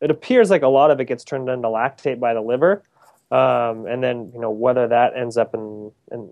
it 0.00 0.10
appears 0.10 0.50
like 0.50 0.62
a 0.62 0.68
lot 0.68 0.90
of 0.90 1.00
it 1.00 1.06
gets 1.06 1.24
turned 1.24 1.48
into 1.48 1.68
lactate 1.68 2.20
by 2.20 2.34
the 2.34 2.40
liver, 2.40 2.82
um, 3.30 3.86
and 3.86 4.02
then 4.02 4.30
you 4.34 4.40
know 4.40 4.50
whether 4.50 4.86
that 4.88 5.16
ends 5.16 5.36
up 5.36 5.54
in 5.54 5.90
in 6.12 6.28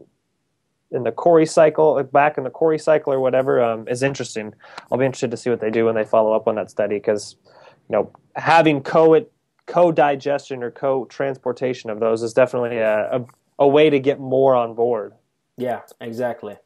in 0.92 1.02
the 1.02 1.12
Cori 1.12 1.46
cycle, 1.46 2.02
back 2.04 2.38
in 2.38 2.44
the 2.44 2.50
Cori 2.50 2.78
cycle 2.78 3.12
or 3.12 3.20
whatever, 3.20 3.62
um, 3.62 3.88
is 3.88 4.02
interesting. 4.02 4.54
I'll 4.90 4.98
be 4.98 5.04
interested 5.04 5.32
to 5.32 5.36
see 5.36 5.50
what 5.50 5.60
they 5.60 5.70
do 5.70 5.86
when 5.86 5.94
they 5.94 6.04
follow 6.04 6.32
up 6.32 6.46
on 6.46 6.54
that 6.56 6.70
study 6.70 6.96
because 6.96 7.36
you 7.88 7.92
know 7.92 8.12
having 8.34 8.82
co 8.82 9.26
co 9.66 9.90
digestion 9.90 10.62
or 10.62 10.70
co 10.70 11.06
transportation 11.06 11.90
of 11.90 11.98
those 12.00 12.22
is 12.22 12.32
definitely 12.32 12.78
a, 12.78 13.16
a, 13.16 13.24
a 13.60 13.68
way 13.68 13.90
to 13.90 13.98
get 13.98 14.20
more 14.20 14.54
on 14.54 14.74
board. 14.74 15.14
Yeah, 15.56 15.80
exactly. 16.00 16.56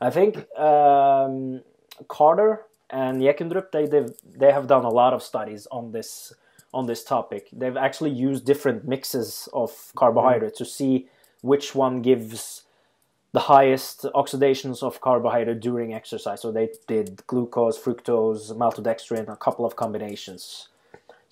I 0.00 0.10
think 0.10 0.36
um, 0.58 1.62
Carter 2.08 2.66
and 2.88 3.20
Jeukendrup 3.20 3.70
they 3.70 3.86
they 4.24 4.52
have 4.52 4.66
done 4.66 4.84
a 4.84 4.88
lot 4.88 5.12
of 5.12 5.22
studies 5.22 5.66
on 5.70 5.92
this 5.92 6.32
on 6.72 6.86
this 6.86 7.04
topic. 7.04 7.48
They've 7.52 7.76
actually 7.76 8.10
used 8.10 8.44
different 8.44 8.86
mixes 8.86 9.48
of 9.52 9.92
carbohydrate 9.96 10.54
to 10.56 10.64
see 10.64 11.08
which 11.42 11.74
one 11.74 12.00
gives 12.02 12.62
the 13.32 13.40
highest 13.40 14.02
oxidations 14.14 14.82
of 14.82 15.00
carbohydrate 15.00 15.60
during 15.60 15.94
exercise. 15.94 16.40
So 16.42 16.50
they 16.50 16.70
did 16.86 17.22
glucose, 17.26 17.78
fructose, 17.78 18.52
maltodextrin, 18.52 19.28
a 19.28 19.36
couple 19.36 19.64
of 19.64 19.76
combinations. 19.76 20.68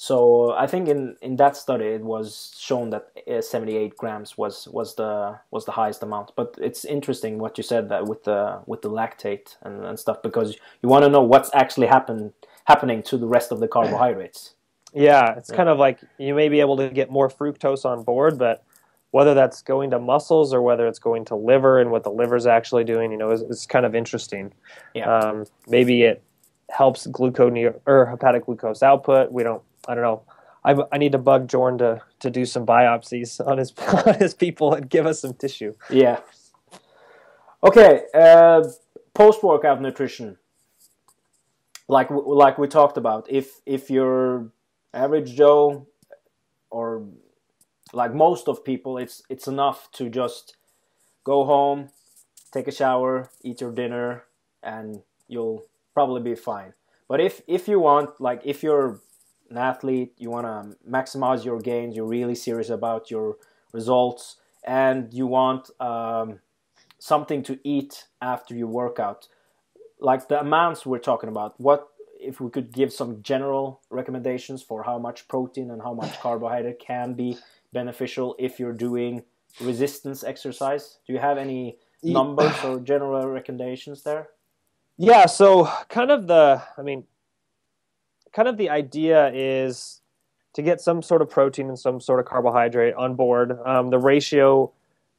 So 0.01 0.53
I 0.53 0.68
think 0.68 0.88
in, 0.88 1.16
in 1.20 1.34
that 1.36 1.57
study 1.57 1.86
it 1.86 2.03
was 2.03 2.55
shown 2.57 2.90
that 2.90 3.09
uh, 3.28 3.42
78 3.42 3.96
grams 3.96 4.38
was, 4.38 4.68
was 4.68 4.94
the 4.94 5.40
was 5.51 5.64
the 5.64 5.72
highest 5.72 6.05
amount. 6.05 6.30
But 6.36 6.55
it's 6.62 6.84
interesting 6.84 7.40
what 7.40 7.59
you 7.59 7.64
said 7.64 7.88
that 7.88 8.07
with 8.07 8.22
the 8.22 8.62
with 8.66 8.82
the 8.82 8.90
lactate 8.90 9.57
and, 9.62 9.84
and 9.84 9.99
stuff 9.99 10.22
because 10.22 10.57
you 10.82 10.88
want 10.88 11.05
to 11.05 11.11
know 11.11 11.22
what's 11.22 11.51
actually 11.53 11.88
happen 11.88 12.32
happening 12.66 13.03
to 13.03 13.18
the 13.18 13.26
rest 13.26 13.51
of 13.51 13.59
the 13.59 13.68
carbohydrates. 13.68 14.55
Yeah, 14.94 15.34
it's 15.36 15.51
yeah. 15.51 15.57
kind 15.57 15.68
of 15.68 15.78
like 15.78 16.01
you 16.16 16.34
may 16.34 16.49
be 16.49 16.61
able 16.61 16.78
to 16.78 16.88
get 16.88 17.11
more 17.11 17.28
fructose 17.28 17.84
on 17.84 18.05
board, 18.05 18.38
but 18.38 18.64
whether 19.11 19.34
that's 19.34 19.61
going 19.61 19.90
to 19.90 19.99
muscles 19.99 20.55
or 20.55 20.62
whether 20.62 20.88
it's 20.88 20.99
going 20.99 21.26
to 21.26 21.36
liver 21.36 21.78
and 21.78 21.90
what 21.90 22.05
the 22.05 22.11
liver's 22.11 22.46
actually 22.46 22.84
doing, 22.84 23.12
you 23.12 23.18
know, 23.18 23.30
is, 23.30 23.42
is 23.42 23.66
kind 23.66 23.84
of 23.84 23.94
interesting. 23.94 24.55
Yeah. 24.94 25.14
Um, 25.14 25.44
maybe 25.68 26.05
it 26.05 26.22
helps 26.71 27.07
glucose 27.07 27.75
or 27.87 28.07
hepatic 28.07 28.47
glucose 28.47 28.83
output. 28.83 29.33
We 29.33 29.43
don't 29.43 29.62
I 29.87 29.95
don't 29.95 30.05
know. 30.05 30.23
I, 30.64 30.77
I 30.93 30.99
need 30.99 31.12
to 31.12 31.19
bug 31.19 31.49
Jorn 31.49 31.79
to, 31.79 32.03
to 32.21 32.31
do 32.31 32.45
some 32.45 32.66
biopsies 32.66 33.45
on 33.47 33.59
his 33.59 33.73
on 34.07 34.14
his 34.19 34.35
people 34.35 34.75
and 34.75 34.89
give 34.89 35.07
us 35.07 35.21
some 35.21 35.35
tissue. 35.35 35.75
Yeah. 35.91 36.21
Okay. 37.62 38.03
Uh, 38.14 38.64
Post 39.14 39.43
workout 39.43 39.83
nutrition. 39.83 40.39
Like 41.89 42.09
like 42.11 42.57
we 42.57 42.69
talked 42.69 42.97
about, 42.97 43.27
if 43.29 43.61
if 43.66 43.91
you're 43.91 44.53
average 44.95 45.35
Joe 45.35 45.89
or 46.71 47.09
like 47.93 48.14
most 48.14 48.47
of 48.47 48.64
people, 48.64 48.97
it's 48.97 49.23
it's 49.29 49.49
enough 49.49 49.91
to 49.95 50.09
just 50.09 50.57
go 51.25 51.45
home, 51.45 51.89
take 52.53 52.69
a 52.69 52.73
shower, 52.73 53.31
eat 53.43 53.61
your 53.61 53.73
dinner, 53.73 54.23
and 54.62 55.03
you'll 55.27 55.64
probably 55.99 56.22
be 56.22 56.36
fine. 56.53 56.72
But 57.09 57.18
if 57.28 57.34
if 57.59 57.62
you 57.70 57.78
want, 57.80 58.09
like 58.28 58.40
if 58.53 58.62
you're 58.62 59.01
an 59.51 59.59
athlete, 59.70 60.12
you 60.22 60.30
want 60.36 60.46
to 60.46 60.59
maximize 60.96 61.40
your 61.49 61.59
gains, 61.70 61.96
you're 61.96 62.12
really 62.18 62.36
serious 62.46 62.70
about 62.80 63.11
your 63.11 63.28
results, 63.72 64.36
and 64.62 65.12
you 65.18 65.26
want 65.26 65.62
um, 65.80 66.38
something 67.11 67.42
to 67.49 67.55
eat 67.64 67.92
after 68.32 68.53
your 68.55 68.68
workout. 68.82 69.20
Like 69.99 70.28
the 70.28 70.38
amounts 70.38 70.86
we're 70.86 71.07
talking 71.11 71.30
about, 71.34 71.61
what 71.68 71.80
if 72.30 72.40
we 72.40 72.49
could 72.55 72.70
give 72.80 72.92
some 72.92 73.12
general 73.32 73.80
recommendations 73.90 74.62
for 74.62 74.84
how 74.84 74.99
much 75.07 75.26
protein 75.26 75.68
and 75.72 75.82
how 75.82 75.94
much 75.94 76.20
carbohydrate 76.24 76.78
can 76.78 77.14
be 77.14 77.38
beneficial 77.72 78.36
if 78.38 78.61
you're 78.61 78.78
doing 78.88 79.24
resistance 79.61 80.22
exercise? 80.22 80.99
Do 81.07 81.12
you 81.14 81.18
have 81.18 81.38
any 81.38 81.78
numbers 82.05 82.57
or 82.64 82.78
general 82.92 83.26
recommendations 83.26 84.05
there? 84.05 84.28
Yeah, 84.99 85.26
so 85.26 85.70
kind 85.88 86.11
of 86.11 86.26
the, 86.26 86.61
I 86.76 86.82
mean, 86.82 87.05
kind 88.32 88.49
of 88.49 88.57
the 88.57 88.68
idea 88.68 89.30
is 89.32 90.03
to 90.55 90.62
get 90.62 90.80
some 90.80 91.03
sort 91.03 91.22
of 91.22 91.30
protein 91.30 91.68
and 91.68 91.78
some 91.78 92.01
sort 92.01 92.18
of 92.18 92.26
carbohydrate 92.26 92.94
on 92.94 93.14
board. 93.14 93.57
Um, 93.64 93.90
the 93.90 93.99
ratio, 93.99 94.72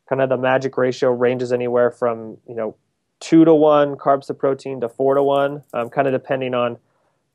kind 0.08 0.22
of 0.22 0.28
the 0.28 0.38
magic 0.38 0.78
ratio, 0.78 1.12
ranges 1.12 1.54
anywhere 1.54 1.92
from 1.92 2.38
you 2.46 2.56
know 2.56 2.76
two 3.22 3.46
to 3.46 3.54
one 3.54 3.96
carbs 3.96 4.28
to 4.28 4.34
protein 4.34 4.82
to 4.82 4.90
four 4.90 5.16
to 5.16 5.24
one, 5.24 5.64
um, 5.74 5.90
kind 5.90 6.08
of 6.08 6.14
depending 6.14 6.54
on 6.54 6.78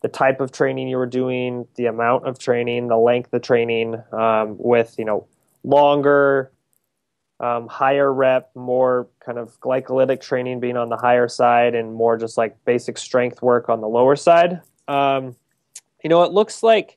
the 0.02 0.08
type 0.08 0.40
of 0.40 0.52
training 0.52 0.86
you 0.88 0.98
were 0.98 1.06
doing, 1.06 1.66
the 1.76 1.86
amount 1.86 2.26
of 2.26 2.38
training, 2.38 2.88
the 2.88 2.96
length 2.96 3.32
of 3.32 3.40
training. 3.40 4.02
Um, 4.12 4.56
with 4.58 4.96
you 4.98 5.06
know 5.06 5.26
longer, 5.62 6.50
um, 7.44 7.68
higher 7.68 8.10
rep, 8.10 8.50
more 8.54 9.06
kind 9.20 9.36
of 9.38 9.60
glycolytic 9.60 10.22
training 10.22 10.60
being 10.60 10.78
on 10.78 10.88
the 10.88 10.96
higher 10.96 11.28
side, 11.28 11.74
and 11.74 11.92
more 11.92 12.16
just 12.16 12.38
like 12.38 12.56
basic 12.64 12.96
strength 12.96 13.42
work 13.42 13.68
on 13.68 13.82
the 13.82 13.88
lower 13.88 14.16
side. 14.16 14.62
Um, 14.88 15.36
you 16.02 16.08
know, 16.08 16.22
it 16.22 16.32
looks 16.32 16.62
like 16.62 16.96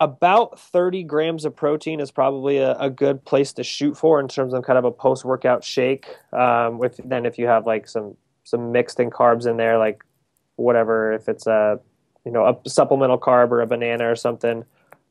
about 0.00 0.58
30 0.58 1.04
grams 1.04 1.44
of 1.44 1.54
protein 1.54 2.00
is 2.00 2.10
probably 2.10 2.56
a, 2.58 2.76
a, 2.78 2.88
good 2.88 3.22
place 3.24 3.52
to 3.52 3.62
shoot 3.62 3.96
for 3.96 4.18
in 4.18 4.28
terms 4.28 4.54
of 4.54 4.64
kind 4.64 4.78
of 4.78 4.84
a 4.84 4.90
post 4.90 5.24
workout 5.24 5.62
shake. 5.62 6.06
Um, 6.32 6.78
with 6.78 7.00
then 7.04 7.26
if 7.26 7.38
you 7.38 7.46
have 7.46 7.66
like 7.66 7.86
some 7.86 8.16
some 8.42 8.72
mixed 8.72 8.98
in 8.98 9.10
carbs 9.10 9.46
in 9.46 9.58
there, 9.58 9.78
like 9.78 10.02
whatever, 10.56 11.12
if 11.12 11.28
it's 11.28 11.46
a 11.46 11.78
you 12.24 12.32
know 12.32 12.46
a 12.46 12.68
supplemental 12.68 13.18
carb 13.18 13.50
or 13.50 13.60
a 13.60 13.66
banana 13.66 14.10
or 14.10 14.16
something, 14.16 14.64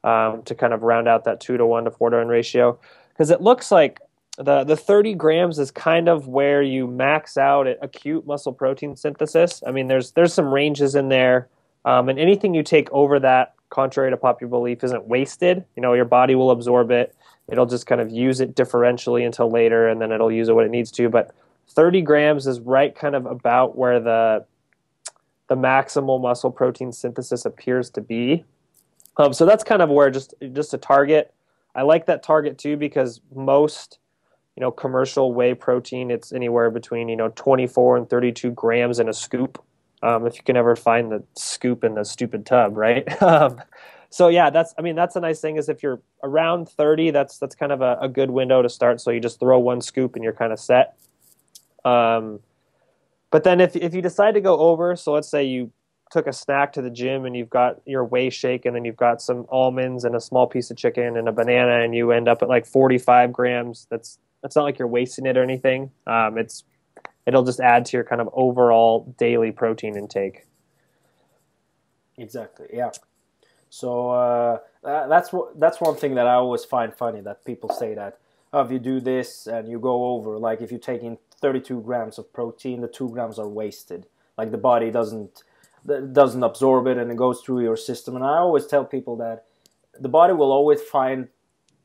um, 0.03 0.43
to 0.43 0.55
kind 0.55 0.74
of 0.74 0.84
round 0.84 1.07
out 1.07 1.24
that 1.24 1.39
two 1.39 1.55
to 1.55 1.65
one 1.65 1.86
to 1.86 1.91
four 1.91 2.09
to 2.09 2.17
one 2.17 2.28
ratio, 2.28 2.78
because 3.13 3.30
it 3.30 3.41
looks 3.41 3.72
like 3.72 3.99
the 4.40 4.64
the 4.64 4.78
30 4.78 5.16
grams 5.16 5.60
is 5.60 5.70
kind 5.70 6.08
of 6.08 6.28
where 6.28 6.62
you 6.62 6.88
max 6.88 7.38
out 7.38 7.68
at 7.68 7.78
acute 7.82 8.26
muscle 8.26 8.54
protein 8.54 8.96
synthesis. 8.96 9.62
I 9.68 9.72
mean, 9.72 9.88
there's 9.88 10.12
there's 10.12 10.34
some 10.34 10.54
ranges 10.54 10.96
in 10.96 11.10
there. 11.10 11.50
Um, 11.86 12.10
and 12.10 12.20
anything 12.20 12.54
you 12.54 12.64
take 12.64 12.92
over 12.92 13.20
that 13.20 13.54
contrary 13.70 14.10
to 14.12 14.18
popular 14.18 14.50
belief, 14.50 14.84
isn't 14.84 15.08
wasted. 15.08 15.64
You 15.76 15.82
know, 15.82 15.94
your 15.94 16.06
body 16.06 16.36
will 16.36 16.52
absorb 16.52 16.92
it. 16.92 17.16
It'll 17.48 17.66
just 17.66 17.86
kind 17.86 18.02
of 18.02 18.12
use 18.12 18.40
it 18.40 18.56
differentially 18.56 19.26
until 19.26 19.50
later, 19.50 19.88
and 19.88 20.02
then 20.02 20.12
it'll 20.12 20.32
use 20.32 20.50
it 20.50 20.56
when 20.56 20.66
it 20.66 20.72
needs 20.72 20.92
to. 20.92 21.10
But 21.10 21.36
30 21.70 22.02
grams 22.02 22.48
is 22.48 22.60
right 22.60 22.96
kind 22.96 23.16
of 23.16 23.26
about 23.26 23.78
where 23.78 24.00
the 24.00 24.46
the 25.48 25.56
maximal 25.56 26.22
muscle 26.22 26.52
protein 26.52 26.92
synthesis 26.92 27.44
appears 27.44 27.90
to 27.90 28.02
be. 28.02 28.46
Um, 29.18 29.34
so 29.34 29.46
that's 29.46 29.64
kind 29.64 29.82
of 29.82 29.90
where 29.90 30.10
just 30.10 30.34
just 30.54 30.74
a 30.74 30.78
target. 30.78 31.34
I 31.76 31.82
like 31.82 32.06
that 32.06 32.24
target 32.24 32.58
too 32.58 32.78
because 32.78 33.20
most 33.34 34.00
you 34.60 34.66
know 34.66 34.72
commercial 34.72 35.34
whey 35.34 35.53
protein 35.53 36.12
it's 36.12 36.34
anywhere 36.34 36.70
between 36.70 37.07
you 37.07 37.16
know 37.16 37.30
24 37.30 37.95
and 37.95 38.10
32 38.10 38.51
grams 38.51 38.99
in 38.99 39.07
a 39.07 39.14
scoop. 39.14 39.64
Um, 40.03 40.28
if 40.28 40.36
you 40.36 40.43
can 40.43 40.57
ever 40.57 40.76
find 40.76 41.12
the 41.12 41.24
scoop 41.36 41.84
in 41.84 41.95
the 41.95 42.03
stupid 42.03 42.45
tub, 42.45 42.78
right? 42.78 43.07
Um, 43.22 43.62
so 44.12 44.28
yeah, 44.28 44.49
that's 44.49 44.74
I 44.78 44.82
mean 44.82 44.95
that's 44.95 45.16
a 45.16 45.20
nice 45.20 45.39
thing 45.39 45.57
is 45.57 45.70
if 45.70 45.84
you're 45.84 46.01
around 46.24 46.68
30, 46.68 47.12
that's 47.12 47.38
that's 47.38 47.55
kind 47.55 47.72
of 47.72 47.82
a, 47.82 47.97
a 48.01 48.10
good 48.10 48.32
window 48.32 48.62
to 48.62 48.68
start. 48.68 48.99
So 48.99 49.12
you 49.12 49.20
just 49.20 49.39
throw 49.39 49.60
one 49.60 49.82
scoop 49.82 50.16
and 50.16 50.24
you're 50.24 50.34
kind 50.34 50.51
of 50.51 50.60
set. 50.60 50.97
Um, 51.86 52.39
but 53.30 53.43
then 53.43 53.62
if 53.62 53.76
if 53.76 53.93
you 53.93 54.01
decide 54.01 54.34
to 54.34 54.41
go 54.41 54.57
over, 54.57 54.95
so 54.95 55.14
let's 55.14 55.30
say 55.30 55.43
you 55.43 55.72
took 56.10 56.26
a 56.26 56.34
snack 56.34 56.74
to 56.74 56.82
the 56.82 56.89
gym 56.89 57.26
and 57.26 57.38
you've 57.38 57.51
got 57.51 57.82
your 57.86 58.03
whey 58.03 58.32
shake 58.32 58.66
and 58.66 58.76
then 58.76 58.84
you've 58.84 58.97
got 58.97 59.22
some 59.22 59.45
almonds 59.49 60.03
and 60.03 60.16
a 60.16 60.20
small 60.20 60.47
piece 60.47 60.72
of 60.72 60.76
chicken 60.76 61.16
and 61.16 61.30
a 61.30 61.32
banana 61.32 61.84
and 61.84 61.93
you 61.93 62.12
end 62.12 62.28
up 62.28 62.41
at 62.41 62.49
like 62.49 62.66
45 62.66 63.32
grams. 63.32 63.86
That's 63.91 64.18
that's 64.42 64.56
not 64.56 64.64
like 64.64 64.80
you're 64.80 64.88
wasting 64.88 65.26
it 65.26 65.38
or 65.38 65.44
anything. 65.44 65.92
Um, 66.08 66.38
it's 66.38 66.64
it'll 67.26 67.44
just 67.44 67.60
add 67.60 67.86
to 67.86 67.98
your 67.98 68.04
kind 68.04 68.22
of 68.22 68.30
overall 68.34 69.14
daily 69.18 69.52
protein 69.52 69.96
intake. 69.96 70.46
Exactly. 72.18 72.68
Yeah. 72.74 72.92
So 73.70 74.10
uh, 74.12 74.60
that's 74.84 75.32
what 75.32 75.60
that's 75.60 75.80
one 75.80 75.96
thing 75.96 76.16
that 76.16 76.28
I 76.28 76.34
always 76.34 76.66
find 76.66 76.94
funny 76.94 77.22
that 77.22 77.46
people 77.46 77.70
say 77.70 77.94
that 77.96 78.20
oh, 78.54 78.62
if 78.62 78.72
you 78.72 78.80
do 78.80 79.00
this 79.00 79.48
and 79.48 79.68
you 79.70 79.80
go 79.80 80.06
over, 80.08 80.38
like 80.38 80.62
if 80.62 80.72
you 80.72 80.78
take 80.78 81.04
in 81.04 81.18
32 81.42 81.82
grams 81.82 82.18
of 82.18 82.32
protein, 82.34 82.82
the 82.82 82.88
two 82.88 83.10
grams 83.10 83.40
are 83.40 83.48
wasted. 83.48 84.08
Like 84.38 84.52
the 84.52 84.58
body 84.58 84.92
doesn't 84.92 85.44
doesn't 85.86 86.44
absorb 86.44 86.88
it 86.88 86.98
and 86.98 87.10
it 87.10 87.18
goes 87.18 87.42
through 87.42 87.62
your 87.62 87.78
system. 87.78 88.16
And 88.16 88.26
I 88.26 88.38
always 88.38 88.66
tell 88.66 88.84
people 88.84 89.16
that 89.18 89.46
the 89.98 90.10
body 90.10 90.34
will 90.34 90.52
always 90.52 90.82
find 90.82 91.30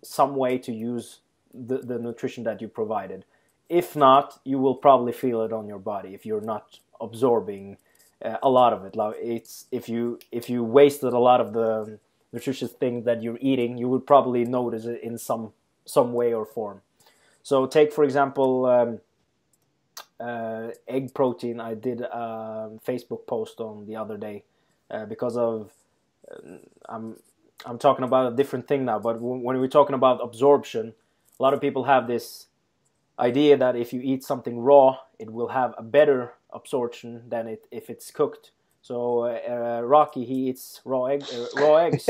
some 0.02 0.36
way 0.36 0.58
to 0.58 0.72
use 0.72 1.20
the, 1.54 1.78
the 1.78 1.98
nutrition 1.98 2.44
that 2.44 2.60
you 2.60 2.68
provided. 2.68 3.24
If 3.68 3.96
not, 3.96 4.40
you 4.44 4.58
will 4.58 4.74
probably 4.74 5.12
feel 5.12 5.42
it 5.42 5.52
on 5.52 5.66
your 5.66 5.78
body 5.78 6.14
if 6.14 6.26
you're 6.26 6.40
not 6.40 6.80
absorbing 7.00 7.78
uh, 8.24 8.36
a 8.42 8.48
lot 8.48 8.72
of 8.72 8.84
it. 8.84 8.96
Like 8.96 9.16
it's 9.20 9.66
if 9.70 9.88
you 9.88 10.18
if 10.30 10.50
you 10.50 10.62
wasted 10.62 11.12
a 11.12 11.18
lot 11.18 11.40
of 11.40 11.52
the 11.52 11.98
nutritious 12.32 12.72
things 12.72 13.04
that 13.04 13.22
you're 13.22 13.38
eating, 13.40 13.78
you 13.78 13.88
would 13.88 14.06
probably 14.06 14.44
notice 14.44 14.84
it 14.84 15.02
in 15.02 15.18
some 15.18 15.52
some 15.86 16.12
way 16.12 16.34
or 16.34 16.44
form. 16.44 16.82
So 17.42 17.66
take 17.66 17.92
for 17.92 18.04
example. 18.04 18.66
Um, 18.66 19.00
uh, 20.20 20.70
egg 20.86 21.12
protein 21.12 21.60
I 21.60 21.74
did 21.74 22.00
a 22.00 22.70
Facebook 22.86 23.26
post 23.26 23.60
on 23.60 23.86
the 23.86 23.96
other 23.96 24.16
day 24.16 24.44
uh, 24.90 25.04
because 25.06 25.36
of 25.36 25.72
uh, 26.30 26.56
I'm 26.88 27.16
I'm 27.66 27.78
talking 27.78 28.04
about 28.04 28.32
a 28.32 28.36
different 28.36 28.68
thing 28.68 28.84
now. 28.84 28.98
But 28.98 29.20
when 29.20 29.58
we're 29.58 29.68
talking 29.68 29.94
about 29.94 30.22
absorption, 30.22 30.94
a 31.38 31.42
lot 31.42 31.54
of 31.54 31.60
people 31.60 31.84
have 31.84 32.06
this 32.06 32.46
idea 33.18 33.56
that 33.56 33.76
if 33.76 33.92
you 33.92 34.00
eat 34.02 34.24
something 34.24 34.58
raw, 34.58 34.98
it 35.18 35.32
will 35.32 35.48
have 35.48 35.74
a 35.78 35.82
better 35.82 36.34
absorption 36.52 37.22
than 37.28 37.46
it 37.46 37.66
if 37.70 37.90
it's 37.90 38.10
cooked. 38.10 38.52
So 38.82 39.20
uh, 39.20 39.40
uh, 39.48 39.80
Rocky 39.82 40.24
he 40.24 40.48
eats 40.48 40.80
raw 40.84 41.04
egg 41.06 41.24
uh, 41.32 41.46
raw 41.56 41.76
eggs. 41.86 42.08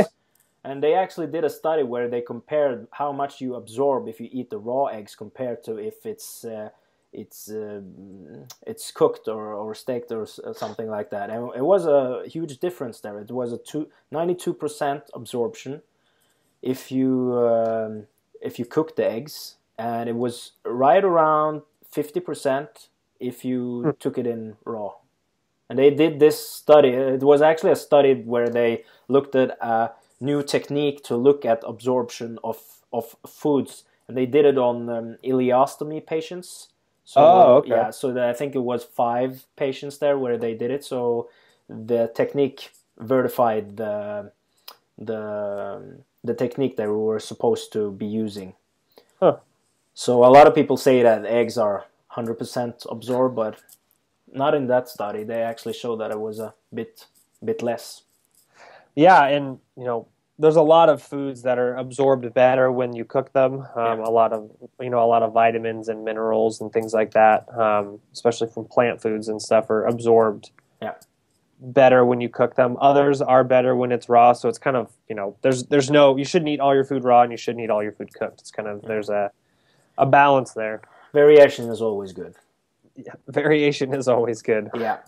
And 0.66 0.82
they 0.82 0.94
actually 0.94 1.26
did 1.26 1.44
a 1.44 1.50
study 1.50 1.82
where 1.82 2.08
they 2.08 2.22
compared 2.22 2.86
how 2.90 3.12
much 3.12 3.40
you 3.40 3.54
absorb 3.54 4.08
if 4.08 4.18
you 4.18 4.28
eat 4.32 4.48
the 4.48 4.58
raw 4.58 4.86
eggs 4.86 5.14
compared 5.14 5.62
to 5.64 5.76
if 5.76 6.06
it's 6.06 6.44
uh, 6.44 6.70
it's 7.12 7.50
uh, 7.50 7.82
it's 8.66 8.90
cooked 8.90 9.28
or, 9.28 9.52
or 9.52 9.74
staked 9.74 10.10
or 10.10 10.26
something 10.54 10.88
like 10.88 11.10
that. 11.10 11.30
And 11.30 11.50
it 11.54 11.64
was 11.64 11.86
a 11.86 12.22
huge 12.26 12.58
difference 12.58 13.00
there. 13.00 13.18
It 13.20 13.30
was 13.30 13.52
a 13.52 13.58
two, 13.58 13.88
92% 14.12 15.02
absorption 15.12 15.82
if 16.62 16.90
you 16.90 17.38
um, 17.38 18.06
if 18.44 18.58
you 18.58 18.64
cook 18.64 18.96
the 18.96 19.04
eggs, 19.10 19.56
and 19.78 20.08
it 20.08 20.16
was 20.16 20.52
right 20.64 21.04
around 21.04 21.62
50% 21.92 22.88
if 23.18 23.44
you 23.44 23.82
mm. 23.86 23.98
took 23.98 24.18
it 24.18 24.26
in 24.26 24.56
raw. 24.64 24.92
And 25.68 25.78
they 25.78 25.90
did 25.90 26.20
this 26.20 26.38
study. 26.48 26.90
It 26.90 27.22
was 27.22 27.42
actually 27.42 27.72
a 27.72 27.76
study 27.76 28.14
where 28.14 28.48
they 28.48 28.84
looked 29.08 29.34
at 29.34 29.56
a 29.60 29.92
new 30.20 30.42
technique 30.42 31.02
to 31.04 31.16
look 31.16 31.44
at 31.44 31.62
absorption 31.66 32.38
of 32.44 32.58
of 32.92 33.16
foods, 33.26 33.82
and 34.06 34.16
they 34.16 34.26
did 34.26 34.44
it 34.44 34.56
on 34.56 34.88
um, 34.88 35.16
ileostomy 35.24 36.06
patients 36.06 36.68
so 37.04 37.20
oh, 37.20 37.54
okay. 37.56 37.70
yeah, 37.70 37.90
so 37.90 38.12
the, 38.12 38.26
I 38.26 38.32
think 38.32 38.54
it 38.54 38.60
was 38.60 38.82
five 38.82 39.44
patients 39.56 39.98
there 39.98 40.18
where 40.18 40.38
they 40.38 40.54
did 40.54 40.70
it. 40.70 40.84
So 40.84 41.28
the 41.68 42.10
technique 42.14 42.70
verified 42.98 43.76
the 43.76 44.32
the 44.96 46.02
the 46.24 46.34
technique 46.34 46.76
that 46.76 46.88
we 46.88 46.96
were 46.96 47.20
supposed 47.20 47.72
to 47.74 47.92
be 47.92 48.06
using. 48.06 48.54
Huh. 49.20 49.36
So 49.92 50.24
a 50.24 50.32
lot 50.32 50.46
of 50.46 50.54
people 50.54 50.76
say 50.76 51.02
that 51.02 51.24
eggs 51.26 51.56
are 51.56 51.84
100% 52.16 52.86
absorbed, 52.90 53.36
but 53.36 53.60
not 54.32 54.54
in 54.54 54.66
that 54.66 54.88
study. 54.88 55.22
They 55.22 55.42
actually 55.42 55.74
show 55.74 55.96
that 55.96 56.10
it 56.10 56.18
was 56.18 56.40
a 56.40 56.54
bit 56.72 57.06
bit 57.44 57.62
less. 57.62 58.02
Yeah, 58.96 59.26
and 59.26 59.58
you 59.76 59.84
know 59.84 60.08
there's 60.38 60.56
a 60.56 60.62
lot 60.62 60.88
of 60.88 61.00
foods 61.00 61.42
that 61.42 61.58
are 61.58 61.76
absorbed 61.76 62.32
better 62.34 62.72
when 62.72 62.94
you 62.94 63.04
cook 63.04 63.32
them. 63.32 63.60
Um, 63.76 64.00
yeah. 64.00 64.04
A 64.04 64.10
lot 64.10 64.32
of 64.32 64.50
you 64.80 64.90
know 64.90 65.02
a 65.04 65.06
lot 65.06 65.22
of 65.22 65.32
vitamins 65.32 65.88
and 65.88 66.04
minerals 66.04 66.60
and 66.60 66.72
things 66.72 66.92
like 66.92 67.12
that, 67.12 67.46
um, 67.56 68.00
especially 68.12 68.48
from 68.48 68.64
plant 68.64 69.00
foods 69.00 69.28
and 69.28 69.40
stuff, 69.40 69.70
are 69.70 69.84
absorbed. 69.84 70.50
Yeah. 70.82 70.94
Better 71.60 72.04
when 72.04 72.20
you 72.20 72.28
cook 72.28 72.56
them. 72.56 72.76
Others 72.80 73.22
are 73.22 73.44
better 73.44 73.74
when 73.76 73.92
it's 73.92 74.08
raw. 74.08 74.32
So 74.32 74.48
it's 74.48 74.58
kind 74.58 74.76
of 74.76 74.92
you 75.08 75.14
know 75.14 75.36
there's 75.42 75.64
there's 75.64 75.90
no 75.90 76.16
you 76.16 76.24
shouldn't 76.24 76.48
eat 76.48 76.60
all 76.60 76.74
your 76.74 76.84
food 76.84 77.04
raw 77.04 77.22
and 77.22 77.30
you 77.30 77.38
shouldn't 77.38 77.64
eat 77.64 77.70
all 77.70 77.82
your 77.82 77.92
food 77.92 78.12
cooked. 78.12 78.40
It's 78.40 78.50
kind 78.50 78.68
of 78.68 78.82
there's 78.82 79.08
a 79.08 79.30
a 79.96 80.06
balance 80.06 80.52
there. 80.52 80.82
Variation 81.12 81.70
is 81.70 81.80
always 81.80 82.12
good. 82.12 82.34
Yeah, 82.96 83.14
variation 83.28 83.94
is 83.94 84.08
always 84.08 84.42
good. 84.42 84.70
Yeah. 84.74 84.98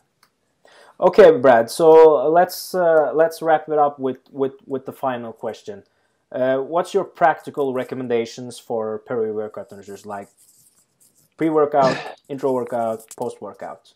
Okay, 0.98 1.36
Brad. 1.36 1.70
So 1.70 2.28
let's 2.30 2.74
uh, 2.74 3.12
let's 3.12 3.42
wrap 3.42 3.68
it 3.68 3.78
up 3.78 3.98
with 3.98 4.18
with 4.30 4.54
with 4.66 4.86
the 4.86 4.92
final 4.92 5.32
question. 5.32 5.82
Uh, 6.32 6.58
what's 6.58 6.94
your 6.94 7.04
practical 7.04 7.72
recommendations 7.72 8.58
for 8.58 8.98
peri-workout 9.06 9.70
nutrition, 9.70 10.08
like 10.08 10.28
pre-workout, 11.36 11.96
intra 12.28 12.50
workout, 12.50 13.04
post-workout? 13.16 13.92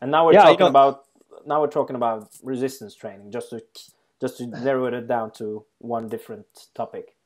And 0.00 0.10
now 0.10 0.26
we're 0.26 0.34
yeah, 0.34 0.44
talking 0.44 0.66
about 0.66 1.05
now 1.46 1.60
we're 1.60 1.68
talking 1.68 1.96
about 1.96 2.28
resistance 2.42 2.94
training, 2.94 3.30
just 3.30 3.50
to 3.50 3.62
just 4.20 4.38
to 4.38 4.46
narrow 4.64 4.86
it 4.86 5.06
down 5.06 5.30
to 5.32 5.64
one 5.78 6.08
different 6.08 6.46
topic. 6.74 7.16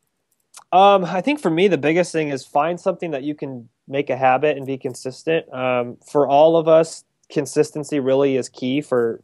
Um, 0.72 1.04
I 1.04 1.20
think 1.20 1.40
for 1.40 1.50
me, 1.50 1.68
the 1.68 1.78
biggest 1.78 2.12
thing 2.12 2.28
is 2.28 2.44
find 2.44 2.78
something 2.78 3.10
that 3.10 3.22
you 3.22 3.34
can 3.34 3.68
make 3.88 4.10
a 4.10 4.16
habit 4.16 4.56
and 4.56 4.66
be 4.66 4.78
consistent. 4.78 5.52
Um, 5.52 5.96
for 6.06 6.28
all 6.28 6.56
of 6.56 6.68
us, 6.68 7.04
consistency 7.28 7.98
really 8.00 8.36
is 8.36 8.48
key 8.48 8.80
for 8.80 9.20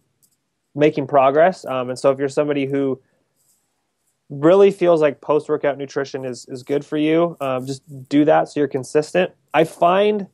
making 0.75 1.07
progress. 1.07 1.65
Um, 1.65 1.91
and 1.91 1.99
so 1.99 2.11
if 2.11 2.19
you're 2.19 2.29
somebody 2.29 2.67
who 2.67 3.01
really 4.29 4.71
feels 4.71 5.01
like 5.01 5.21
post 5.21 5.49
workout 5.49 5.79
nutrition 5.79 6.25
is, 6.25 6.47
is 6.49 6.63
good 6.63 6.85
for 6.85 6.97
you, 6.97 7.37
um, 7.41 7.65
just 7.67 7.83
do 8.09 8.25
that 8.25 8.49
so 8.49 8.61
you're 8.61 8.69
consistent. 8.69 9.31
I 9.55 9.65
find, 9.65 10.27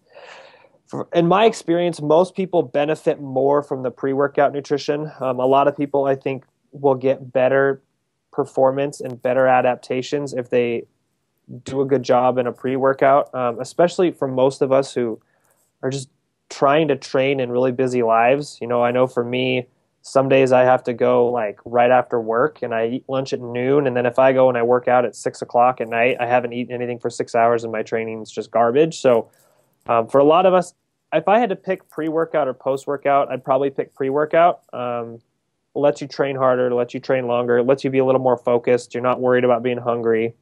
in 1.13 1.27
my 1.27 1.45
experience, 1.45 2.01
most 2.01 2.35
people 2.35 2.63
benefit 2.63 3.21
more 3.21 3.63
from 3.63 3.83
the 3.83 3.91
pre 3.91 4.13
workout 4.13 4.53
nutrition. 4.53 5.11
Um, 5.21 5.41
a 5.41 5.47
lot 5.47 5.69
of 5.69 5.77
people, 5.77 6.05
I 6.05 6.15
think, 6.15 6.45
will 6.73 6.95
get 6.95 7.33
better 7.33 7.83
performance 8.33 9.01
and 9.01 9.21
better 9.21 9.47
adaptations 9.47 10.33
if 10.33 10.51
they 10.51 10.87
do 11.65 11.81
a 11.81 11.85
good 11.85 12.03
job 12.03 12.39
in 12.39 12.47
a 12.47 12.53
pre 12.53 12.77
workout, 12.77 13.35
um, 13.35 13.61
especially 13.61 14.11
for 14.11 14.29
most 14.29 14.63
of 14.63 14.73
us 14.73 14.95
who 14.95 15.21
are 15.83 15.91
just 15.91 16.09
trying 16.51 16.89
to 16.89 16.97
train 16.97 17.41
in 17.41 17.51
really 17.51 17.73
busy 17.73 18.03
lives. 18.03 18.59
You 18.61 18.67
know, 18.67 18.83
I 18.83 18.91
know 18.91 19.07
for 19.07 19.25
me, 19.25 19.67
some 20.03 20.29
days 20.29 20.53
I 20.53 20.63
have 20.63 20.83
to 20.85 20.93
go 20.93 21.29
like 21.29 21.61
right 21.65 21.91
after 21.91 22.21
work 22.21 22.61
and 22.63 22.75
I 22.75 22.89
eat 22.89 23.05
lunch 23.09 23.33
at 23.33 23.41
noon. 23.41 23.87
And 23.87 23.97
then 23.97 24.05
if 24.05 24.19
I 24.19 24.33
go 24.33 24.49
and 24.49 24.59
I 24.59 24.63
work 24.63 24.89
out 24.89 25.05
at 25.05 25.15
six 25.15 25.43
o'clock 25.43 25.81
at 25.81 25.89
night, 25.89 26.17
I 26.21 26.27
haven't 26.27 26.53
eaten 26.53 26.75
anything 26.75 26.99
for 26.99 27.09
six 27.09 27.35
hours 27.35 27.63
and 27.63 27.73
my 27.73 27.83
training 27.83 28.21
is 28.21 28.31
just 28.31 28.51
garbage. 28.51 29.01
So 29.01 29.31
um, 29.87 30.09
for 30.09 30.19
a 30.19 30.25
lot 30.25 30.45
of 30.45 30.55
us, 30.55 30.75
if 31.13 31.29
I 31.29 31.39
had 31.39 31.51
to 31.51 31.57
pick 31.57 31.89
pre 31.89 32.09
workout 32.09 32.49
or 32.49 32.55
post 32.55 32.87
workout, 32.87 33.31
I'd 33.31 33.45
probably 33.45 33.71
pick 33.71 33.95
pre 33.95 34.11
workout. 34.11 34.63
Um, 34.73 35.21
lets 35.75 36.01
you 36.01 36.09
train 36.09 36.37
harder, 36.37 36.73
lets 36.75 36.93
you 36.93 37.01
train 37.01 37.27
longer, 37.27 37.63
lets 37.63 37.85
you 37.85 37.91
be 37.91 37.99
a 37.99 38.05
little 38.05 38.21
more 38.21 38.37
focused. 38.37 38.95
You're 38.95 39.03
not 39.03 39.21
worried 39.21 39.45
about 39.45 39.63
being 39.63 39.79
hungry. 39.79 40.35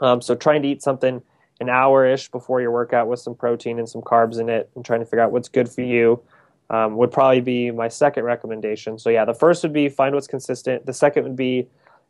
Um, 0.00 0.20
so 0.20 0.34
trying 0.34 0.62
to 0.62 0.68
eat 0.68 0.82
something 0.82 1.22
an 1.60 1.68
hour 1.68 2.04
ish 2.04 2.28
before 2.30 2.60
your 2.60 2.70
workout 2.70 3.06
with 3.06 3.20
some 3.20 3.34
protein 3.34 3.78
and 3.78 3.88
some 3.88 4.02
carbs 4.02 4.38
in 4.38 4.48
it 4.48 4.68
and 4.74 4.84
trying 4.84 5.00
to 5.00 5.06
figure 5.06 5.20
out 5.20 5.32
what's 5.32 5.48
good 5.48 5.68
for 5.68 5.82
you 5.82 6.20
um, 6.68 6.96
would 6.96 7.12
probably 7.12 7.40
be 7.40 7.70
my 7.70 7.88
second 7.88 8.24
recommendation. 8.24 8.98
So, 8.98 9.08
yeah, 9.08 9.24
the 9.24 9.34
first 9.34 9.62
would 9.62 9.72
be 9.72 9.88
find 9.88 10.14
what's 10.14 10.26
consistent. 10.26 10.84
The 10.84 10.92
second 10.92 11.22
would 11.22 11.36
be 11.36 11.68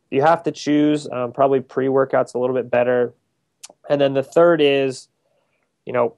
you 0.09 0.21
have 0.21 0.43
to 0.43 0.51
choose. 0.51 1.07
Um, 1.09 1.31
probably 1.31 1.61
pre 1.61 1.89
workout's 1.89 2.33
a 2.33 2.39
little 2.39 2.55
bit 2.55 2.69
better. 2.69 3.13
And 3.89 4.01
then 4.01 4.13
the 4.13 4.23
third 4.23 4.61
is, 4.61 5.07
you 5.85 5.93
know, 5.93 6.15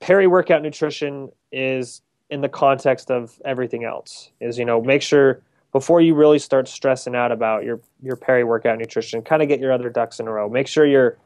peri 0.00 0.26
workout 0.26 0.62
nutrition 0.62 1.30
is 1.52 2.02
in 2.30 2.40
the 2.40 2.48
context 2.48 3.10
of 3.10 3.40
everything 3.44 3.84
else. 3.84 4.30
Is 4.40 4.58
you 4.58 4.64
know 4.64 4.80
make 4.80 5.02
sure 5.02 5.42
before 5.72 6.00
you 6.00 6.14
really 6.14 6.38
start 6.38 6.68
stressing 6.68 7.14
out 7.14 7.32
about 7.32 7.64
your 7.64 7.80
your 8.02 8.16
peri 8.16 8.44
workout 8.44 8.78
nutrition, 8.78 9.22
kind 9.22 9.42
of 9.42 9.48
get 9.48 9.60
your 9.60 9.72
other 9.72 9.90
ducks 9.90 10.20
in 10.20 10.26
a 10.26 10.32
row. 10.32 10.48
Make 10.48 10.66
sure 10.66 10.86
you're 10.86 11.18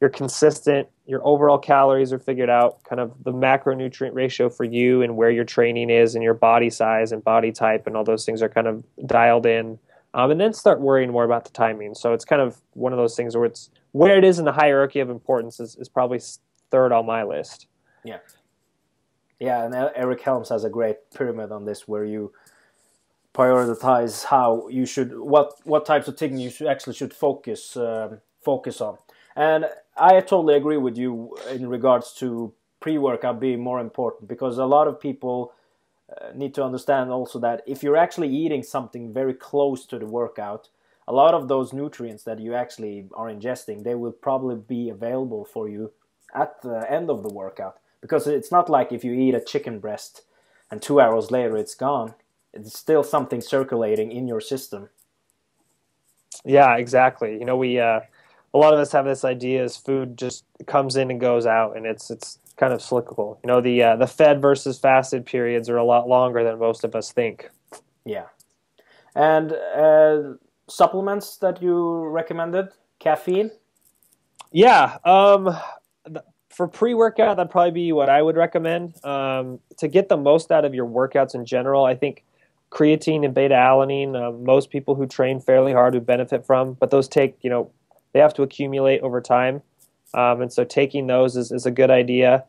you're 0.00 0.10
consistent, 0.10 0.88
your 1.06 1.20
overall 1.26 1.58
calories 1.58 2.12
are 2.12 2.18
figured 2.18 2.48
out, 2.48 2.82
kind 2.84 3.00
of 3.00 3.12
the 3.24 3.32
macronutrient 3.32 4.14
ratio 4.14 4.48
for 4.48 4.64
you 4.64 5.02
and 5.02 5.16
where 5.16 5.30
your 5.30 5.44
training 5.44 5.90
is 5.90 6.14
and 6.14 6.22
your 6.22 6.34
body 6.34 6.70
size 6.70 7.10
and 7.10 7.24
body 7.24 7.50
type 7.50 7.86
and 7.86 7.96
all 7.96 8.04
those 8.04 8.24
things 8.24 8.40
are 8.40 8.48
kind 8.48 8.66
of 8.66 8.84
dialed 9.06 9.44
in. 9.44 9.78
Um, 10.14 10.30
and 10.30 10.40
then 10.40 10.52
start 10.52 10.80
worrying 10.80 11.10
more 11.10 11.24
about 11.24 11.44
the 11.44 11.50
timing. 11.50 11.94
So 11.94 12.12
it's 12.12 12.24
kind 12.24 12.40
of 12.40 12.60
one 12.72 12.92
of 12.92 12.96
those 12.96 13.14
things 13.16 13.36
where 13.36 13.44
it's 13.44 13.70
where 13.92 14.16
it 14.16 14.24
is 14.24 14.38
in 14.38 14.44
the 14.44 14.52
hierarchy 14.52 15.00
of 15.00 15.10
importance 15.10 15.60
is, 15.60 15.76
is 15.76 15.88
probably 15.88 16.20
third 16.70 16.92
on 16.92 17.04
my 17.04 17.24
list. 17.24 17.66
Yeah. 18.04 18.18
Yeah, 19.40 19.64
and 19.64 19.74
Eric 19.74 20.20
Helms 20.22 20.48
has 20.48 20.64
a 20.64 20.70
great 20.70 21.10
pyramid 21.14 21.52
on 21.52 21.64
this 21.64 21.86
where 21.86 22.04
you 22.04 22.32
prioritize 23.34 24.24
how 24.24 24.66
you 24.68 24.84
should 24.84 25.16
what 25.16 25.54
what 25.64 25.86
types 25.86 26.08
of 26.08 26.16
things 26.16 26.40
you 26.40 26.50
should 26.50 26.66
actually 26.66 26.94
should 26.94 27.14
focus 27.14 27.76
um, 27.76 28.20
focus 28.42 28.80
on. 28.80 28.98
And 29.36 29.66
I 29.96 30.20
totally 30.20 30.56
agree 30.56 30.76
with 30.76 30.96
you 30.96 31.36
in 31.50 31.68
regards 31.68 32.12
to 32.14 32.52
pre-workout 32.80 33.38
being 33.38 33.60
more 33.60 33.80
important 33.80 34.28
because 34.28 34.58
a 34.58 34.66
lot 34.66 34.88
of 34.88 35.00
people 35.00 35.52
uh, 36.10 36.30
need 36.34 36.54
to 36.54 36.64
understand 36.64 37.10
also 37.10 37.38
that 37.38 37.62
if 37.66 37.82
you're 37.82 37.96
actually 37.96 38.28
eating 38.28 38.64
something 38.64 39.12
very 39.12 39.34
close 39.34 39.86
to 39.86 39.98
the 39.98 40.06
workout, 40.06 40.68
a 41.06 41.12
lot 41.12 41.34
of 41.34 41.46
those 41.46 41.72
nutrients 41.72 42.24
that 42.24 42.40
you 42.40 42.54
actually 42.54 43.06
are 43.14 43.28
ingesting, 43.28 43.84
they 43.84 43.94
will 43.94 44.12
probably 44.12 44.56
be 44.56 44.88
available 44.88 45.44
for 45.44 45.68
you 45.68 45.92
at 46.34 46.60
the 46.62 46.90
end 46.90 47.08
of 47.08 47.22
the 47.22 47.28
workout 47.28 47.78
because 48.00 48.26
it's 48.26 48.52
not 48.52 48.68
like 48.68 48.92
if 48.92 49.04
you 49.04 49.12
eat 49.12 49.34
a 49.34 49.40
chicken 49.40 49.78
breast 49.78 50.22
and 50.70 50.82
2 50.82 51.00
hours 51.00 51.30
later 51.30 51.56
it's 51.56 51.74
gone. 51.74 52.14
It's 52.52 52.78
still 52.78 53.02
something 53.02 53.40
circulating 53.40 54.10
in 54.10 54.26
your 54.26 54.40
system. 54.40 54.88
Yeah, 56.44 56.76
exactly. 56.76 57.38
You 57.38 57.44
know, 57.44 57.56
we 57.56 57.78
uh 57.78 58.00
a 58.54 58.58
lot 58.58 58.72
of 58.74 58.80
us 58.80 58.92
have 58.92 59.04
this 59.04 59.24
idea 59.24 59.62
is 59.62 59.76
food 59.76 60.16
just 60.16 60.44
comes 60.66 60.96
in 60.96 61.10
and 61.10 61.20
goes 61.20 61.46
out, 61.46 61.76
and 61.76 61.86
it's 61.86 62.10
it's 62.10 62.38
kind 62.56 62.72
of 62.72 62.82
cyclical. 62.82 63.38
You 63.42 63.48
know, 63.48 63.60
the 63.60 63.82
uh, 63.82 63.96
the 63.96 64.06
fed 64.06 64.40
versus 64.40 64.78
fasted 64.78 65.26
periods 65.26 65.68
are 65.68 65.76
a 65.76 65.84
lot 65.84 66.08
longer 66.08 66.42
than 66.42 66.58
most 66.58 66.84
of 66.84 66.94
us 66.94 67.12
think. 67.12 67.50
Yeah, 68.04 68.26
and 69.14 69.52
uh, 69.52 70.34
supplements 70.68 71.36
that 71.38 71.62
you 71.62 72.06
recommended, 72.06 72.68
caffeine. 72.98 73.50
Yeah, 74.50 74.96
um, 75.04 75.54
for 76.50 76.66
pre 76.66 76.94
workout, 76.94 77.36
that'd 77.36 77.50
probably 77.50 77.70
be 77.72 77.92
what 77.92 78.08
I 78.08 78.22
would 78.22 78.36
recommend. 78.36 79.02
Um, 79.04 79.60
to 79.78 79.88
get 79.88 80.08
the 80.08 80.16
most 80.16 80.50
out 80.50 80.64
of 80.64 80.74
your 80.74 80.86
workouts 80.86 81.34
in 81.34 81.44
general, 81.44 81.84
I 81.84 81.94
think 81.94 82.24
creatine 82.70 83.24
and 83.24 83.34
beta 83.34 83.54
alanine. 83.54 84.14
Uh, 84.14 84.32
most 84.32 84.70
people 84.70 84.94
who 84.94 85.06
train 85.06 85.40
fairly 85.40 85.72
hard 85.72 85.94
would 85.94 86.06
benefit 86.06 86.44
from, 86.46 86.74
but 86.74 86.90
those 86.90 87.08
take 87.08 87.36
you 87.42 87.50
know 87.50 87.70
they 88.12 88.20
have 88.20 88.34
to 88.34 88.42
accumulate 88.42 89.00
over 89.00 89.20
time. 89.20 89.62
Um, 90.14 90.40
and 90.40 90.52
so 90.52 90.64
taking 90.64 91.06
those 91.06 91.36
is, 91.36 91.52
is 91.52 91.66
a 91.66 91.70
good 91.70 91.90
idea. 91.90 92.44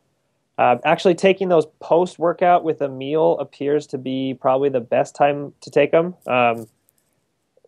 Uh, 0.57 0.77
actually, 0.85 1.15
taking 1.15 1.49
those 1.49 1.65
post 1.79 2.19
workout 2.19 2.63
with 2.63 2.81
a 2.81 2.89
meal 2.89 3.37
appears 3.39 3.87
to 3.87 3.97
be 3.97 4.33
probably 4.39 4.69
the 4.69 4.79
best 4.79 5.15
time 5.15 5.53
to 5.61 5.69
take 5.69 5.91
them. 5.91 6.15
Um, 6.27 6.67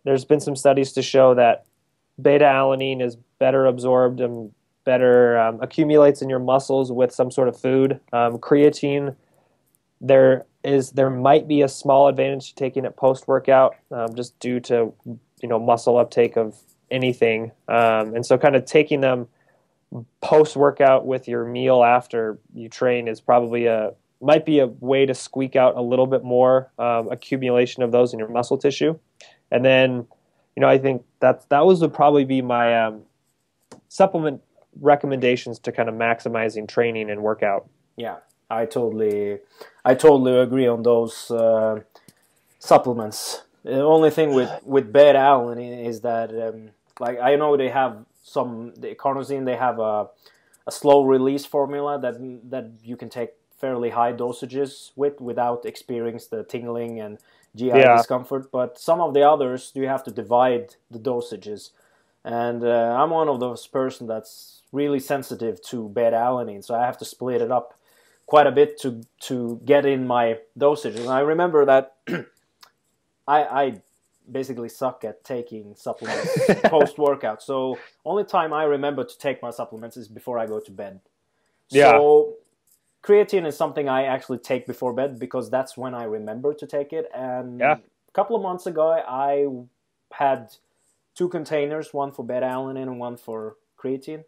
there's 0.04 0.24
been 0.24 0.40
some 0.40 0.56
studies 0.56 0.92
to 0.92 1.02
show 1.02 1.34
that 1.34 1.64
beta 2.20 2.44
alanine 2.44 3.02
is 3.02 3.16
better 3.38 3.66
absorbed 3.66 4.20
and 4.20 4.52
better 4.84 5.38
um, 5.38 5.60
accumulates 5.60 6.22
in 6.22 6.28
your 6.28 6.38
muscles 6.38 6.90
with 6.90 7.12
some 7.12 7.30
sort 7.30 7.48
of 7.48 7.58
food. 7.58 8.00
Um, 8.12 8.38
creatine, 8.38 9.16
there 10.00 10.46
is 10.64 10.92
there 10.92 11.10
might 11.10 11.48
be 11.48 11.62
a 11.62 11.68
small 11.68 12.08
advantage 12.08 12.50
to 12.50 12.54
taking 12.54 12.84
it 12.84 12.96
post 12.96 13.28
workout, 13.28 13.76
um, 13.90 14.14
just 14.14 14.38
due 14.38 14.60
to 14.60 14.92
you 15.40 15.48
know 15.48 15.58
muscle 15.58 15.98
uptake 15.98 16.36
of 16.36 16.56
anything. 16.90 17.52
Um, 17.68 18.14
and 18.14 18.24
so, 18.24 18.38
kind 18.38 18.56
of 18.56 18.64
taking 18.64 19.00
them 19.00 19.28
post 20.20 20.56
workout 20.56 21.06
with 21.06 21.28
your 21.28 21.44
meal 21.44 21.82
after 21.82 22.38
you 22.54 22.68
train 22.68 23.08
is 23.08 23.20
probably 23.20 23.66
a 23.66 23.92
might 24.20 24.46
be 24.46 24.60
a 24.60 24.66
way 24.66 25.04
to 25.04 25.14
squeak 25.14 25.56
out 25.56 25.76
a 25.76 25.82
little 25.82 26.06
bit 26.06 26.22
more 26.22 26.70
um, 26.78 27.10
accumulation 27.10 27.82
of 27.82 27.90
those 27.90 28.12
in 28.12 28.20
your 28.20 28.28
muscle 28.28 28.56
tissue. 28.56 28.96
And 29.50 29.64
then, 29.64 30.06
you 30.54 30.60
know, 30.60 30.68
I 30.68 30.78
think 30.78 31.02
that 31.20 31.48
that 31.48 31.66
was 31.66 31.80
would 31.80 31.92
probably 31.92 32.24
be 32.24 32.40
my 32.40 32.84
um, 32.84 33.02
supplement 33.88 34.40
recommendations 34.80 35.58
to 35.60 35.72
kind 35.72 35.88
of 35.88 35.94
maximizing 35.94 36.68
training 36.68 37.10
and 37.10 37.22
workout. 37.22 37.68
Yeah, 37.96 38.16
I 38.50 38.66
totally, 38.66 39.38
I 39.84 39.94
totally 39.94 40.38
agree 40.38 40.66
on 40.66 40.82
those 40.82 41.30
uh, 41.30 41.80
supplements. 42.58 43.42
The 43.64 43.80
only 43.80 44.10
thing 44.10 44.34
with 44.34 44.50
with 44.64 44.92
beta 44.92 45.18
alanine 45.18 45.86
is 45.86 46.00
that 46.00 46.30
um, 46.30 46.70
like 46.98 47.18
I 47.20 47.36
know 47.36 47.56
they 47.56 47.68
have 47.68 48.04
some 48.22 48.74
the 48.76 48.94
carnosine. 48.94 49.44
They 49.44 49.56
have 49.56 49.78
a 49.78 50.08
a 50.66 50.72
slow 50.72 51.04
release 51.04 51.44
formula 51.44 52.00
that 52.00 52.16
that 52.50 52.70
you 52.82 52.96
can 52.96 53.08
take 53.08 53.30
fairly 53.58 53.90
high 53.90 54.12
dosages 54.12 54.90
with 54.96 55.20
without 55.20 55.64
experiencing 55.64 56.28
the 56.36 56.44
tingling 56.44 56.98
and 56.98 57.18
GI 57.54 57.66
yeah. 57.66 57.96
discomfort. 57.96 58.50
But 58.50 58.78
some 58.78 59.00
of 59.00 59.14
the 59.14 59.22
others, 59.22 59.70
you 59.74 59.86
have 59.86 60.02
to 60.04 60.10
divide 60.10 60.76
the 60.90 60.98
dosages. 60.98 61.70
And 62.24 62.64
uh, 62.64 62.96
I'm 62.98 63.10
one 63.10 63.28
of 63.28 63.40
those 63.40 63.66
person 63.66 64.06
that's 64.06 64.61
really 64.72 65.00
sensitive 65.00 65.62
to 65.62 65.88
beta 65.90 66.16
alanine, 66.16 66.64
so 66.64 66.74
I 66.74 66.84
have 66.84 66.98
to 66.98 67.04
split 67.04 67.40
it 67.40 67.52
up 67.52 67.78
quite 68.26 68.46
a 68.46 68.52
bit 68.52 68.80
to 68.80 69.02
to 69.20 69.60
get 69.64 69.84
in 69.86 70.06
my 70.06 70.38
dosage. 70.56 70.96
And 70.96 71.08
I 71.08 71.20
remember 71.20 71.64
that 71.66 71.96
I, 73.28 73.44
I 73.44 73.82
basically 74.30 74.68
suck 74.68 75.04
at 75.04 75.24
taking 75.24 75.74
supplements 75.76 76.38
post 76.64 76.98
workout. 76.98 77.42
So 77.42 77.78
only 78.04 78.24
time 78.24 78.52
I 78.52 78.64
remember 78.64 79.04
to 79.04 79.18
take 79.18 79.42
my 79.42 79.50
supplements 79.50 79.96
is 79.96 80.08
before 80.08 80.38
I 80.38 80.46
go 80.46 80.60
to 80.60 80.70
bed. 80.70 81.00
Yeah. 81.68 81.92
So 81.92 82.34
creatine 83.02 83.46
is 83.46 83.56
something 83.56 83.88
I 83.88 84.04
actually 84.04 84.38
take 84.38 84.66
before 84.66 84.92
bed 84.92 85.18
because 85.18 85.50
that's 85.50 85.76
when 85.76 85.94
I 85.94 86.04
remember 86.04 86.54
to 86.54 86.66
take 86.66 86.92
it. 86.92 87.06
And 87.14 87.60
yeah. 87.60 87.76
a 88.08 88.12
couple 88.12 88.36
of 88.36 88.42
months 88.42 88.66
ago, 88.66 88.92
I 88.92 89.46
had 90.12 90.52
two 91.14 91.28
containers, 91.28 91.92
one 91.92 92.12
for 92.12 92.24
beta 92.24 92.46
alanine 92.46 92.82
and 92.82 92.98
one 92.98 93.16
for 93.16 93.56
creatine. 93.78 94.24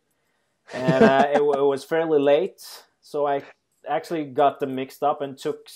And 0.72 1.04
uh, 1.04 1.26
it, 1.30 1.38
it 1.38 1.62
was 1.62 1.84
fairly 1.84 2.20
late, 2.20 2.62
so 3.00 3.26
I 3.26 3.42
actually 3.88 4.24
got 4.24 4.60
them 4.60 4.74
mixed 4.74 5.02
up 5.02 5.20
and 5.20 5.36
took 5.36 5.68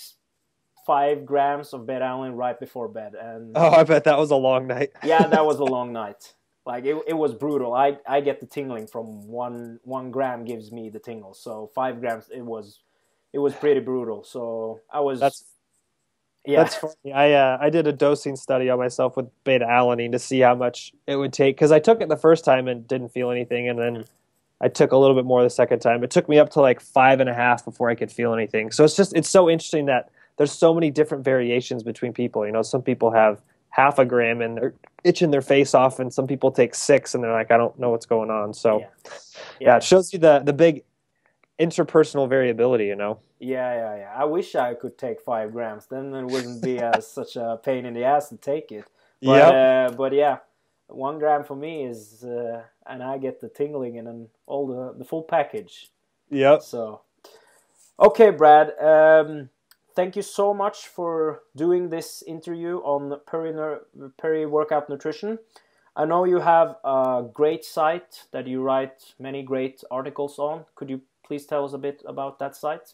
five 0.85 1.25
grams 1.25 1.73
of 1.73 1.85
beta 1.85 2.03
alanine 2.05 2.35
right 2.35 2.59
before 2.59 2.87
bed. 2.87 3.13
And 3.13 3.51
oh, 3.55 3.69
I 3.69 3.83
bet 3.83 4.05
that 4.05 4.17
was 4.17 4.31
a 4.31 4.35
long 4.35 4.67
night. 4.67 4.91
yeah, 5.03 5.27
that 5.27 5.45
was 5.45 5.59
a 5.59 5.63
long 5.75 5.93
night. 5.93 6.33
Like 6.65 6.85
it, 6.85 6.97
it 7.07 7.13
was 7.13 7.33
brutal. 7.33 7.73
I 7.73 7.97
I 8.07 8.21
get 8.21 8.39
the 8.39 8.45
tingling 8.45 8.87
from 8.87 9.27
one 9.27 9.79
one 9.83 10.11
gram 10.11 10.45
gives 10.45 10.71
me 10.71 10.89
the 10.89 10.99
tingles. 10.99 11.39
So 11.41 11.71
five 11.73 11.99
grams, 11.99 12.25
it 12.33 12.41
was 12.41 12.79
it 13.33 13.39
was 13.39 13.53
pretty 13.53 13.79
brutal. 13.79 14.23
So 14.23 14.81
I 14.91 14.99
was. 14.99 15.19
That's 15.19 15.45
yeah. 16.45 16.63
That's 16.63 16.75
funny. 16.75 17.13
I 17.13 17.33
uh, 17.33 17.57
I 17.61 17.69
did 17.69 17.87
a 17.87 17.93
dosing 17.93 18.35
study 18.35 18.69
on 18.69 18.79
myself 18.79 19.17
with 19.17 19.27
beta 19.43 19.65
alanine 19.65 20.11
to 20.11 20.19
see 20.19 20.39
how 20.39 20.55
much 20.55 20.93
it 21.05 21.15
would 21.15 21.33
take 21.33 21.55
because 21.55 21.71
I 21.71 21.79
took 21.79 22.01
it 22.01 22.09
the 22.09 22.17
first 22.17 22.45
time 22.45 22.67
and 22.67 22.87
didn't 22.87 23.09
feel 23.09 23.29
anything, 23.29 23.69
and 23.69 23.77
then 23.77 24.05
I 24.61 24.67
took 24.67 24.91
a 24.91 24.97
little 24.97 25.15
bit 25.15 25.25
more 25.25 25.41
the 25.41 25.49
second 25.49 25.79
time. 25.79 26.03
It 26.03 26.11
took 26.11 26.27
me 26.27 26.37
up 26.37 26.49
to 26.51 26.61
like 26.61 26.81
five 26.81 27.19
and 27.19 27.29
a 27.29 27.33
half 27.33 27.63
before 27.63 27.89
I 27.89 27.95
could 27.95 28.11
feel 28.11 28.33
anything. 28.33 28.71
So 28.71 28.83
it's 28.83 28.95
just 28.95 29.15
it's 29.15 29.29
so 29.29 29.49
interesting 29.49 29.85
that 29.85 30.09
there's 30.37 30.51
so 30.51 30.73
many 30.73 30.91
different 30.91 31.23
variations 31.23 31.83
between 31.83 32.13
people. 32.13 32.45
You 32.45 32.51
know, 32.51 32.61
some 32.61 32.81
people 32.81 33.11
have 33.11 33.41
half 33.69 33.99
a 33.99 34.05
gram 34.05 34.41
and 34.41 34.57
they're 34.57 34.73
itching 35.03 35.31
their 35.31 35.41
face 35.41 35.73
off, 35.73 35.99
and 35.99 36.13
some 36.13 36.27
people 36.27 36.51
take 36.51 36.75
six 36.75 37.15
and 37.15 37.23
they're 37.23 37.31
like, 37.31 37.51
I 37.51 37.57
don't 37.57 37.77
know 37.79 37.89
what's 37.89 38.05
going 38.05 38.29
on. 38.29 38.53
So, 38.53 38.79
yeah, 38.79 38.87
yeah. 39.05 39.11
yeah 39.59 39.77
it 39.77 39.83
shows 39.83 40.11
you 40.11 40.19
the 40.19 40.39
the 40.39 40.53
big 40.53 40.83
interpersonal 41.59 42.27
variability. 42.27 42.85
You 42.85 42.95
know. 42.95 43.19
Yeah, 43.39 43.73
yeah, 43.73 43.95
yeah. 43.95 44.13
I 44.17 44.25
wish 44.25 44.55
I 44.55 44.73
could 44.73 44.97
take 44.97 45.21
five 45.21 45.53
grams. 45.53 45.85
Then 45.87 46.13
it 46.13 46.25
wouldn't 46.25 46.61
be 46.61 46.81
uh, 46.81 46.99
such 46.99 47.37
a 47.37 47.57
pain 47.63 47.85
in 47.85 47.93
the 47.93 48.03
ass 48.03 48.27
to 48.29 48.35
take 48.35 48.69
it. 48.73 48.83
But, 49.21 49.33
yep. 49.33 49.53
Uh, 49.53 49.95
but 49.95 50.13
yeah, 50.13 50.37
one 50.89 51.19
gram 51.19 51.43
for 51.43 51.55
me 51.55 51.83
is, 51.83 52.23
uh, 52.23 52.63
and 52.85 53.03
I 53.03 53.17
get 53.17 53.39
the 53.39 53.49
tingling 53.49 53.97
and 53.97 54.07
then 54.07 54.27
all 54.45 54.67
the 54.67 54.93
the 54.97 55.05
full 55.05 55.23
package. 55.23 55.89
Yep. 56.29 56.61
So, 56.61 57.01
okay, 57.99 58.31
Brad. 58.31 58.73
Um, 58.79 59.49
thank 59.95 60.15
you 60.15 60.21
so 60.21 60.53
much 60.53 60.87
for 60.87 61.43
doing 61.55 61.89
this 61.89 62.23
interview 62.25 62.77
on 62.77 63.19
peri, 63.27 63.79
peri 64.17 64.45
workout 64.45 64.89
nutrition. 64.89 65.39
I 65.95 66.05
know 66.05 66.23
you 66.23 66.39
have 66.39 66.77
a 66.83 67.25
great 67.33 67.65
site 67.65 68.23
that 68.31 68.47
you 68.47 68.61
write 68.61 69.13
many 69.19 69.43
great 69.43 69.83
articles 69.91 70.39
on. 70.39 70.65
Could 70.75 70.89
you 70.89 71.01
please 71.25 71.45
tell 71.45 71.65
us 71.65 71.73
a 71.73 71.77
bit 71.77 72.01
about 72.07 72.39
that 72.39 72.55
site? 72.55 72.93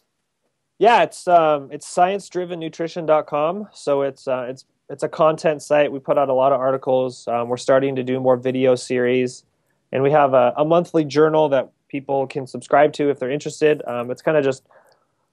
Yeah, 0.80 1.04
it's 1.04 1.28
um, 1.28 1.70
it's 1.72 1.88
sciencedrivennutrition.com. 1.94 3.70
So 3.74 4.02
it's 4.02 4.28
uh, 4.28 4.48
it's 4.50 4.66
it's 4.90 5.04
a 5.04 5.10
content 5.10 5.62
site. 5.62 5.92
We 5.92 6.00
put 6.00 6.18
out 6.18 6.30
a 6.30 6.34
lot 6.34 6.52
of 6.52 6.60
articles. 6.60 7.28
Um, 7.28 7.50
we're 7.50 7.58
starting 7.58 7.96
to 7.96 8.04
do 8.04 8.20
more 8.20 8.38
video 8.38 8.76
series, 8.76 9.44
and 9.92 10.04
we 10.04 10.12
have 10.12 10.34
a, 10.34 10.54
a, 10.58 10.66
monthly 10.66 11.04
journal 11.04 11.50
that 11.50 11.72
people 11.88 12.28
can 12.28 12.46
subscribe 12.46 12.94
to 12.94 13.10
if 13.10 13.20
they're 13.20 13.32
interested. 13.32 13.82
Um, 13.88 14.12
it's 14.12 14.22
kind 14.22 14.38
of 14.38 14.44
just 14.44 14.64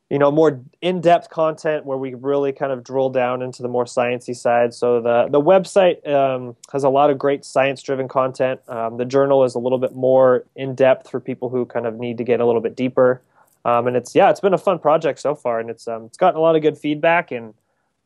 you 0.08 0.18
know 0.18 0.30
more 0.30 0.60
in-depth 0.80 1.30
content 1.30 1.86
where 1.86 1.96
we 1.98 2.14
really 2.14 2.52
kind 2.52 2.70
of 2.72 2.84
drill 2.84 3.08
down 3.08 3.40
into 3.42 3.62
the 3.62 3.68
more 3.68 3.84
sciencey 3.84 4.34
side. 4.34 4.72
So 4.72 5.00
the 5.00 5.28
the 5.30 5.40
website 5.40 6.06
um, 6.08 6.56
has 6.72 6.84
a 6.84 6.88
lot 6.88 7.10
of 7.10 7.18
great 7.18 7.44
science-driven 7.44 8.08
content. 8.08 8.60
Um, 8.68 8.96
the 8.96 9.04
journal 9.04 9.44
is 9.44 9.54
a 9.54 9.58
little 9.58 9.78
bit 9.78 9.94
more 9.94 10.44
in-depth 10.56 11.10
for 11.10 11.20
people 11.20 11.50
who 11.50 11.66
kind 11.66 11.86
of 11.86 11.98
need 11.98 12.18
to 12.18 12.24
get 12.24 12.40
a 12.40 12.46
little 12.46 12.62
bit 12.62 12.74
deeper. 12.74 13.20
Um, 13.64 13.86
and 13.86 13.96
it's 13.96 14.14
yeah, 14.14 14.30
it's 14.30 14.40
been 14.40 14.54
a 14.54 14.58
fun 14.58 14.78
project 14.78 15.20
so 15.20 15.34
far, 15.34 15.60
and 15.60 15.68
it's 15.68 15.86
um, 15.86 16.04
it's 16.06 16.16
gotten 16.16 16.38
a 16.38 16.42
lot 16.42 16.56
of 16.56 16.62
good 16.62 16.78
feedback, 16.78 17.30
and 17.30 17.54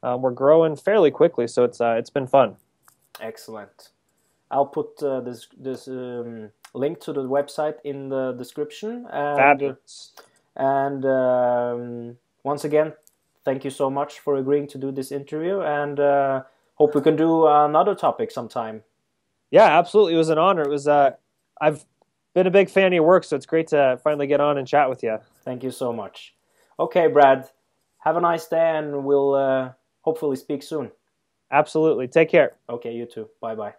um, 0.07 0.23
we're 0.23 0.31
growing 0.31 0.77
fairly 0.77 1.11
quickly. 1.11 1.49
So 1.49 1.65
it's 1.65 1.81
uh, 1.81 1.97
it's 1.99 2.11
been 2.11 2.29
fun. 2.29 2.57
Excellent. 3.21 3.91
I'll 4.51 4.67
put 4.67 5.03
uh, 5.03 5.21
this 5.21 5.49
this 5.59 5.89
um, 5.89 6.51
link 6.75 7.01
to 7.01 7.13
the 7.13 7.23
website 7.23 7.77
in 7.83 8.09
the 8.09 8.33
description. 8.33 9.07
And, 9.11 9.39
Fabulous. 9.39 10.13
And 10.55 11.05
um, 11.05 12.17
once 12.45 12.65
again, 12.65 12.93
thank 13.45 13.65
you 13.65 13.71
so 13.71 13.91
much 13.91 14.21
for 14.21 14.37
agreeing 14.37 14.69
to 14.69 14.79
do 14.79 14.93
this 14.93 15.11
interview, 15.11 15.61
and 15.61 15.99
uh, 15.99 16.43
hope 16.77 16.95
we 16.95 17.03
can 17.03 17.17
do 17.17 17.47
another 17.47 17.95
topic 17.95 18.31
sometime. 18.31 18.83
Yeah, 19.51 19.79
absolutely. 19.79 20.15
It 20.15 20.19
was 20.19 20.31
an 20.31 20.39
honor. 20.39 20.63
It 20.63 20.71
was. 20.71 20.87
Uh, 20.87 21.13
I've 21.61 21.85
been 22.33 22.47
a 22.47 22.51
big 22.51 22.71
fan 22.71 22.89
of 22.89 22.93
your 22.93 23.03
work, 23.03 23.25
so 23.25 23.35
it's 23.35 23.47
great 23.47 23.69
to 23.69 23.99
finally 24.05 24.29
get 24.29 24.41
on 24.41 24.57
and 24.57 24.69
chat 24.69 24.89
with 24.89 25.03
you. 25.03 25.19
Thank 25.45 25.65
you 25.65 25.73
so 25.73 25.93
much. 25.93 26.35
Okay, 26.79 27.09
Brad. 27.09 27.51
Have 27.99 28.17
a 28.17 28.21
nice 28.21 28.47
day, 28.47 28.79
and 28.79 29.05
we'll 29.05 29.35
uh, 29.35 29.73
hopefully 30.07 30.37
speak 30.37 30.63
soon. 30.63 30.91
Absolutely. 31.51 32.09
Take 32.09 32.31
care. 32.31 32.57
Okay, 32.69 32.95
you 32.95 33.07
too. 33.07 33.29
Bye 33.41 33.55
bye. 33.57 33.75